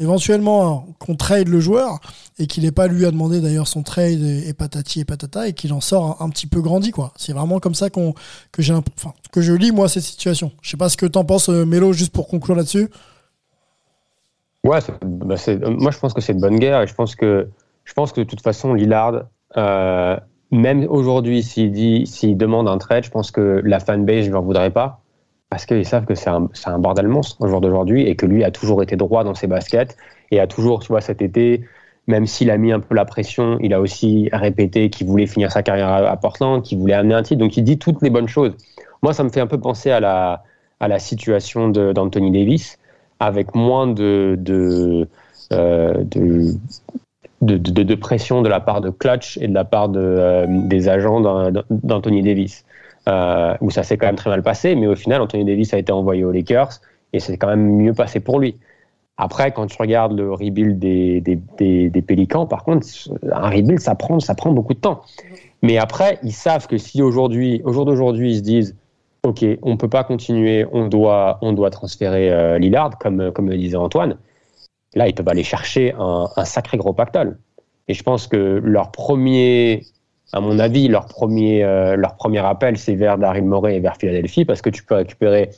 éventuellement 0.00 0.66
hein, 0.66 0.92
qu'on 0.98 1.14
trade 1.14 1.48
le 1.48 1.60
joueur 1.60 2.00
et 2.38 2.46
qu'il 2.46 2.64
n'ait 2.64 2.72
pas 2.72 2.88
lui 2.88 3.04
à 3.06 3.10
demander 3.10 3.40
d'ailleurs 3.40 3.68
son 3.68 3.82
trade 3.82 4.20
et, 4.22 4.52
patati 4.54 5.00
et 5.00 5.04
patata 5.04 5.46
et 5.46 5.52
qu'il 5.52 5.72
en 5.72 5.80
sort 5.80 6.20
un, 6.20 6.30
petit 6.30 6.46
peu 6.46 6.60
grandi 6.60 6.90
quoi. 6.90 7.12
C'est 7.16 7.32
vraiment 7.32 7.60
comme 7.60 7.74
ça 7.74 7.90
qu'on 7.90 8.14
que 8.50 8.62
j'ai, 8.62 8.72
enfin, 8.72 9.12
que 9.30 9.40
je 9.40 9.52
lis 9.52 9.70
moi 9.70 9.88
cette 9.88 10.02
situation. 10.02 10.50
Je 10.62 10.70
sais 10.70 10.76
pas 10.76 10.88
ce 10.88 10.96
que 10.96 11.06
t'en 11.06 11.24
penses, 11.24 11.50
euh, 11.50 11.64
Mélo, 11.64 11.92
juste 11.92 12.12
pour 12.12 12.26
conclure 12.26 12.56
là-dessus. 12.56 12.88
Ouais, 14.64 14.80
bah, 15.02 15.36
moi 15.68 15.90
je 15.90 15.98
pense 15.98 16.14
que 16.14 16.20
c'est 16.20 16.34
de 16.34 16.40
bonne 16.40 16.58
guerre 16.58 16.82
et 16.82 16.86
je 16.86 16.94
pense 16.94 17.14
que 17.14 17.48
je 17.84 17.92
pense 17.92 18.12
que 18.12 18.20
de 18.20 18.26
toute 18.26 18.42
façon 18.42 18.74
Lillard, 18.74 19.24
euh, 19.56 20.16
même 20.50 20.86
aujourd'hui 20.88 21.42
s'il 21.42 21.72
dit 21.72 22.06
s'il 22.06 22.36
demande 22.36 22.68
un 22.68 22.78
trade, 22.78 23.04
je 23.04 23.10
pense 23.10 23.30
que 23.30 23.60
la 23.64 23.80
fanbase 23.80 24.24
ne 24.24 24.30
lui 24.30 24.34
en 24.34 24.42
voudrait 24.42 24.70
pas 24.70 24.99
parce 25.50 25.66
qu'ils 25.66 25.84
savent 25.84 26.06
que 26.06 26.14
c'est 26.14 26.30
un, 26.30 26.48
un 26.66 26.78
bordel 26.78 27.08
monstre 27.08 27.36
au 27.40 27.48
jour 27.48 27.60
d'aujourd'hui 27.60 28.06
et 28.06 28.16
que 28.16 28.24
lui 28.26 28.44
a 28.44 28.50
toujours 28.50 28.82
été 28.82 28.96
droit 28.96 29.24
dans 29.24 29.34
ses 29.34 29.48
baskets 29.48 29.96
et 30.30 30.40
a 30.40 30.46
toujours, 30.46 30.80
tu 30.80 30.88
vois, 30.88 31.00
cet 31.00 31.22
été, 31.22 31.64
même 32.06 32.26
s'il 32.26 32.50
a 32.50 32.56
mis 32.56 32.72
un 32.72 32.80
peu 32.80 32.94
la 32.94 33.04
pression, 33.04 33.58
il 33.60 33.74
a 33.74 33.80
aussi 33.80 34.28
répété 34.32 34.90
qu'il 34.90 35.06
voulait 35.08 35.26
finir 35.26 35.50
sa 35.50 35.62
carrière 35.62 35.88
à, 35.88 36.16
Portland, 36.16 36.62
qu'il 36.62 36.78
voulait 36.78 36.94
amener 36.94 37.14
un 37.14 37.22
titre, 37.22 37.40
donc 37.40 37.56
il 37.56 37.64
dit 37.64 37.78
toutes 37.78 38.00
les 38.02 38.10
bonnes 38.10 38.28
choses. 38.28 38.56
Moi, 39.02 39.12
ça 39.12 39.24
me 39.24 39.28
fait 39.28 39.40
un 39.40 39.46
peu 39.48 39.58
penser 39.58 39.90
à 39.90 39.98
la, 39.98 40.44
à 40.78 40.88
la 40.88 40.98
situation 40.98 41.68
d'Anthony 41.68 42.30
Davis 42.30 42.78
avec 43.18 43.54
moins 43.54 43.92
euh, 43.98 44.36
de, 44.36 45.08
de, 47.42 47.56
de- 47.56 47.82
de 47.82 47.94
pression 47.94 48.42
de 48.42 48.48
la 48.48 48.60
part 48.60 48.80
de 48.80 48.90
Clutch 48.90 49.36
et 49.38 49.48
de 49.48 49.54
la 49.54 49.64
part 49.64 49.88
de, 49.88 50.00
euh, 50.00 50.46
des 50.48 50.88
agents 50.88 51.20
d'An- 51.20 51.50
d'Anthony 51.70 52.22
Davis, 52.22 52.64
euh, 53.08 53.54
où 53.60 53.70
ça 53.70 53.82
s'est 53.82 53.96
quand 53.96 54.06
même 54.06 54.16
très 54.16 54.30
mal 54.30 54.42
passé, 54.42 54.74
mais 54.74 54.86
au 54.86 54.94
final, 54.94 55.20
Anthony 55.20 55.44
Davis 55.44 55.72
a 55.74 55.78
été 55.78 55.92
envoyé 55.92 56.24
aux 56.24 56.32
Lakers 56.32 56.80
et 57.12 57.20
c'est 57.20 57.36
quand 57.36 57.48
même 57.48 57.76
mieux 57.76 57.94
passé 57.94 58.20
pour 58.20 58.38
lui. 58.38 58.56
Après, 59.16 59.52
quand 59.52 59.66
tu 59.66 59.76
regardes 59.78 60.16
le 60.18 60.32
rebuild 60.32 60.78
des, 60.78 61.20
des, 61.20 61.38
des, 61.58 61.90
des 61.90 62.02
Pélicans, 62.02 62.46
par 62.46 62.64
contre, 62.64 62.86
un 63.30 63.50
rebuild, 63.50 63.80
ça 63.80 63.94
prend, 63.94 64.18
ça 64.18 64.34
prend 64.34 64.50
beaucoup 64.52 64.74
de 64.74 64.78
temps. 64.78 65.02
Mais 65.62 65.76
après, 65.76 66.18
ils 66.22 66.32
savent 66.32 66.66
que 66.66 66.78
si 66.78 67.02
aujourd'hui, 67.02 67.60
au 67.64 67.72
jour 67.72 67.84
d'aujourd'hui, 67.84 68.32
ils 68.32 68.36
se 68.38 68.42
disent 68.42 68.76
OK, 69.22 69.44
on 69.62 69.72
ne 69.72 69.76
peut 69.76 69.88
pas 69.88 70.04
continuer, 70.04 70.66
on 70.72 70.88
doit, 70.88 71.38
on 71.42 71.52
doit 71.52 71.68
transférer 71.68 72.30
euh, 72.30 72.58
Lillard, 72.58 72.96
comme, 72.98 73.30
comme 73.32 73.50
le 73.50 73.58
disait 73.58 73.76
Antoine. 73.76 74.16
Là, 74.94 75.08
ils 75.08 75.14
peuvent 75.14 75.28
aller 75.28 75.44
chercher 75.44 75.92
un, 75.98 76.28
un 76.34 76.44
sacré 76.46 76.78
gros 76.78 76.94
pactole. 76.94 77.38
Et 77.88 77.94
je 77.94 78.02
pense 78.02 78.26
que 78.26 78.60
leur 78.64 78.90
premier, 78.90 79.82
à 80.32 80.40
mon 80.40 80.58
avis, 80.58 80.88
leur 80.88 81.06
premier, 81.06 81.64
euh, 81.64 81.96
leur 81.96 82.16
premier 82.16 82.38
appel, 82.38 82.78
c'est 82.78 82.94
vers 82.94 83.18
Daryl 83.18 83.44
Morey 83.44 83.76
et 83.76 83.80
vers 83.80 83.96
Philadelphie, 83.96 84.44
parce 84.44 84.62
que 84.62 84.70
tu 84.70 84.84
peux 84.84 84.94
récupérer 84.94 85.50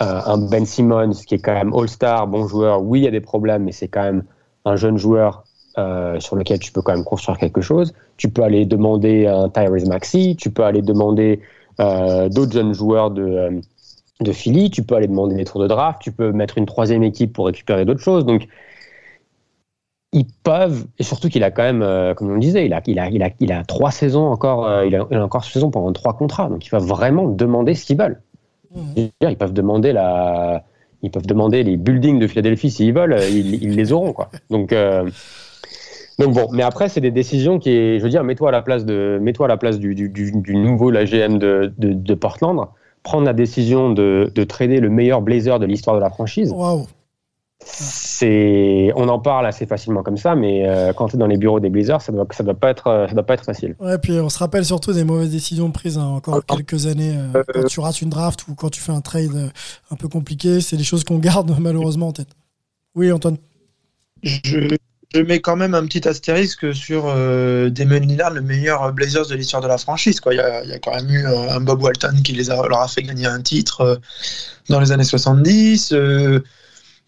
euh, 0.00 0.20
un 0.24 0.38
Ben 0.38 0.64
Simmons 0.64 1.10
qui 1.26 1.34
est 1.34 1.40
quand 1.40 1.54
même 1.54 1.72
All-Star, 1.74 2.26
bon 2.28 2.46
joueur. 2.46 2.82
Oui, 2.82 3.00
il 3.00 3.04
y 3.04 3.08
a 3.08 3.10
des 3.10 3.20
problèmes, 3.20 3.64
mais 3.64 3.72
c'est 3.72 3.88
quand 3.88 4.02
même 4.02 4.24
un 4.64 4.76
jeune 4.76 4.96
joueur 4.96 5.44
euh, 5.78 6.20
sur 6.20 6.36
lequel 6.36 6.58
tu 6.60 6.70
peux 6.70 6.82
quand 6.82 6.94
même 6.94 7.04
construire 7.04 7.38
quelque 7.38 7.60
chose. 7.60 7.92
Tu 8.16 8.28
peux 8.28 8.42
aller 8.42 8.64
demander 8.64 9.26
un 9.26 9.48
Tyrese 9.48 9.88
Maxey, 9.88 10.36
tu 10.38 10.50
peux 10.50 10.64
aller 10.64 10.82
demander 10.82 11.40
d'autres 11.78 12.52
jeunes 12.52 12.74
joueurs 12.74 13.10
de, 13.10 13.60
de 14.20 14.32
Philly, 14.32 14.70
tu 14.70 14.84
peux 14.84 14.94
aller 14.94 15.08
demander 15.08 15.34
des 15.34 15.44
tours 15.44 15.60
de 15.60 15.66
draft, 15.66 16.00
tu 16.00 16.12
peux 16.12 16.30
mettre 16.30 16.58
une 16.58 16.66
troisième 16.66 17.02
équipe 17.02 17.32
pour 17.32 17.46
récupérer 17.46 17.84
d'autres 17.84 18.02
choses. 18.02 18.24
Donc, 18.24 18.46
ils 20.12 20.26
peuvent, 20.44 20.84
et 20.98 21.02
surtout 21.02 21.28
qu'il 21.28 21.42
a 21.42 21.50
quand 21.50 21.62
même, 21.62 21.82
euh, 21.82 22.12
comme 22.14 22.30
on 22.30 22.34
le 22.34 22.40
disait, 22.40 22.66
il 22.66 22.74
a, 22.74 22.82
il 22.86 22.98
a, 22.98 23.08
il 23.08 23.22
a, 23.22 23.30
il 23.40 23.50
a 23.52 23.64
trois 23.64 23.90
saisons 23.90 24.26
encore, 24.26 24.66
euh, 24.66 24.86
il, 24.86 24.94
a, 24.94 25.06
il 25.10 25.16
a 25.16 25.24
encore 25.24 25.44
saison 25.44 25.70
pendant 25.70 25.92
trois 25.92 26.14
contrats, 26.14 26.48
donc 26.48 26.66
il 26.66 26.70
va 26.70 26.78
vraiment 26.78 27.26
demander 27.28 27.74
ce 27.74 27.86
qu'ils 27.86 27.96
veulent. 27.98 28.20
Dire, 28.96 29.10
Ils 29.22 29.36
peuvent 29.36 29.52
demander 29.52 29.92
la, 29.92 30.64
ils 31.02 31.10
peuvent 31.10 31.26
demander 31.26 31.62
les 31.62 31.76
buildings 31.76 32.18
de 32.18 32.26
Philadelphie 32.26 32.70
s'ils 32.70 32.92
veulent, 32.94 33.14
euh, 33.14 33.28
ils, 33.28 33.62
ils 33.62 33.74
les 33.74 33.92
auront 33.92 34.12
quoi. 34.12 34.30
Donc, 34.50 34.72
euh, 34.72 35.08
donc 36.18 36.34
bon, 36.34 36.48
mais 36.52 36.62
après 36.62 36.88
c'est 36.88 37.00
des 37.00 37.10
décisions 37.10 37.58
qui, 37.58 37.70
est, 37.70 37.98
je 37.98 38.04
veux 38.04 38.10
dire, 38.10 38.22
mets-toi 38.22 38.50
à 38.50 38.52
la 38.52 38.62
place 38.62 38.84
de, 38.84 39.18
mets-toi 39.20 39.46
à 39.46 39.48
la 39.48 39.56
place 39.56 39.78
du, 39.78 39.94
du, 39.94 40.10
du, 40.10 40.30
du 40.32 40.56
nouveau 40.56 40.90
la 40.90 41.04
GM 41.04 41.38
de, 41.38 41.72
de, 41.78 41.92
de 41.92 42.14
Portland, 42.14 42.60
prendre 43.02 43.24
la 43.24 43.32
décision 43.32 43.90
de, 43.90 44.30
de 44.34 44.44
trader 44.44 44.80
le 44.80 44.90
meilleur 44.90 45.22
Blazer 45.22 45.58
de 45.58 45.66
l'histoire 45.66 45.96
de 45.96 46.00
la 46.02 46.10
franchise. 46.10 46.52
Waouh. 46.52 46.86
C'est, 47.64 48.92
on 48.96 49.08
en 49.08 49.18
parle 49.18 49.46
assez 49.46 49.66
facilement 49.66 50.02
comme 50.02 50.16
ça, 50.16 50.34
mais 50.34 50.68
euh, 50.68 50.92
quand 50.92 51.08
tu 51.08 51.16
es 51.16 51.18
dans 51.18 51.26
les 51.26 51.36
bureaux 51.36 51.60
des 51.60 51.70
Blazers, 51.70 52.00
ça 52.00 52.12
doit, 52.12 52.26
ça 52.30 52.42
doit 52.44 52.54
pas 52.54 52.70
être, 52.70 52.86
euh, 52.88 53.06
ça 53.08 53.14
doit 53.14 53.22
pas 53.24 53.34
être 53.34 53.44
facile. 53.44 53.76
Ouais, 53.80 53.98
puis 53.98 54.12
on 54.20 54.28
se 54.28 54.38
rappelle 54.38 54.64
surtout 54.64 54.92
des 54.92 55.04
mauvaises 55.04 55.30
décisions 55.30 55.70
prises 55.70 55.98
hein, 55.98 56.04
encore 56.04 56.44
quelques 56.44 56.86
années. 56.86 57.16
euh, 57.34 57.42
quand 57.52 57.64
tu 57.66 57.80
rates 57.80 58.02
une 58.02 58.10
draft 58.10 58.46
ou 58.48 58.54
quand 58.54 58.70
tu 58.70 58.80
fais 58.80 58.92
un 58.92 59.00
trade 59.00 59.34
euh, 59.34 59.48
un 59.90 59.96
peu 59.96 60.08
compliqué, 60.08 60.60
c'est 60.60 60.76
des 60.76 60.84
choses 60.84 61.04
qu'on 61.04 61.18
garde 61.18 61.54
malheureusement 61.60 62.08
en 62.08 62.12
tête. 62.12 62.28
Oui, 62.94 63.10
Antoine. 63.10 63.38
Je, 64.22 64.76
je 65.14 65.20
mets 65.20 65.40
quand 65.40 65.56
même 65.56 65.74
un 65.74 65.84
petit 65.86 66.06
astérisque 66.06 66.74
sur 66.74 67.04
euh, 67.06 67.70
Damon 67.70 68.00
Lillard, 68.00 68.30
le 68.30 68.40
meilleur 68.42 68.92
Blazers 68.92 69.26
de 69.26 69.34
l'histoire 69.34 69.62
de 69.62 69.68
la 69.68 69.78
franchise. 69.78 70.20
Quoi. 70.20 70.34
Il, 70.34 70.38
y 70.38 70.40
a, 70.40 70.62
il 70.64 70.70
y 70.70 70.72
a 70.72 70.78
quand 70.78 70.94
même 70.94 71.08
eu 71.10 71.26
euh, 71.26 71.50
un 71.50 71.60
Bob 71.60 71.82
Walton 71.82 72.14
qui 72.24 72.32
les 72.32 72.50
a, 72.50 72.56
leur 72.68 72.80
a 72.80 72.88
fait 72.88 73.02
gagner 73.02 73.26
un 73.26 73.40
titre 73.40 73.80
euh, 73.80 73.96
dans 74.68 74.80
les 74.80 74.92
années 74.92 75.04
70. 75.04 75.92
euh, 75.92 76.40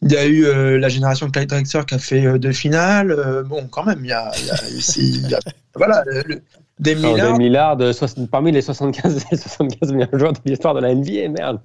il 0.05 0.13
y 0.13 0.17
a 0.17 0.27
eu 0.27 0.45
euh, 0.45 0.79
la 0.79 0.89
génération 0.89 1.31
Clyde 1.31 1.49
Drexler 1.49 1.81
qui 1.87 1.95
a 1.95 1.99
fait 1.99 2.25
euh, 2.27 2.39
deux 2.39 2.53
finales. 2.53 3.11
Euh, 3.11 3.43
bon, 3.43 3.67
quand 3.69 3.85
même, 3.85 4.05
il 4.05 4.09
y 4.09 4.13
a, 4.13 4.31
il 4.39 4.47
y 4.47 4.51
a- 4.51 4.57
c'est- 4.81 5.01
il 5.01 5.29
y 5.29 5.35
a- 5.35 5.41
voilà, 5.75 6.05
le, 6.07 6.41
Lillard, 6.79 7.17
Dame 7.17 7.41
Lillard, 7.41 7.81
euh, 7.81 7.93
soix- 7.93 8.09
parmi 8.31 8.53
les 8.53 8.61
75, 8.63 9.25
les 9.31 9.37
75 9.39 9.93
meilleurs 9.93 10.19
joueurs 10.19 10.33
de 10.35 10.39
l'histoire 10.45 10.75
de 10.75 10.81
la 10.81 10.95
NBA, 10.95 11.29
merde. 11.31 11.61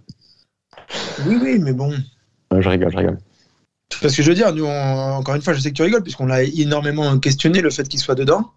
oui, 1.27 1.37
oui, 1.41 1.59
mais 1.59 1.73
bon. 1.73 1.93
Je 2.57 2.67
rigole, 2.69 2.91
je 2.91 2.97
rigole. 2.97 3.17
Parce 4.01 4.15
que 4.15 4.21
je 4.23 4.29
veux 4.29 4.35
dire, 4.35 4.53
nous, 4.53 4.65
on- 4.65 5.13
encore 5.17 5.35
une 5.35 5.41
fois, 5.41 5.53
je 5.53 5.59
sais 5.59 5.71
que 5.71 5.75
tu 5.75 5.81
rigoles, 5.83 6.03
puisqu'on 6.03 6.27
l'a 6.27 6.43
énormément 6.43 7.17
questionné 7.19 7.59
le 7.61 7.69
fait 7.71 7.87
qu'il 7.87 7.99
soit 7.99 8.15
dedans. 8.15 8.51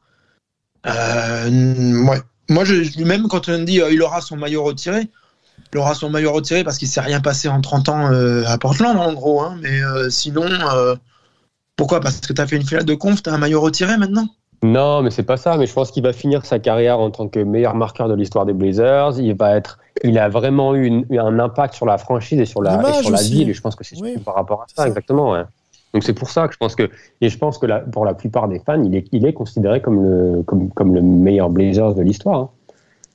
Ouais. 0.86 2.20
Moi, 2.48 2.64
je, 2.64 3.02
même 3.04 3.28
quand 3.28 3.48
on 3.48 3.58
dit 3.62 3.80
il 3.90 4.02
aura 4.02 4.20
son 4.20 4.36
maillot 4.36 4.62
retiré, 4.64 5.08
il 5.72 5.78
aura 5.78 5.94
son 5.94 6.10
maillot 6.10 6.32
retiré 6.32 6.64
parce 6.64 6.78
qu'il 6.78 6.88
s'est 6.88 7.00
rien 7.00 7.20
passé 7.20 7.48
en 7.48 7.60
30 7.60 7.88
ans 7.88 8.12
euh, 8.12 8.44
à 8.46 8.58
Portland, 8.58 8.96
en 8.98 9.12
gros. 9.14 9.40
hein. 9.42 9.56
mais 9.62 9.82
euh, 9.82 10.10
sinon, 10.10 10.44
euh, 10.44 10.94
pourquoi? 11.76 12.00
Parce 12.00 12.20
que 12.20 12.32
tu 12.32 12.40
as 12.40 12.46
fait 12.46 12.56
une 12.56 12.64
finale 12.66 12.84
de 12.84 12.94
conf, 12.94 13.22
tu 13.22 13.30
as 13.30 13.34
un 13.34 13.38
maillot 13.38 13.60
retiré 13.60 13.96
maintenant? 13.96 14.26
Non, 14.62 15.02
mais 15.02 15.10
c'est 15.10 15.24
pas 15.24 15.36
ça. 15.36 15.56
Mais 15.56 15.66
je 15.66 15.72
pense 15.72 15.90
qu'il 15.90 16.02
va 16.04 16.12
finir 16.12 16.44
sa 16.46 16.58
carrière 16.60 17.00
en 17.00 17.10
tant 17.10 17.26
que 17.28 17.40
meilleur 17.40 17.74
marqueur 17.74 18.08
de 18.08 18.14
l'histoire 18.14 18.46
des 18.46 18.52
Blazers. 18.52 19.18
Il 19.18 19.34
va 19.34 19.56
être, 19.56 19.78
il 20.04 20.16
a 20.18 20.28
vraiment 20.28 20.74
eu, 20.74 20.84
une- 20.86 21.04
eu 21.10 21.18
un 21.18 21.38
impact 21.40 21.74
sur 21.74 21.86
la 21.86 21.98
franchise 21.98 22.38
et 22.38 22.44
sur 22.44 22.62
la, 22.62 22.80
et 22.90 23.02
sur 23.02 23.10
la 23.10 23.22
ville. 23.22 23.50
Et 23.50 23.54
je 23.54 23.60
pense 23.60 23.74
que 23.74 23.82
c'est 23.82 24.00
Oui. 24.00 24.10
surtout 24.10 24.24
par 24.24 24.36
rapport 24.36 24.62
à 24.62 24.66
ça, 24.68 24.82
ça. 24.82 24.88
exactement. 24.88 25.32
ouais. 25.32 25.42
Donc 25.94 26.04
c'est 26.04 26.14
pour 26.14 26.30
ça 26.30 26.46
que 26.46 26.54
je 26.54 26.58
pense 26.58 26.74
que, 26.76 26.88
et 27.20 27.28
je 27.28 27.36
pense 27.36 27.58
que 27.58 27.66
la- 27.66 27.80
pour 27.80 28.04
la 28.04 28.14
plupart 28.14 28.46
des 28.48 28.60
fans, 28.60 28.82
il 28.84 28.94
est, 28.94 29.06
il 29.12 29.26
est 29.26 29.32
considéré 29.32 29.82
comme 29.82 30.02
le, 30.02 30.42
comme, 30.44 30.70
comme 30.70 30.94
le 30.94 31.02
meilleur 31.02 31.50
Blazers 31.50 31.94
de 31.94 32.02
l'histoire. 32.02 32.38
hein. 32.38 32.50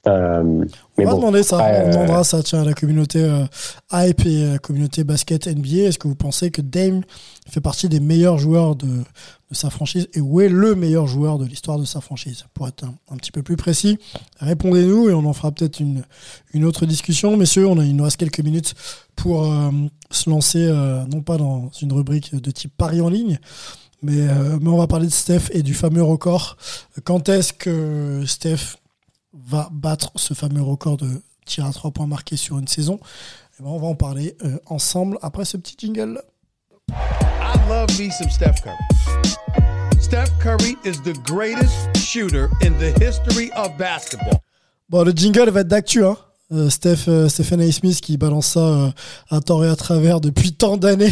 Euh, 0.07 0.65
On 0.97 1.03
va 1.03 1.11
bon, 1.11 1.17
demander 1.17 1.43
ça. 1.43 1.57
On 1.57 1.61
euh, 1.61 1.91
demandera 1.91 2.23
ça 2.23 2.41
tiens, 2.41 2.61
à 2.61 2.65
la 2.65 2.73
communauté 2.73 3.21
euh, 3.21 3.45
hype 3.91 4.25
et 4.25 4.45
à 4.45 4.51
la 4.53 4.59
communauté 4.59 5.03
basket 5.03 5.47
NBA. 5.47 5.87
Est-ce 5.87 5.99
que 5.99 6.07
vous 6.07 6.15
pensez 6.15 6.49
que 6.49 6.61
Dame 6.61 7.01
fait 7.47 7.61
partie 7.61 7.89
des 7.89 7.99
meilleurs 7.99 8.37
joueurs 8.37 8.75
de, 8.75 8.87
de 8.87 9.55
sa 9.55 9.69
franchise 9.69 10.07
et 10.13 10.21
où 10.21 10.41
est 10.41 10.49
le 10.49 10.75
meilleur 10.75 11.07
joueur 11.07 11.37
de 11.37 11.45
l'histoire 11.45 11.77
de 11.77 11.85
sa 11.85 12.01
franchise? 12.01 12.45
Pour 12.53 12.67
être 12.67 12.83
un, 12.85 12.95
un 13.11 13.17
petit 13.17 13.31
peu 13.31 13.43
plus 13.43 13.57
précis, 13.57 13.99
répondez-nous 14.39 15.09
et 15.09 15.13
on 15.13 15.25
en 15.25 15.33
fera 15.33 15.51
peut-être 15.51 15.79
une, 15.79 16.03
une 16.53 16.65
autre 16.65 16.85
discussion. 16.85 17.37
Messieurs, 17.37 17.67
on 17.67 17.77
a, 17.77 17.83
il 17.83 17.95
nous 17.95 18.03
reste 18.03 18.17
quelques 18.17 18.39
minutes 18.39 18.73
pour 19.17 19.43
euh, 19.51 19.71
se 20.11 20.29
lancer, 20.29 20.65
euh, 20.65 21.03
non 21.11 21.21
pas 21.21 21.37
dans 21.37 21.69
une 21.81 21.91
rubrique 21.91 22.33
de 22.33 22.51
type 22.51 22.71
Paris 22.77 23.01
en 23.01 23.09
ligne, 23.09 23.39
mais, 24.01 24.21
euh, 24.29 24.57
mais 24.61 24.69
on 24.69 24.77
va 24.77 24.87
parler 24.87 25.07
de 25.07 25.11
Steph 25.11 25.49
et 25.51 25.63
du 25.63 25.73
fameux 25.73 26.03
record. 26.03 26.55
Quand 27.03 27.27
est-ce 27.27 27.51
que 27.51 28.23
Steph 28.25 28.77
va 29.47 29.69
battre 29.71 30.11
ce 30.15 30.33
fameux 30.33 30.61
record 30.61 30.97
de 30.97 31.21
tir 31.45 31.65
à 31.65 31.71
trois 31.71 31.91
points 31.91 32.07
marqués 32.07 32.37
sur 32.37 32.59
une 32.59 32.67
saison 32.67 32.99
Eh 33.59 33.63
ben, 33.63 33.69
On 33.69 33.79
va 33.79 33.87
en 33.87 33.95
parler 33.95 34.35
euh, 34.43 34.57
ensemble 34.65 35.17
après 35.21 35.45
ce 35.45 35.57
petit 35.57 35.75
jingle. 35.77 36.21
I 36.89 37.57
love 37.69 37.89
me 37.99 38.09
some 38.11 38.29
Steph 38.29 38.61
Curry. 38.63 38.75
Steph 40.01 40.31
Curry 40.41 40.77
is 40.85 41.01
the 41.03 41.17
greatest 41.25 41.97
shooter 41.97 42.49
in 42.61 42.71
the 42.79 42.93
history 43.01 43.51
of 43.55 43.77
basketball. 43.77 44.39
Bon, 44.89 45.03
le 45.03 45.11
jingle 45.11 45.49
va 45.49 45.61
être 45.61 45.67
d'actu. 45.67 46.05
Hein. 46.05 46.17
Euh, 46.53 46.69
Steph, 46.69 47.09
euh, 47.09 47.27
Stephen 47.27 47.59
A. 47.59 47.69
Smith 47.71 47.99
qui 47.99 48.15
balance 48.17 48.47
ça 48.47 48.59
euh, 48.59 48.89
à 49.29 49.41
tort 49.41 49.65
et 49.65 49.69
à 49.69 49.75
travers 49.75 50.21
depuis 50.21 50.53
tant 50.53 50.77
d'années. 50.77 51.11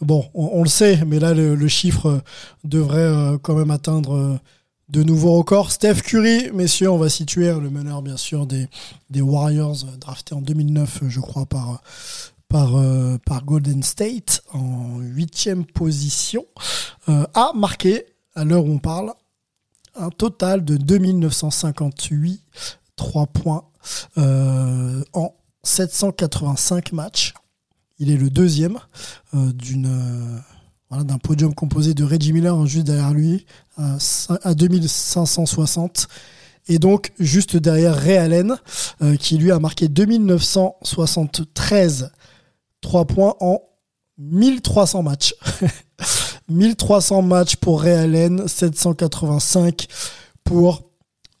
Bon, 0.00 0.24
on, 0.34 0.50
on 0.54 0.62
le 0.62 0.68
sait, 0.70 1.02
mais 1.06 1.18
là, 1.18 1.34
le, 1.34 1.54
le 1.54 1.68
chiffre 1.68 2.22
devrait 2.64 3.36
quand 3.42 3.54
même 3.54 3.70
atteindre 3.70 4.38
de 4.90 5.04
nouveaux 5.04 5.38
records. 5.38 5.70
Steph 5.70 6.02
Curry, 6.02 6.50
messieurs, 6.52 6.90
on 6.90 6.98
va 6.98 7.08
situer 7.08 7.46
le 7.52 7.70
meneur, 7.70 8.02
bien 8.02 8.16
sûr, 8.16 8.46
des, 8.46 8.68
Warriors, 9.20 9.84
euh, 9.84 9.96
drafté 9.96 10.34
en 10.34 10.40
2009, 10.40 11.02
euh, 11.02 11.08
je 11.08 11.20
crois, 11.20 11.46
par, 11.46 11.80
euh, 12.52 13.18
par, 13.24 13.44
Golden 13.44 13.82
State, 13.82 14.42
en 14.52 14.98
huitième 14.98 15.64
position, 15.64 16.44
a 17.06 17.52
marqué, 17.54 18.06
à 18.34 18.44
l'heure 18.44 18.64
où 18.64 18.72
on 18.72 18.78
parle, 18.78 19.12
un 19.96 20.10
total 20.10 20.64
de 20.64 20.76
2958 20.76 22.42
3 22.96 23.26
points 23.26 23.64
en 24.16 25.34
785 25.62 26.92
matchs. 26.92 27.34
Il 27.98 28.10
est 28.10 28.16
le 28.16 28.30
deuxième 28.30 28.78
d'une 29.32 30.42
voilà, 30.90 31.04
d'un 31.04 31.18
podium 31.18 31.54
composé 31.54 31.94
de 31.94 32.04
Reggie 32.04 32.32
Miller 32.32 32.54
hein, 32.54 32.66
juste 32.66 32.86
derrière 32.86 33.12
lui 33.14 33.46
à, 33.76 33.96
cin- 33.98 34.38
à 34.42 34.54
2560 34.54 36.08
et 36.68 36.78
donc 36.78 37.12
juste 37.18 37.56
derrière 37.56 37.94
Ray 37.96 38.16
Allen 38.18 38.56
euh, 39.02 39.16
qui 39.16 39.36
lui 39.38 39.50
a 39.52 39.58
marqué 39.58 39.88
2973 39.88 42.10
3 42.80 43.04
points 43.06 43.34
en 43.40 43.60
1300 44.18 45.02
matchs. 45.02 45.34
1300 46.48 47.22
matchs 47.22 47.56
pour 47.56 47.82
Ray 47.82 47.94
Allen, 47.94 48.46
785 48.48 49.86
pour 50.44 50.89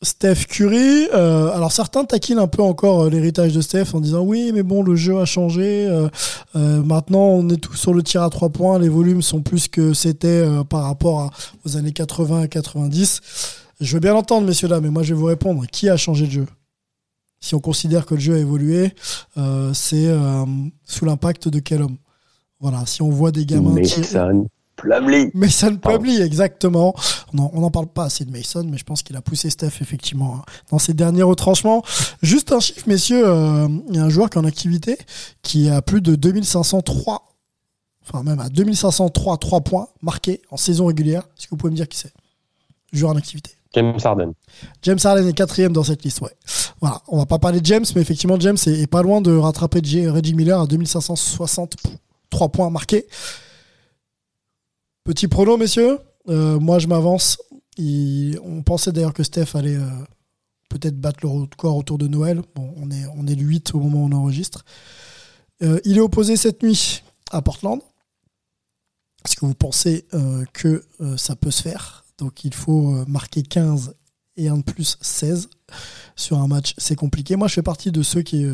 Steph 0.02 0.46
Curry. 0.48 1.08
Euh, 1.12 1.50
alors 1.54 1.72
certains 1.72 2.04
taquinent 2.04 2.38
un 2.38 2.46
peu 2.46 2.62
encore 2.62 3.02
euh, 3.02 3.10
l'héritage 3.10 3.52
de 3.52 3.60
Steph 3.60 3.88
en 3.94 4.00
disant 4.00 4.22
oui 4.22 4.50
mais 4.54 4.62
bon 4.62 4.82
le 4.82 4.96
jeu 4.96 5.18
a 5.18 5.24
changé. 5.26 5.86
euh, 5.86 6.08
euh, 6.56 6.82
maintenant 6.82 7.20
on 7.26 7.48
est 7.50 7.58
tous 7.58 7.76
sur 7.76 7.92
le 7.92 8.02
tir 8.02 8.22
à 8.22 8.30
trois 8.30 8.48
points. 8.48 8.78
Les 8.78 8.88
volumes 8.88 9.20
sont 9.22 9.42
plus 9.42 9.68
que 9.68 9.92
c'était 9.92 10.26
euh, 10.28 10.64
par 10.64 10.84
rapport 10.84 11.20
à- 11.20 11.30
aux 11.66 11.76
années 11.76 11.92
80 11.92 12.44
et 12.44 12.48
90. 12.48 13.20
Je 13.80 13.92
veux 13.94 14.00
bien 14.00 14.14
l'entendre 14.14 14.46
messieurs 14.46 14.68
dames 14.68 14.84
mais 14.84 14.90
moi 14.90 15.02
je 15.02 15.12
vais 15.14 15.20
vous 15.20 15.26
répondre. 15.26 15.64
Qui 15.70 15.88
a 15.90 15.96
changé 15.98 16.24
le 16.26 16.30
jeu? 16.32 16.46
Si 17.42 17.54
on 17.54 17.60
considère 17.60 18.04
que 18.06 18.14
le 18.14 18.20
jeu 18.20 18.34
a 18.34 18.38
évolué, 18.38 18.92
euh, 19.38 19.72
c'est 19.74 20.08
euh, 20.08 20.44
sous 20.84 21.04
l'impact 21.06 21.48
de 21.48 21.58
quel 21.58 21.82
homme? 21.82 21.96
Voilà. 22.60 22.84
Si 22.86 23.00
on 23.00 23.08
voit 23.10 23.32
des 23.32 23.46
gamins 23.46 23.74
Plumlee. 24.80 25.30
Mason 25.34 25.76
Pardon. 25.76 26.00
Plumlee, 26.00 26.22
exactement. 26.22 26.94
On 27.32 27.60
n'en 27.60 27.70
parle 27.70 27.86
pas 27.86 28.04
assez 28.04 28.24
de 28.24 28.30
Mason, 28.30 28.64
mais 28.64 28.78
je 28.78 28.84
pense 28.84 29.02
qu'il 29.02 29.16
a 29.16 29.20
poussé 29.20 29.50
Steph, 29.50 29.80
effectivement, 29.80 30.36
hein, 30.36 30.42
dans 30.70 30.78
ses 30.78 30.94
derniers 30.94 31.22
retranchements. 31.22 31.82
Juste 32.22 32.52
un 32.52 32.60
chiffre, 32.60 32.88
messieurs, 32.88 33.26
euh, 33.26 33.68
il 33.90 33.96
y 33.96 33.98
a 33.98 34.04
un 34.04 34.08
joueur 34.08 34.30
qui 34.30 34.38
est 34.38 34.40
en 34.40 34.44
activité, 34.44 34.98
qui 35.42 35.68
a 35.68 35.82
plus 35.82 36.00
de 36.00 36.14
2503, 36.14 37.22
enfin 38.02 38.22
même 38.22 38.40
à 38.40 38.48
2503 38.48 39.38
3 39.38 39.60
points 39.60 39.88
marqués 40.02 40.40
en 40.50 40.56
saison 40.56 40.86
régulière. 40.86 41.22
Est-ce 41.36 41.46
que 41.46 41.50
vous 41.50 41.56
pouvez 41.56 41.70
me 41.70 41.76
dire 41.76 41.88
qui 41.88 41.98
c'est? 41.98 42.12
Joueur 42.92 43.12
en 43.12 43.16
activité. 43.16 43.52
James 43.74 43.98
Harden. 44.02 44.32
James 44.82 44.98
Harden 45.04 45.28
est 45.28 45.32
quatrième 45.32 45.72
dans 45.72 45.84
cette 45.84 46.02
liste, 46.02 46.20
ouais. 46.22 46.34
Voilà, 46.80 47.02
on 47.06 47.18
va 47.18 47.26
pas 47.26 47.38
parler 47.38 47.60
de 47.60 47.66
James, 47.66 47.84
mais 47.94 48.00
effectivement, 48.00 48.40
James 48.40 48.56
est, 48.66 48.80
est 48.80 48.86
pas 48.88 49.02
loin 49.02 49.20
de 49.20 49.36
rattraper 49.36 49.80
Reggie 50.08 50.34
Miller 50.34 50.60
à 50.60 50.66
2563 50.66 52.48
points 52.48 52.70
marqués. 52.70 53.06
Petit 55.04 55.28
prono, 55.28 55.56
messieurs. 55.56 55.98
Euh, 56.28 56.58
moi, 56.60 56.78
je 56.78 56.86
m'avance. 56.86 57.38
On 57.78 58.62
pensait 58.62 58.92
d'ailleurs 58.92 59.14
que 59.14 59.22
Steph 59.22 59.54
allait 59.54 59.76
euh, 59.76 59.88
peut-être 60.68 61.00
battre 61.00 61.20
le 61.22 61.28
record 61.28 61.76
autour 61.76 61.96
de 61.96 62.06
Noël. 62.06 62.42
Bon, 62.54 62.74
on 62.76 62.90
est, 63.26 63.34
le 63.34 63.42
8 63.42 63.74
au 63.74 63.80
moment 63.80 64.04
où 64.04 64.08
on 64.08 64.12
enregistre. 64.12 64.64
Euh, 65.62 65.80
il 65.84 65.96
est 65.96 66.00
opposé 66.00 66.36
cette 66.36 66.62
nuit 66.62 67.02
à 67.30 67.40
Portland. 67.40 67.80
Est-ce 69.24 69.36
que 69.36 69.46
vous 69.46 69.54
pensez 69.54 70.06
que 70.54 70.82
ça 71.18 71.36
peut 71.36 71.50
se 71.50 71.60
faire? 71.60 72.06
Donc 72.16 72.42
il 72.44 72.54
faut 72.54 73.04
marquer 73.04 73.42
15 73.42 73.94
et 74.38 74.48
un 74.48 74.56
de 74.56 74.62
plus 74.62 74.96
16 75.02 75.50
sur 76.16 76.38
un 76.38 76.48
match. 76.48 76.72
C'est 76.78 76.96
compliqué. 76.96 77.36
Moi 77.36 77.46
je 77.46 77.52
fais 77.52 77.62
partie 77.62 77.92
de 77.92 78.02
ceux 78.02 78.22
qui, 78.22 78.46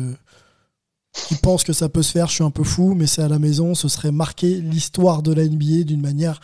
qui 1.13 1.35
pensent 1.35 1.63
que 1.63 1.73
ça 1.73 1.89
peut 1.89 2.03
se 2.03 2.11
faire. 2.11 2.27
Je 2.27 2.33
suis 2.33 2.43
un 2.43 2.51
peu 2.51 2.63
fou, 2.63 2.93
mais 2.95 3.07
c'est 3.07 3.23
à 3.23 3.27
la 3.27 3.39
maison. 3.39 3.75
Ce 3.75 3.87
serait 3.87 4.11
marquer 4.11 4.61
l'histoire 4.61 5.23
de 5.23 5.33
la 5.33 5.45
NBA 5.45 5.83
d'une 5.83 6.01
manière 6.01 6.39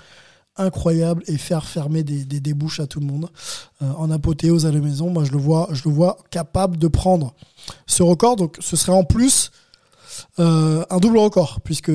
incroyable 0.55 1.23
et 1.27 1.37
faire 1.37 1.65
fermer 1.65 2.03
des, 2.03 2.25
des, 2.25 2.39
des 2.39 2.53
bouches 2.53 2.79
à 2.79 2.87
tout 2.87 2.99
le 2.99 3.05
monde. 3.05 3.29
Euh, 3.81 3.91
en 3.93 4.11
apothéose 4.11 4.65
à 4.65 4.71
la 4.71 4.79
maison, 4.79 5.09
moi 5.09 5.23
je 5.23 5.31
le 5.31 5.37
vois, 5.37 5.67
je 5.71 5.81
le 5.85 5.93
vois 5.93 6.17
capable 6.29 6.77
de 6.77 6.87
prendre 6.87 7.33
ce 7.87 8.03
record. 8.03 8.35
Donc 8.35 8.57
ce 8.59 8.75
serait 8.75 8.93
en 8.93 9.03
plus 9.03 9.51
euh, 10.39 10.85
un 10.89 10.97
double 10.97 11.17
record, 11.17 11.61
puisque 11.61 11.91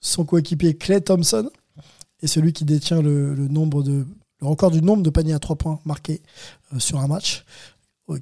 son 0.00 0.24
coéquipier 0.24 0.76
Clay 0.76 1.00
Thompson 1.00 1.50
est 2.22 2.26
celui 2.26 2.52
qui 2.52 2.64
détient 2.64 3.02
le, 3.02 3.34
nombre 3.48 3.82
de 3.82 4.06
le 4.40 4.46
record 4.46 4.70
du 4.70 4.82
nombre 4.82 5.02
de 5.02 5.10
paniers 5.10 5.32
à 5.32 5.38
3 5.38 5.56
points 5.56 5.80
marqués 5.84 6.22
euh, 6.72 6.78
sur 6.78 7.00
un 7.00 7.08
match, 7.08 7.44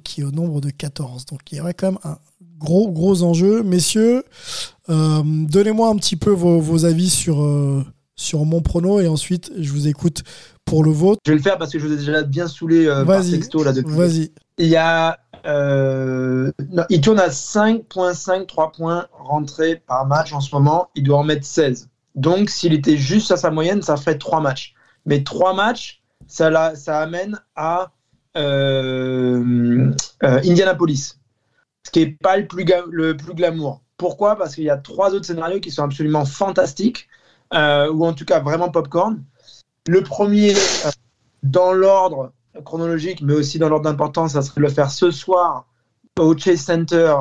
qui 0.03 0.21
est 0.21 0.23
au 0.23 0.31
nombre 0.31 0.61
de 0.61 0.71
14. 0.71 1.25
Donc 1.27 1.41
il 1.51 1.57
y 1.57 1.61
aurait 1.61 1.75
quand 1.75 1.91
même 1.91 1.99
un 2.03 2.17
gros, 2.57 2.91
gros 2.91 3.23
enjeu. 3.23 3.63
Messieurs, 3.63 4.23
euh, 4.89 5.21
donnez-moi 5.25 5.89
un 5.89 5.95
petit 5.97 6.15
peu 6.15 6.31
vos, 6.31 6.59
vos 6.59 6.85
avis 6.85 7.09
sur, 7.09 7.43
euh, 7.43 7.83
sur 8.15 8.45
mon 8.45 8.61
prono 8.61 8.99
et 8.99 9.07
ensuite 9.07 9.51
je 9.57 9.71
vous 9.71 9.87
écoute 9.87 10.23
pour 10.65 10.83
le 10.83 10.91
vôtre. 10.91 11.19
Je 11.25 11.31
vais 11.31 11.37
le 11.37 11.43
faire 11.43 11.57
parce 11.57 11.71
que 11.71 11.79
je 11.79 11.87
vous 11.87 11.93
ai 11.93 11.97
déjà 11.97 12.23
bien 12.23 12.47
saoulé 12.47 12.85
euh, 12.87 13.03
par 13.05 13.23
texto 13.31 13.63
là 13.63 13.71
depuis. 13.73 13.93
vas-y. 13.95 14.31
Il 14.57 14.67
y 14.67 14.75
a, 14.77 15.17
non, 15.45 16.83
il 16.89 17.01
tourne 17.01 17.19
à 17.19 17.27
5.5 17.29 18.45
3 18.47 18.71
points 18.71 19.05
rentrés 19.11 19.75
par 19.87 20.05
match 20.07 20.33
en 20.33 20.39
ce 20.39 20.53
moment. 20.55 20.87
Il 20.95 21.03
doit 21.03 21.17
en 21.19 21.23
mettre 21.23 21.45
16. 21.45 21.89
Donc, 22.15 22.49
s'il 22.49 22.73
était 22.73 22.95
juste 22.97 23.31
à 23.31 23.37
sa 23.37 23.51
moyenne, 23.51 23.81
ça 23.81 23.97
ferait 23.97 24.17
3 24.17 24.39
matchs. 24.39 24.73
Mais 25.05 25.23
3 25.23 25.53
matchs, 25.53 26.01
ça, 26.27 26.49
la- 26.49 26.75
ça 26.75 26.99
amène 26.99 27.37
à 27.55 27.91
Indianapolis, 30.23 31.15
ce 31.85 31.91
qui 31.91 31.99
n'est 31.99 32.11
pas 32.11 32.37
le 32.37 32.47
plus, 32.47 32.65
le 32.89 33.15
plus 33.15 33.33
glamour. 33.33 33.81
Pourquoi? 33.97 34.35
Parce 34.35 34.55
qu'il 34.55 34.65
y 34.65 34.69
a 34.69 34.77
trois 34.77 35.13
autres 35.13 35.25
scénarios 35.25 35.59
qui 35.59 35.71
sont 35.71 35.83
absolument 35.83 36.25
fantastiques, 36.25 37.07
euh, 37.53 37.91
ou 37.91 38.05
en 38.05 38.13
tout 38.13 38.25
cas 38.25 38.39
vraiment 38.39 38.69
popcorn. 38.69 39.23
Le 39.87 40.01
premier, 40.01 40.53
euh, 40.53 40.91
dans 41.43 41.73
l'ordre, 41.73 42.33
chronologique, 42.65 43.21
mais 43.21 43.33
aussi 43.33 43.59
dans 43.59 43.69
l'ordre 43.69 43.85
d'importance, 43.85 44.33
ça 44.33 44.41
serait 44.41 44.61
de 44.61 44.65
le 44.65 44.71
faire 44.71 44.89
ce 44.89 45.11
soir 45.11 45.67
au 46.19 46.35
Chase 46.37 46.61
Center 46.61 47.13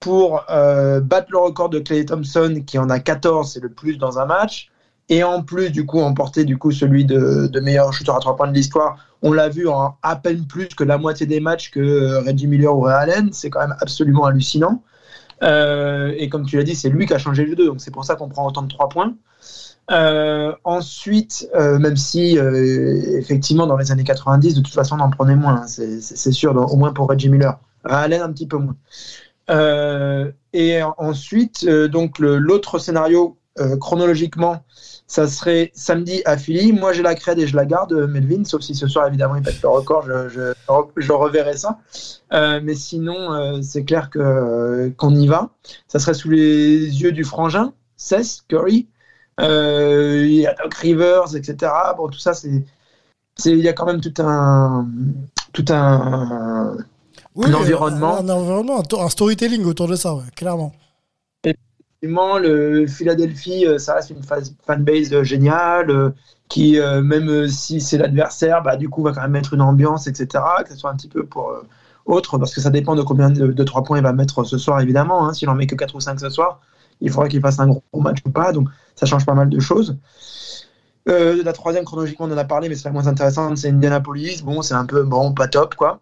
pour 0.00 0.44
euh, 0.50 1.00
battre 1.00 1.28
le 1.30 1.38
record 1.38 1.68
de 1.68 1.78
Clay 1.78 2.04
Thompson, 2.04 2.62
qui 2.66 2.78
en 2.78 2.90
a 2.90 2.98
14, 2.98 3.52
c'est 3.52 3.60
le 3.60 3.68
plus 3.68 3.98
dans 3.98 4.18
un 4.18 4.26
match. 4.26 4.71
Et 5.08 5.22
en 5.24 5.42
plus, 5.42 5.70
du 5.70 5.84
coup, 5.84 6.00
emporter 6.00 6.44
du 6.44 6.56
coup 6.56 6.70
celui 6.70 7.04
de, 7.04 7.60
meilleur 7.60 7.92
shooter 7.92 8.12
à 8.12 8.18
trois 8.20 8.36
points 8.36 8.48
de 8.48 8.54
l'histoire. 8.54 8.96
On 9.22 9.32
l'a 9.32 9.48
vu 9.48 9.68
en 9.68 9.96
à 10.02 10.16
peine 10.16 10.46
plus 10.46 10.68
que 10.68 10.84
la 10.84 10.98
moitié 10.98 11.26
des 11.26 11.40
matchs 11.40 11.70
que 11.70 11.80
euh, 11.80 12.20
Reggie 12.20 12.46
Miller 12.46 12.74
ou 12.74 12.82
Ray 12.82 12.94
Allen. 12.94 13.30
C'est 13.32 13.50
quand 13.50 13.60
même 13.60 13.76
absolument 13.80 14.24
hallucinant. 14.24 14.82
Euh, 15.42 16.14
et 16.16 16.28
comme 16.28 16.46
tu 16.46 16.56
l'as 16.56 16.62
dit, 16.62 16.74
c'est 16.74 16.88
lui 16.88 17.06
qui 17.06 17.14
a 17.14 17.18
changé 17.18 17.44
le 17.44 17.56
2, 17.56 17.66
donc 17.66 17.80
c'est 17.80 17.90
pour 17.90 18.04
ça 18.04 18.14
qu'on 18.14 18.28
prend 18.28 18.46
autant 18.46 18.62
de 18.62 18.68
3 18.68 18.88
points. 18.88 19.14
Euh, 19.90 20.54
ensuite, 20.62 21.48
même 21.54 21.96
si 21.96 22.38
effectivement 22.38 23.66
dans 23.66 23.76
les 23.76 23.90
années 23.90 24.04
90, 24.04 24.54
de 24.54 24.60
toute 24.60 24.72
façon 24.72 24.96
on 24.98 25.02
en 25.02 25.10
prenait 25.10 25.34
moins, 25.34 25.62
hein, 25.62 25.66
c'est- 25.66 26.32
sûr, 26.32 26.54
au 26.56 26.76
moins 26.76 26.92
pour 26.92 27.08
Reggie 27.08 27.28
Miller. 27.28 27.58
Allen 27.84 28.22
un 28.22 28.32
petit 28.32 28.46
peu 28.46 28.58
moins. 28.58 28.76
Et 30.52 30.80
ensuite, 30.96 31.68
donc 31.68 32.20
l'autre 32.20 32.78
scénario 32.78 33.36
chronologiquement, 33.80 34.64
ça 35.12 35.26
serait 35.28 35.70
samedi 35.74 36.22
à 36.24 36.38
Philly. 36.38 36.72
Moi 36.72 36.94
j'ai 36.94 37.02
la 37.02 37.14
crède 37.14 37.38
et 37.38 37.46
je 37.46 37.54
la 37.54 37.66
garde, 37.66 37.92
euh, 37.92 38.06
Melvin, 38.06 38.44
sauf 38.44 38.62
si 38.62 38.74
ce 38.74 38.86
soir 38.86 39.06
évidemment 39.06 39.36
il 39.36 39.42
pète 39.42 39.60
le 39.62 39.68
record, 39.68 40.02
je, 40.06 40.30
je, 40.30 40.52
je 40.96 41.12
reverrai 41.12 41.54
ça. 41.58 41.78
Euh, 42.32 42.60
mais 42.62 42.74
sinon, 42.74 43.30
euh, 43.34 43.60
c'est 43.60 43.84
clair 43.84 44.08
que 44.08 44.18
euh, 44.18 44.90
qu'on 44.96 45.14
y 45.14 45.26
va. 45.26 45.50
Ça 45.86 45.98
serait 45.98 46.14
sous 46.14 46.30
les 46.30 47.02
yeux 47.02 47.12
du 47.12 47.24
frangin, 47.24 47.74
Seth 47.98 48.44
Curry. 48.48 48.86
Il 49.38 50.32
y 50.34 50.46
a 50.46 50.54
Doc 50.54 50.72
Rivers, 50.74 51.36
etc. 51.36 51.70
Bon, 51.98 52.08
tout 52.08 52.18
ça, 52.18 52.32
c'est 52.32 52.64
il 53.44 53.58
y 53.60 53.68
a 53.68 53.74
quand 53.74 53.86
même 53.86 54.00
tout 54.00 54.14
un 54.22 54.86
tout 55.52 55.64
un 55.68 56.76
Oui, 57.34 57.50
Un 57.50 57.54
environnement. 57.54 58.16
Un, 58.18 58.28
environnement, 58.30 58.80
un, 58.80 58.82
to- 58.82 59.00
un 59.02 59.10
storytelling 59.10 59.64
autour 59.66 59.88
de 59.88 59.96
ça, 59.96 60.14
ouais, 60.14 60.22
clairement. 60.34 60.72
Effectivement, 62.02 62.38
le 62.38 62.86
Philadelphie, 62.88 63.64
euh, 63.64 63.78
ça 63.78 63.94
reste 63.94 64.10
une 64.10 64.22
fa- 64.24 64.40
fanbase 64.66 65.22
géniale, 65.22 65.88
euh, 65.90 66.10
qui, 66.48 66.78
euh, 66.80 67.00
même 67.00 67.46
si 67.48 67.80
c'est 67.80 67.96
l'adversaire, 67.96 68.60
bah, 68.62 68.76
du 68.76 68.88
coup, 68.88 69.02
va 69.04 69.12
quand 69.12 69.20
même 69.22 69.30
mettre 69.30 69.54
une 69.54 69.60
ambiance, 69.62 70.08
etc., 70.08 70.64
que 70.64 70.70
ce 70.70 70.76
soit 70.76 70.90
un 70.90 70.96
petit 70.96 71.08
peu 71.08 71.24
pour 71.24 71.52
autre, 72.06 72.38
parce 72.38 72.52
que 72.54 72.60
ça 72.60 72.70
dépend 72.70 72.96
de 72.96 73.02
combien 73.02 73.30
de, 73.30 73.46
de 73.52 73.64
3 73.64 73.84
points 73.84 73.98
il 73.98 74.02
va 74.02 74.12
mettre 74.12 74.42
ce 74.44 74.58
soir, 74.58 74.80
évidemment. 74.80 75.26
Hein. 75.28 75.32
S'il 75.32 75.48
en 75.48 75.54
met 75.54 75.66
que 75.68 75.76
4 75.76 75.94
ou 75.94 76.00
5 76.00 76.18
ce 76.18 76.28
soir, 76.28 76.60
il 77.00 77.10
faudra 77.10 77.28
qu'il 77.28 77.40
fasse 77.40 77.60
un 77.60 77.68
gros 77.68 77.82
match 78.00 78.18
ou 78.26 78.30
pas, 78.30 78.52
donc 78.52 78.68
ça 78.96 79.06
change 79.06 79.24
pas 79.24 79.34
mal 79.34 79.48
de 79.48 79.60
choses. 79.60 79.96
La 81.06 81.52
troisième, 81.52 81.84
chronologiquement, 81.84 82.26
on 82.26 82.32
en 82.32 82.38
a 82.38 82.44
parlé, 82.44 82.68
mais 82.68 82.74
c'est 82.76 82.84
la 82.84 82.92
moins 82.92 83.06
intéressante, 83.06 83.56
c'est 83.58 83.68
Indianapolis. 83.70 84.42
Bon, 84.42 84.62
c'est 84.62 84.74
un 84.74 84.86
peu, 84.86 85.02
bon, 85.04 85.32
pas 85.32 85.48
top, 85.48 85.74
quoi. 85.74 86.00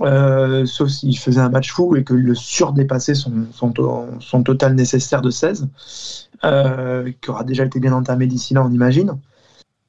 Euh, 0.00 0.64
sauf 0.66 0.88
s'il 0.88 1.18
faisait 1.18 1.40
un 1.40 1.50
match 1.50 1.72
fou 1.72 1.96
et 1.96 2.04
que 2.04 2.14
le 2.14 2.34
surdépassait 2.34 3.14
son, 3.14 3.46
son, 3.52 3.70
to- 3.70 4.06
son 4.20 4.42
total 4.42 4.74
nécessaire 4.74 5.20
de 5.20 5.30
16, 5.30 5.68
euh, 6.44 7.10
qui 7.20 7.30
aura 7.30 7.44
déjà 7.44 7.64
été 7.64 7.80
bien 7.80 7.92
entamé 7.92 8.26
d'ici 8.26 8.54
là, 8.54 8.62
on 8.64 8.70
imagine. 8.70 9.18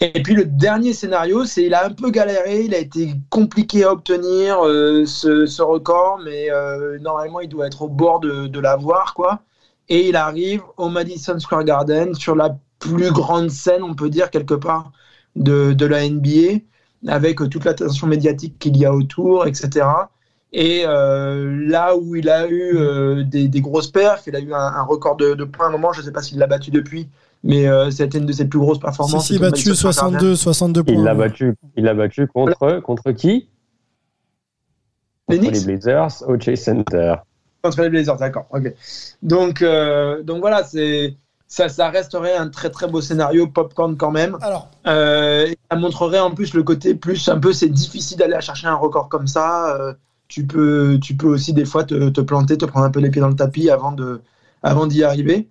Et 0.02 0.24
puis 0.24 0.34
le 0.34 0.46
dernier 0.46 0.94
scénario, 0.94 1.46
c'est 1.46 1.64
il 1.64 1.74
a 1.74 1.86
un 1.86 1.92
peu 1.92 2.10
galéré, 2.10 2.64
il 2.66 2.74
a 2.74 2.80
été 2.80 3.14
compliqué 3.30 3.84
à 3.84 3.92
obtenir 3.92 4.66
euh, 4.66 5.06
ce, 5.06 5.62
record, 5.62 6.20
mais 6.26 6.50
normalement 7.00 7.40
il 7.40 7.50
doit 7.50 7.68
être 7.68 7.84
au 7.84 7.88
bord 7.88 8.20
de, 8.20 8.60
l'avoir, 8.60 9.14
quoi. 9.14 9.44
Et 9.90 10.10
il 10.10 10.16
arrive 10.16 10.64
au 10.78 10.90
Madison 10.90 11.38
Square 11.38 11.66
Garden 11.66 12.16
sur 12.16 12.36
la 12.36 12.58
plus 12.80 13.12
grande 13.12 13.50
scène, 13.50 13.84
on 13.84 13.94
peut 13.94 14.10
dire 14.10 14.32
quelque 14.32 14.56
part, 14.56 14.92
de 15.36 15.86
la 15.86 16.10
NBA 16.10 16.62
avec 17.08 17.38
toute 17.38 17.66
l'attention 17.66 18.08
médiatique 18.08 18.58
qu'il 18.60 18.78
y 18.78 18.86
a 18.86 18.94
autour, 18.94 19.48
etc. 19.48 19.86
Et 20.54 20.84
euh, 20.86 21.66
là 21.68 21.96
où 21.96 22.16
il 22.16 22.30
a 22.30 22.48
eu 22.48 22.76
euh, 22.78 23.24
des, 23.24 23.48
des 23.48 23.62
grosses 23.62 23.90
perfs, 23.92 24.24
il 24.28 24.36
a 24.36 24.40
eu 24.40 24.54
un, 24.54 24.58
un 24.58 24.84
record 24.84 25.16
de, 25.16 25.34
de 25.34 25.44
points 25.46 25.66
à 25.68 25.70
un 25.70 25.72
moment, 25.72 25.94
je 25.94 26.02
ne 26.02 26.06
sais 26.06 26.12
pas 26.12 26.22
s'il 26.22 26.38
l'a 26.40 26.48
battu 26.48 26.72
depuis, 26.72 27.08
mais 27.44 27.68
euh, 27.68 27.90
c'était 27.90 28.18
une 28.18 28.26
de 28.26 28.34
ses 28.34 28.46
plus 28.46 28.60
grosses 28.60 28.78
Si, 28.78 28.82
performances. 28.82 29.28
si, 29.28 29.38
au 29.38 29.40
battu 29.40 29.70
Madison 29.70 29.92
Square 29.92 30.12
Garden. 30.12 30.36
62, 30.36 30.36
62 30.36 30.84
points. 30.84 30.94
Il 30.94 31.04
l'a 31.04 31.14
battu, 31.16 31.56
il 31.78 31.84
l'a 31.86 31.94
battu 31.94 32.28
contre, 32.28 32.80
contre 32.82 33.12
qui? 33.14 33.48
Les 35.30 35.38
Contre 35.38 35.50
Knicks 35.52 35.66
les 35.66 35.78
Blazers 35.78 36.24
au 36.28 36.38
Chase 36.40 36.60
Center. 36.60 37.16
Contre 37.64 37.82
les 37.84 37.90
Blazers, 37.90 38.18
d'accord. 38.18 38.48
ok. 38.52 38.74
Donc, 39.22 39.62
euh, 39.62 40.22
donc 40.24 40.42
voilà, 40.42 40.64
c'est 40.66 41.16
ça, 41.56 41.68
ça 41.68 41.90
resterait 41.90 42.38
un 42.38 42.48
très 42.58 42.70
très 42.70 42.88
beau 42.88 43.02
scénario 43.02 43.46
popcorn 43.46 43.94
quand 43.98 44.14
même. 44.20 44.38
Alors, 44.42 44.70
Euh, 44.88 45.54
ça 45.70 45.76
montrerait 45.78 46.20
en 46.28 46.32
plus 46.38 46.54
le 46.54 46.64
côté 46.64 46.96
plus 46.96 47.28
un 47.28 47.40
peu 47.44 47.52
c'est 47.60 47.68
difficile 47.84 48.18
d'aller 48.20 48.40
chercher 48.40 48.68
un 48.68 48.80
record 48.86 49.08
comme 49.14 49.28
ça. 49.28 49.48
Euh, 49.76 49.94
tu 50.30 50.42
peux 50.52 50.98
tu 51.06 51.14
peux 51.20 51.28
aussi 51.36 51.52
des 51.54 51.66
fois 51.72 51.84
te, 51.84 52.10
te 52.10 52.22
planter, 52.22 52.58
te 52.58 52.66
prendre 52.66 52.86
un 52.86 52.90
peu 52.96 53.02
les 53.02 53.10
pieds 53.12 53.22
dans 53.26 53.34
le 53.36 53.36
tapis 53.36 53.70
avant 53.70 53.92
de 53.92 54.22
avant 54.64 54.88
d'y 54.88 55.04
arriver. 55.04 55.50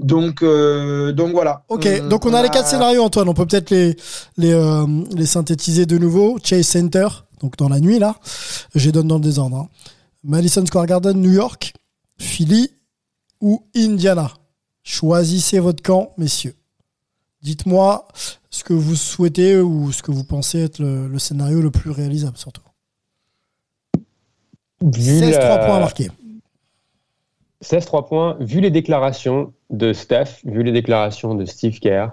Donc 0.00 0.42
euh, 0.42 1.12
donc 1.12 1.30
voilà. 1.32 1.62
ok, 1.68 2.08
donc 2.08 2.26
on 2.26 2.34
a 2.34 2.42
les 2.42 2.50
quatre 2.50 2.66
scénarios, 2.68 3.02
Antoine. 3.04 3.28
On 3.28 3.34
peut 3.34 3.46
peut-être 3.46 3.70
les, 3.70 3.96
les, 4.36 4.54
les 5.14 5.26
synthétiser 5.26 5.86
de 5.86 5.96
nouveau. 5.96 6.38
Chase 6.42 6.66
Center, 6.66 7.06
donc 7.40 7.56
dans 7.56 7.68
la 7.70 7.78
nuit, 7.80 7.98
là. 8.00 8.16
Je 8.74 8.84
les 8.86 8.92
donne 8.92 9.08
dans 9.08 9.20
le 9.22 9.26
désordre. 9.30 9.56
hein. 9.56 9.68
Madison 10.24 10.66
Square 10.66 10.86
Garden, 10.86 11.16
New 11.18 11.32
York, 11.32 11.72
Philly 12.18 12.64
ou 13.40 13.62
Indiana? 13.76 14.28
Choisissez 14.86 15.58
votre 15.58 15.82
camp, 15.82 16.12
messieurs. 16.16 16.54
Dites-moi 17.42 18.06
ce 18.50 18.62
que 18.62 18.72
vous 18.72 18.94
souhaitez 18.94 19.58
ou 19.58 19.90
ce 19.90 20.00
que 20.00 20.12
vous 20.12 20.22
pensez 20.22 20.62
être 20.62 20.78
le, 20.78 21.08
le 21.08 21.18
scénario 21.18 21.60
le 21.60 21.72
plus 21.72 21.90
réalisable, 21.90 22.36
surtout. 22.36 22.62
Vu 24.80 25.02
16 25.02 25.32
la- 25.32 25.38
3 25.56 25.66
points 25.66 25.80
marqués. 25.80 26.10
16-3 27.64 28.06
points, 28.06 28.36
vu 28.38 28.60
les 28.60 28.70
déclarations 28.70 29.52
de 29.70 29.92
Steph, 29.92 30.42
vu 30.44 30.62
les 30.62 30.70
déclarations 30.70 31.34
de 31.34 31.44
Steve 31.46 31.80
Kerr, 31.80 32.10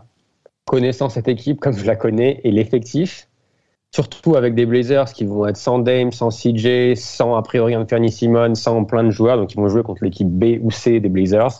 connaissant 0.65 1.09
cette 1.09 1.27
équipe 1.27 1.59
comme 1.59 1.77
je 1.77 1.85
la 1.85 1.95
connais 1.95 2.41
et 2.43 2.49
l'effectif, 2.51 3.27
surtout 3.91 4.35
avec 4.35 4.55
des 4.55 4.65
Blazers 4.65 5.13
qui 5.13 5.25
vont 5.25 5.45
être 5.45 5.57
sans 5.57 5.77
Dame, 5.77 6.11
sans 6.11 6.29
CJ, 6.31 6.95
sans 6.95 7.35
a 7.35 7.43
priori 7.43 7.75
Anthony 7.75 8.11
Simon, 8.11 8.55
sans 8.55 8.83
plein 8.83 9.03
de 9.03 9.11
joueurs, 9.11 9.37
donc 9.37 9.53
ils 9.53 9.57
vont 9.57 9.69
jouer 9.69 9.83
contre 9.83 10.03
l'équipe 10.03 10.27
B 10.27 10.57
ou 10.63 10.71
C 10.71 10.99
des 10.99 11.09
Blazers. 11.09 11.51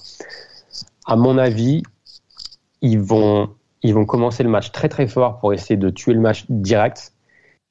À 1.06 1.16
mon 1.16 1.38
avis, 1.38 1.84
ils 2.82 3.00
vont, 3.00 3.50
ils 3.82 3.94
vont 3.94 4.06
commencer 4.06 4.44
le 4.44 4.50
match 4.50 4.72
très 4.72 4.90
très 4.90 5.08
fort 5.08 5.40
pour 5.40 5.54
essayer 5.54 5.78
de 5.78 5.90
tuer 5.90 6.14
le 6.14 6.20
match 6.20 6.46
direct. 6.50 7.14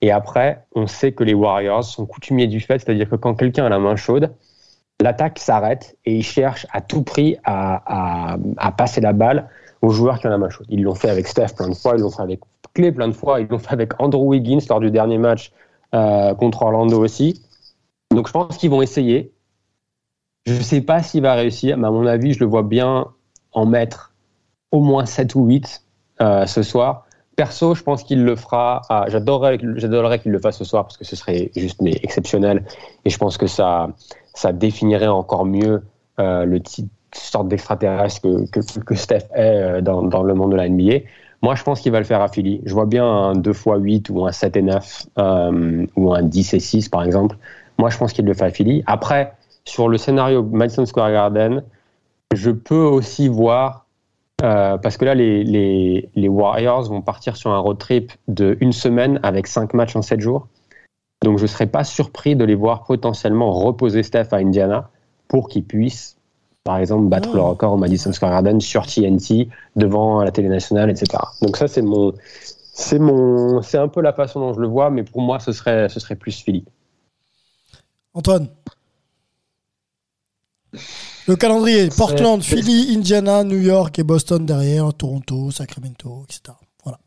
Et 0.00 0.10
après, 0.10 0.66
on 0.74 0.86
sait 0.86 1.12
que 1.12 1.22
les 1.24 1.34
Warriors 1.34 1.84
sont 1.84 2.06
coutumiers 2.06 2.48
du 2.48 2.60
fait, 2.60 2.80
c'est-à-dire 2.80 3.08
que 3.08 3.16
quand 3.16 3.34
quelqu'un 3.34 3.64
a 3.66 3.68
la 3.68 3.78
main 3.78 3.96
chaude, 3.96 4.34
l'attaque 5.00 5.38
s'arrête 5.38 5.96
et 6.04 6.16
ils 6.16 6.24
cherchent 6.24 6.66
à 6.72 6.80
tout 6.80 7.02
prix 7.02 7.36
à, 7.44 8.34
à- 8.58 8.72
passer 8.72 9.00
la 9.00 9.12
balle 9.12 9.48
aux 9.80 9.90
joueurs 9.90 10.18
qui 10.18 10.26
ont 10.26 10.30
la 10.30 10.38
main 10.38 10.50
chaude. 10.50 10.66
Ils 10.68 10.82
l'ont 10.82 10.94
fait 10.94 11.10
avec 11.10 11.26
Steph 11.28 11.54
plein 11.56 11.68
de 11.68 11.74
fois, 11.74 11.94
ils 11.96 12.00
l'ont 12.00 12.10
fait 12.10 12.22
avec 12.22 12.40
Clay 12.74 12.92
plein 12.92 13.08
de 13.08 13.12
fois, 13.12 13.40
ils 13.40 13.48
l'ont 13.48 13.58
fait 13.58 13.72
avec 13.72 14.00
Andrew 14.00 14.26
Wiggins 14.26 14.60
lors 14.68 14.80
du 14.80 14.90
dernier 14.90 15.18
match 15.18 15.52
euh, 15.94 16.34
contre 16.34 16.62
Orlando 16.62 17.02
aussi. 17.02 17.42
Donc 18.10 18.26
je 18.28 18.32
pense 18.32 18.56
qu'ils 18.56 18.70
vont 18.70 18.82
essayer. 18.82 19.32
Je 20.46 20.54
ne 20.54 20.62
sais 20.62 20.80
pas 20.80 21.02
s'il 21.02 21.22
va 21.22 21.34
réussir, 21.34 21.76
mais 21.76 21.86
à 21.86 21.90
mon 21.90 22.06
avis, 22.06 22.32
je 22.32 22.40
le 22.40 22.46
vois 22.46 22.62
bien 22.62 23.08
en 23.52 23.66
mettre 23.66 24.12
au 24.70 24.80
moins 24.80 25.04
7 25.04 25.34
ou 25.34 25.44
8 25.46 25.82
euh, 26.20 26.46
ce 26.46 26.62
soir. 26.62 27.06
Perso, 27.36 27.74
je 27.74 27.82
pense 27.82 28.02
qu'il 28.02 28.24
le 28.24 28.36
fera. 28.36 28.82
J'adorerais 29.08 29.58
qu'il 29.58 30.32
le 30.32 30.38
fasse 30.38 30.58
ce 30.58 30.64
soir 30.64 30.84
parce 30.84 30.96
que 30.96 31.04
ce 31.04 31.16
serait 31.16 31.50
juste 31.56 31.80
mais 31.80 31.98
exceptionnel. 32.02 32.64
Et 33.04 33.10
je 33.10 33.16
pense 33.18 33.38
que 33.38 33.46
ça, 33.46 33.88
ça 34.34 34.52
définirait 34.52 35.08
encore 35.08 35.46
mieux 35.46 35.82
euh, 36.20 36.44
le 36.44 36.60
type 36.60 36.90
sorte 37.14 37.48
d'extraterrestre 37.48 38.22
que, 38.22 38.50
que, 38.50 38.80
que 38.80 38.94
Steph 38.94 39.28
est 39.34 39.40
euh, 39.40 39.80
dans, 39.80 40.02
dans 40.02 40.22
le 40.22 40.34
monde 40.34 40.52
de 40.52 40.56
la 40.56 40.68
NBA. 40.68 40.98
Moi, 41.42 41.54
je 41.56 41.62
pense 41.62 41.80
qu'il 41.80 41.90
va 41.90 41.98
le 41.98 42.04
faire 42.04 42.20
à 42.20 42.28
Philly. 42.28 42.60
Je 42.64 42.72
vois 42.72 42.86
bien 42.86 43.04
un 43.04 43.34
2 43.34 43.50
x 43.50 43.64
8 43.76 44.10
ou 44.10 44.24
un 44.26 44.32
7 44.32 44.56
et 44.56 44.62
9 44.62 45.06
euh, 45.18 45.86
ou 45.96 46.14
un 46.14 46.22
10 46.22 46.54
et 46.54 46.60
6, 46.60 46.88
par 46.88 47.02
exemple. 47.02 47.36
Moi, 47.78 47.90
je 47.90 47.98
pense 47.98 48.12
qu'il 48.12 48.24
le 48.24 48.34
fait 48.34 48.44
à 48.44 48.50
Philly. 48.50 48.84
Après, 48.86 49.32
sur 49.64 49.88
le 49.88 49.98
scénario 49.98 50.42
Madison 50.44 50.86
Square 50.86 51.10
Garden, 51.10 51.62
je 52.34 52.50
peux 52.50 52.84
aussi 52.84 53.28
voir, 53.28 53.86
euh, 54.42 54.76
parce 54.78 54.96
que 54.96 55.04
là, 55.04 55.14
les, 55.14 55.44
les, 55.44 56.10
les 56.14 56.28
Warriors 56.28 56.82
vont 56.88 57.02
partir 57.02 57.36
sur 57.36 57.50
un 57.50 57.58
road 57.58 57.78
trip 57.78 58.12
de 58.28 58.56
une 58.60 58.72
semaine 58.72 59.20
avec 59.22 59.46
5 59.46 59.74
matchs 59.74 59.96
en 59.96 60.02
7 60.02 60.20
jours. 60.20 60.48
Donc, 61.22 61.38
je 61.38 61.42
ne 61.44 61.48
serais 61.48 61.66
pas 61.66 61.84
surpris 61.84 62.34
de 62.34 62.44
les 62.44 62.54
voir 62.54 62.84
potentiellement 62.84 63.52
reposer 63.52 64.02
Steph 64.02 64.28
à 64.32 64.36
Indiana 64.36 64.90
pour 65.28 65.48
qu'ils 65.48 65.64
puissent, 65.64 66.16
par 66.64 66.78
exemple, 66.78 67.06
battre 67.08 67.30
Oh. 67.32 67.36
le 67.36 67.42
record 67.42 67.72
au 67.74 67.76
Madison 67.76 68.12
Square 68.12 68.32
Garden 68.32 68.60
sur 68.60 68.86
TNT 68.86 69.48
devant 69.76 70.22
la 70.22 70.32
télé 70.32 70.48
nationale, 70.48 70.90
etc. 70.90 71.22
Donc, 71.42 71.56
ça, 71.56 71.68
c'est 71.68 71.82
mon. 71.82 72.12
C'est 72.74 72.98
mon, 72.98 73.60
c'est 73.60 73.76
un 73.76 73.88
peu 73.88 74.00
la 74.00 74.14
façon 74.14 74.40
dont 74.40 74.54
je 74.54 74.60
le 74.60 74.66
vois, 74.66 74.88
mais 74.88 75.02
pour 75.02 75.20
moi, 75.20 75.38
ce 75.38 75.52
serait, 75.52 75.90
ce 75.90 76.00
serait 76.00 76.16
plus 76.16 76.40
Philly. 76.40 76.64
Antoine? 78.14 78.48
Le 81.28 81.36
calendrier, 81.36 81.88
Portland, 81.96 82.42
Philly, 82.42 82.94
Indiana, 82.96 83.44
New 83.44 83.58
York 83.58 83.98
et 83.98 84.02
Boston 84.02 84.44
derrière, 84.44 84.92
Toronto, 84.94 85.50
Sacramento, 85.50 86.24
etc. 86.28 86.56
Voilà. 86.84 86.98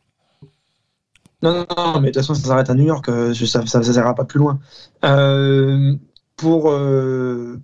Non, 1.42 1.66
non, 1.76 2.00
mais 2.00 2.08
de 2.10 2.14
toute 2.14 2.22
façon, 2.22 2.34
ça 2.34 2.48
s'arrête 2.48 2.70
à 2.70 2.74
New 2.74 2.86
York. 2.86 3.08
euh, 3.10 3.34
ça 3.34 3.62
ne 3.62 3.66
s'arrêtera 3.68 4.16
pas 4.16 4.26
plus 4.26 4.40
loin. 4.40 4.60
Euh, 5.04 5.94
pour, 6.38 6.72
euh, 6.72 7.60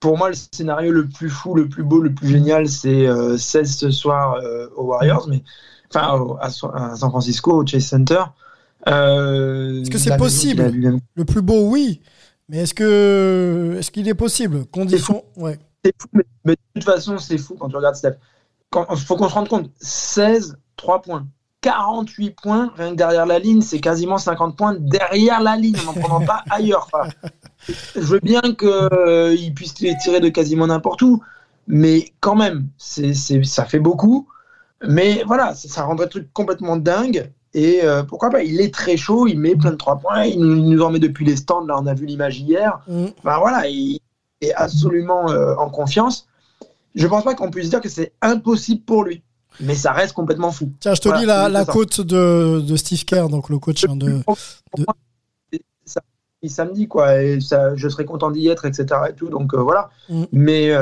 pour 0.00 0.16
moi, 0.18 0.28
le 0.30 0.36
scénario 0.36 0.92
le 0.92 1.08
plus 1.08 1.28
fou, 1.30 1.54
le 1.54 1.68
plus 1.68 1.82
beau, 1.82 2.00
le 2.00 2.14
plus 2.14 2.28
génial, 2.28 2.68
c'est 2.68 3.06
euh, 3.06 3.36
16 3.36 3.76
ce 3.76 3.90
soir 3.90 4.40
aux 4.76 4.84
Warriors, 4.84 5.26
mais 5.28 5.42
enfin 5.92 6.36
à, 6.40 6.46
à 6.46 6.50
San 6.96 7.10
Francisco, 7.10 7.62
au 7.62 7.66
Chase 7.66 7.86
Center. 7.86 8.22
Est-ce 8.86 9.90
que 9.90 9.98
c'est 9.98 10.16
possible 10.16 10.72
Le 11.16 11.24
plus 11.24 11.42
beau, 11.42 11.68
oui. 11.68 12.00
Mais 12.48 12.58
est-ce 12.58 12.74
que 12.74 13.76
est-ce 13.78 13.90
qu'il 13.90 14.08
est 14.08 14.14
possible 14.14 14.66
Condition, 14.66 15.24
ouais. 15.36 15.58
C'est 15.84 15.94
fou, 16.00 16.08
mais, 16.12 16.24
mais 16.44 16.52
de 16.54 16.58
toute 16.74 16.84
façon, 16.84 17.18
c'est 17.18 17.38
fou 17.38 17.56
quand 17.58 17.68
tu 17.68 17.76
regardes 17.76 17.96
Steph. 17.96 18.16
Il 18.90 18.96
faut 18.98 19.16
qu'on 19.16 19.28
se 19.28 19.34
rende 19.34 19.48
compte 19.48 19.70
16, 19.80 20.56
3 20.76 21.02
points. 21.02 21.26
48 21.62 22.30
points, 22.40 22.72
rien 22.76 22.90
que 22.90 22.96
derrière 22.96 23.26
la 23.26 23.38
ligne, 23.40 23.60
c'est 23.62 23.80
quasiment 23.80 24.18
50 24.18 24.56
points 24.56 24.76
derrière 24.78 25.40
la 25.40 25.56
ligne, 25.56 25.76
en 25.80 25.84
n'en 25.84 25.92
prenant 25.94 26.24
pas 26.24 26.44
ailleurs. 26.50 26.88
Je 27.68 28.00
veux 28.00 28.20
bien 28.20 28.40
qu'il 28.42 29.52
puisse 29.54 29.80
les 29.80 29.96
tirer 29.96 30.20
de 30.20 30.28
quasiment 30.28 30.68
n'importe 30.68 31.02
où, 31.02 31.22
mais 31.66 32.12
quand 32.20 32.36
même, 32.36 32.68
c'est 32.78 33.14
c'est- 33.14 33.42
ça 33.42 33.64
fait 33.64 33.80
beaucoup. 33.80 34.28
Mais 34.86 35.24
voilà, 35.26 35.54
ça, 35.54 35.68
ça 35.68 35.82
rendrait 35.82 36.06
le 36.06 36.10
truc 36.10 36.32
complètement 36.32 36.76
dingue. 36.76 37.32
Et 37.56 37.82
euh, 37.82 38.02
pourquoi 38.02 38.28
pas, 38.28 38.42
il 38.42 38.60
est 38.60 38.72
très 38.72 38.98
chaud, 38.98 39.26
il 39.26 39.40
met 39.40 39.56
plein 39.56 39.70
de 39.70 39.76
3 39.76 39.96
points, 39.96 40.24
il 40.24 40.38
nous, 40.38 40.56
il 40.56 40.68
nous 40.68 40.82
en 40.82 40.90
met 40.90 40.98
depuis 40.98 41.24
les 41.24 41.36
stands, 41.36 41.64
là 41.64 41.76
on 41.80 41.86
a 41.86 41.94
vu 41.94 42.04
l'image 42.04 42.38
hier. 42.38 42.80
Mm. 42.86 43.06
Enfin 43.16 43.38
voilà, 43.38 43.66
il 43.66 43.98
est 44.42 44.52
absolument 44.52 45.30
euh, 45.30 45.54
en 45.56 45.70
confiance. 45.70 46.28
Je 46.94 47.06
pense 47.06 47.24
pas 47.24 47.34
qu'on 47.34 47.50
puisse 47.50 47.70
dire 47.70 47.80
que 47.80 47.88
c'est 47.88 48.12
impossible 48.20 48.82
pour 48.82 49.04
lui, 49.04 49.22
mais 49.58 49.74
ça 49.74 49.92
reste 49.92 50.12
complètement 50.12 50.52
fou. 50.52 50.70
Tiens, 50.80 50.92
je 50.92 51.00
te 51.00 51.08
Voilà, 51.08 51.48
lis 51.48 51.52
la, 51.54 51.64
quote 51.64 52.02
de, 52.02 52.60
de 52.60 52.76
Steve 52.76 53.06
Kerr, 53.06 53.30
donc 53.30 53.48
le 53.48 53.58
coach 53.58 53.86
hein, 53.88 53.96
de. 53.96 54.20
Ça- 55.86 56.02
c'est 56.42 56.50
samedi 56.50 56.86
quoi, 56.86 57.22
et 57.22 57.40
ça, 57.40 57.74
je 57.74 57.88
serais 57.88 58.04
content 58.04 58.30
d'y 58.30 58.48
être, 58.48 58.66
etc. 58.66 58.86
Et 59.08 59.14
tout, 59.14 59.30
donc 59.30 59.54
euh, 59.54 59.62
voilà. 59.62 59.88
Mm. 60.10 60.24
Mais 60.32 60.72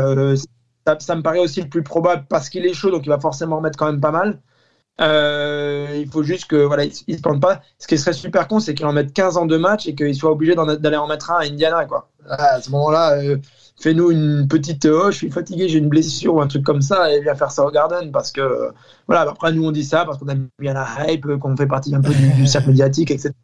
ça, 0.85 0.97
ça 0.99 1.15
me 1.15 1.23
paraît 1.23 1.39
aussi 1.39 1.63
le 1.63 1.69
plus 1.69 1.85
probable 1.85 2.27
parce 2.29 2.49
qu'il 2.49 2.67
est 2.67 2.75
chaud, 2.75 2.91
donc 2.91 3.07
il 3.07 3.11
va 3.11 3.21
forcément 3.21 3.59
remettre 3.59 3.79
quand 3.79 3.87
même 3.87 4.01
pas 4.01 4.11
mal. 4.11 4.41
Euh, 5.01 5.89
il 5.97 6.09
faut 6.09 6.23
juste 6.23 6.47
que 6.47 6.57
voilà, 6.57 6.85
il, 6.85 6.93
il 7.09 7.17
se 7.17 7.23
plante 7.23 7.41
pas. 7.41 7.63
Ce 7.79 7.87
qui 7.89 7.99
serait 7.99 8.13
super 8.13 8.47
con, 8.47 8.61
c'est 8.61 8.75
qu'il 8.75 8.87
en 8.87 8.93
mette 8.93 9.13
15 9.13 9.37
en 9.37 9.47
deux 9.47 9.59
matchs 9.59 9.89
et 9.89 9.95
qu'il 9.95 10.15
soit 10.15 10.31
obligé 10.31 10.55
d'en- 10.55 10.67
d'aller 10.77 10.97
en 10.97 11.09
mettre 11.09 11.31
un 11.33 11.39
à 11.39 11.45
Indiana 11.45 11.85
quoi. 11.87 12.11
Ah, 12.29 12.55
À 12.57 12.61
ce 12.63 12.71
moment-là, 12.71 13.19
euh, 13.19 13.39
fais-nous 13.81 14.11
une 14.13 14.47
petite 14.49 14.87
oh, 14.87 15.11
je 15.11 15.17
suis 15.17 15.31
fatigué, 15.31 15.69
j'ai 15.69 15.79
une 15.79 15.89
blessure 15.89 16.35
ou 16.37 16.41
un 16.41 16.47
truc 16.47 16.63
comme 16.63 16.81
ça 16.81 17.13
et 17.13 17.21
viens 17.21 17.35
faire 17.35 17.51
ça 17.51 17.65
au 17.67 17.71
Garden 17.73 18.13
parce 18.13 18.31
que 18.31 18.41
euh, 18.41 18.71
voilà. 19.09 19.23
Après 19.23 19.53
nous 19.53 19.65
on 19.67 19.73
dit 19.73 19.85
ça 19.85 20.05
parce 20.05 20.19
qu'on 20.19 20.29
aime 20.29 20.49
bien 20.61 20.75
la 20.75 20.87
hype, 21.11 21.27
qu'on 21.39 21.57
fait 21.57 21.67
partie 21.67 21.95
un 21.95 22.01
peu 22.01 22.15
du, 22.15 22.33
du 22.33 22.47
cercle 22.47 22.69
médiatique, 22.71 23.11
etc. 23.11 23.35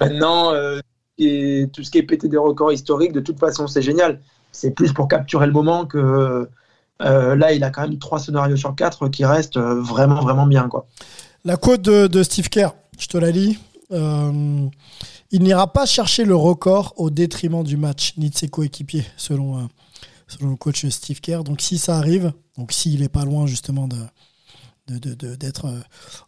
Maintenant, 0.00 0.52
euh, 0.54 0.80
et 1.18 1.68
tout 1.72 1.82
ce 1.84 1.90
qui 1.90 1.98
est 1.98 2.02
pété 2.02 2.28
des 2.28 2.36
records 2.38 2.72
historiques, 2.72 3.12
de 3.12 3.20
toute 3.20 3.38
façon, 3.38 3.66
c'est 3.66 3.82
génial. 3.82 4.20
C'est 4.52 4.72
plus 4.72 4.92
pour 4.92 5.08
capturer 5.08 5.46
le 5.46 5.52
moment 5.52 5.86
que 5.86 6.48
euh, 7.04 7.36
là, 7.36 7.52
il 7.52 7.64
a 7.64 7.70
quand 7.70 7.82
même 7.82 7.98
trois 7.98 8.18
scénarios 8.18 8.56
sur 8.56 8.74
quatre 8.74 9.08
qui 9.08 9.24
restent 9.24 9.56
euh, 9.56 9.80
vraiment, 9.80 10.20
vraiment 10.20 10.46
bien. 10.46 10.68
Quoi. 10.68 10.86
La 11.44 11.56
quote 11.56 11.82
de, 11.82 12.22
Steve 12.22 12.48
Kerr, 12.48 12.70
je 12.98 13.06
te 13.06 13.18
la 13.18 13.30
lis. 13.30 13.58
Euh, 13.90 14.66
il 15.30 15.42
n'ira 15.42 15.72
pas 15.72 15.86
chercher 15.86 16.24
le 16.24 16.36
record 16.36 16.94
au 16.96 17.10
détriment 17.10 17.64
du 17.64 17.76
match, 17.76 18.14
ni 18.16 18.30
de 18.30 18.36
ses 18.36 18.48
coéquipiers, 18.48 19.04
selon, 19.16 19.68
le 20.40 20.56
coach 20.56 20.86
Steve 20.86 21.20
Kerr. 21.20 21.42
Donc 21.44 21.60
si 21.60 21.78
ça 21.78 21.96
arrive, 21.96 22.32
donc 22.56 22.72
s'il 22.72 23.00
n'est 23.00 23.08
pas 23.08 23.24
loin 23.24 23.46
justement 23.46 23.88
d'être 24.88 25.66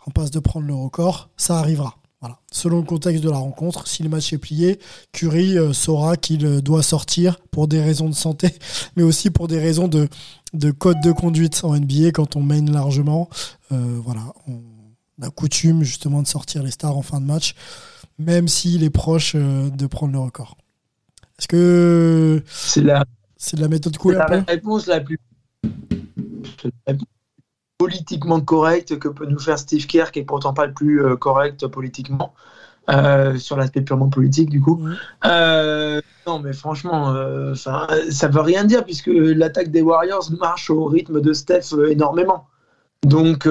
en 0.06 0.10
passe 0.10 0.30
de 0.30 0.40
prendre 0.40 0.66
le 0.66 0.74
record, 0.74 1.28
ça 1.36 1.58
arrivera. 1.58 1.96
Voilà. 2.24 2.38
Selon 2.50 2.78
le 2.78 2.84
contexte 2.84 3.22
de 3.22 3.28
la 3.28 3.36
rencontre, 3.36 3.86
si 3.86 4.02
le 4.02 4.08
match 4.08 4.32
est 4.32 4.38
plié, 4.38 4.78
Curry 5.12 5.58
euh, 5.58 5.74
saura 5.74 6.16
qu'il 6.16 6.62
doit 6.62 6.82
sortir 6.82 7.38
pour 7.50 7.68
des 7.68 7.82
raisons 7.82 8.08
de 8.08 8.14
santé, 8.14 8.48
mais 8.96 9.02
aussi 9.02 9.28
pour 9.28 9.46
des 9.46 9.58
raisons 9.58 9.88
de, 9.88 10.08
de 10.55 10.70
code 10.70 11.00
de 11.02 11.12
conduite 11.12 11.62
en 11.64 11.76
NBA 11.76 12.12
quand 12.12 12.36
on 12.36 12.42
mène 12.42 12.72
largement. 12.72 13.28
Euh, 13.72 13.98
voilà, 14.02 14.32
on 14.48 14.62
a 15.22 15.30
coutume 15.30 15.82
justement 15.82 16.22
de 16.22 16.26
sortir 16.26 16.62
les 16.62 16.70
stars 16.70 16.96
en 16.96 17.02
fin 17.02 17.20
de 17.20 17.26
match, 17.26 17.55
même 18.18 18.48
s'il 18.48 18.82
est 18.84 18.90
proche 18.90 19.34
euh, 19.34 19.68
de 19.68 19.86
prendre 19.86 20.12
le 20.12 20.20
record. 20.20 20.57
Est-ce 21.38 21.48
que 21.48 22.42
C'est 22.46 22.82
la, 22.82 23.05
c'est 23.36 23.57
de 23.57 23.62
la 23.62 23.68
méthode 23.68 23.96
cool 23.98 24.14
la 24.14 24.26
réponse 24.46 24.86
la 24.86 25.00
plus 25.00 25.18
politiquement 27.76 28.40
correcte 28.40 28.98
que 28.98 29.09
peut 29.09 29.26
nous 29.26 29.38
faire 29.38 29.59
Steve 29.59 29.86
Kerr, 29.86 30.11
qui 30.12 30.20
est 30.20 30.24
pourtant 30.24 30.55
pas 30.55 30.66
le 30.66 30.72
plus 30.72 31.05
euh, 31.05 31.16
correct 31.16 31.66
politiquement. 31.66 32.32
Euh, 32.91 33.37
sur 33.39 33.57
l'aspect 33.57 33.80
purement 33.82 34.09
politique 34.09 34.51
du 34.51 34.61
coup. 34.61 34.80
Euh, 35.24 36.01
non 36.26 36.39
mais 36.39 36.53
franchement, 36.53 37.12
euh, 37.14 37.55
ça 37.55 38.28
veut 38.28 38.41
rien 38.41 38.64
dire 38.64 38.85
puisque 38.85 39.11
l'attaque 39.12 39.70
des 39.70 39.82
Warriors 39.82 40.30
marche 40.39 40.70
au 40.70 40.85
rythme 40.87 41.20
de 41.20 41.32
Steph 41.32 41.74
énormément. 41.89 42.47
Donc 43.05 43.49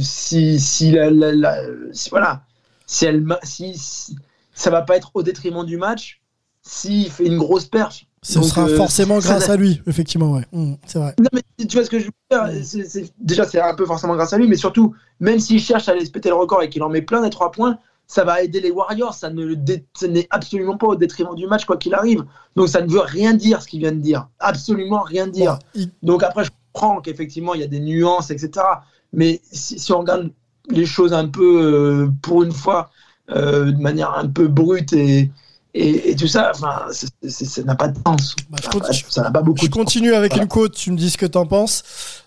si, 0.00 0.60
si, 0.60 0.92
la, 0.92 1.10
la- 1.10 1.32
la- 1.32 1.62
si- 1.92 2.10
voilà, 2.10 2.42
si 2.86 3.06
elle 3.06 3.24
si, 3.42 3.76
si- 3.76 4.16
ça 4.54 4.70
va 4.70 4.82
pas 4.82 4.96
être 4.96 5.10
au 5.14 5.22
détriment 5.22 5.64
du 5.64 5.76
match, 5.76 6.20
s'il 6.62 7.10
fait 7.10 7.26
une 7.26 7.38
grosse 7.38 7.64
perf. 7.66 8.02
Ce 8.22 8.34
Donc, 8.34 8.44
sera 8.48 8.68
forcément 8.68 9.18
ça- 9.22 9.28
grâce 9.30 9.48
à 9.48 9.56
lui, 9.56 9.80
effectivement, 9.86 10.32
ouais. 10.32 10.44
Mm, 10.52 10.74
c'est 10.84 10.98
vrai. 10.98 11.14
non, 11.18 11.28
mais 11.32 11.42
tu 11.66 11.74
vois 11.74 11.84
ce 11.86 11.90
que 11.90 11.98
je 11.98 12.04
veux 12.04 12.10
dire 12.30 13.08
Déjà, 13.18 13.44
c'est 13.46 13.58
un 13.60 13.74
peu 13.74 13.86
forcément 13.86 14.14
grâce 14.14 14.34
à 14.34 14.38
lui, 14.38 14.46
mais 14.46 14.56
surtout, 14.56 14.94
même 15.20 15.40
s'il 15.40 15.58
cherche 15.58 15.88
à 15.88 15.92
aller 15.92 16.04
se 16.04 16.10
péter 16.10 16.28
le 16.28 16.34
record 16.34 16.62
et 16.62 16.68
qu'il 16.68 16.82
en 16.82 16.90
met 16.90 17.00
plein 17.00 17.22
des 17.22 17.30
trois 17.30 17.50
points, 17.50 17.78
ça 18.10 18.24
va 18.24 18.42
aider 18.42 18.60
les 18.60 18.72
Warriors. 18.72 19.14
Ça 19.14 19.30
ne 19.30 19.54
n'est 19.54 20.26
absolument 20.30 20.76
pas 20.76 20.88
au 20.88 20.96
détriment 20.96 21.36
du 21.36 21.46
match, 21.46 21.64
quoi 21.64 21.76
qu'il 21.76 21.94
arrive. 21.94 22.24
Donc, 22.56 22.68
ça 22.68 22.82
ne 22.82 22.90
veut 22.90 23.02
rien 23.02 23.34
dire 23.34 23.62
ce 23.62 23.68
qu'il 23.68 23.78
vient 23.78 23.92
de 23.92 24.00
dire. 24.00 24.28
Absolument 24.40 25.02
rien 25.02 25.28
dire. 25.28 25.60
Donc, 26.02 26.24
après, 26.24 26.42
je 26.42 26.50
comprends 26.72 27.00
qu'effectivement, 27.00 27.54
il 27.54 27.60
y 27.60 27.62
a 27.64 27.68
des 27.68 27.78
nuances, 27.78 28.32
etc. 28.32 28.66
Mais 29.12 29.40
si, 29.52 29.78
si 29.78 29.92
on 29.92 30.00
regarde 30.00 30.32
les 30.70 30.86
choses 30.86 31.12
un 31.12 31.28
peu, 31.28 31.62
euh, 31.62 32.08
pour 32.20 32.42
une 32.42 32.50
fois, 32.50 32.90
euh, 33.30 33.70
de 33.70 33.80
manière 33.80 34.18
un 34.18 34.26
peu 34.26 34.48
brute 34.48 34.92
et, 34.92 35.30
et, 35.74 36.10
et 36.10 36.16
tout 36.16 36.26
ça, 36.26 36.52
enfin, 36.54 36.82
ça 37.28 37.62
n'a 37.62 37.74
pas 37.74 37.88
de 37.88 37.96
sens. 38.06 38.34
Bah, 38.50 38.58
je 38.62 39.02
Ça 39.08 39.22
n'a 39.22 39.30
pas- 39.30 39.42
beaucoup 39.42 39.58
Je 39.64 39.66
de 39.68 39.72
sens. 39.74 39.84
continue 39.84 40.14
avec 40.14 40.32
Voilà. 40.32 40.42
une 40.44 40.48
quote, 40.48 40.74
tu 40.74 40.90
me 40.92 40.96
dis 40.96 41.10
ce 41.10 41.18
que 41.18 41.26
t'en 41.26 41.46
penses. 41.46 41.82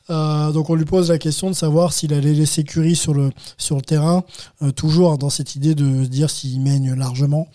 Euh, 0.09 0.51
donc 0.51 0.69
on 0.69 0.75
lui 0.75 0.83
pose 0.83 1.09
la 1.09 1.17
question 1.17 1.49
de 1.49 1.55
savoir 1.55 1.93
s'il 1.93 2.13
allait 2.13 2.33
laisser 2.33 2.65
Curry 2.65 2.93
sur 2.93 3.13
le, 3.13 3.29
sur 3.57 3.77
le 3.77 3.81
terrain, 3.81 4.25
euh, 4.61 4.71
toujours 4.71 5.17
dans 5.17 5.29
cette 5.29 5.55
idée 5.55 5.75
de 5.75 6.03
dire 6.03 6.29
s'il 6.29 6.59
mène 6.59 6.93
largement 6.93 7.47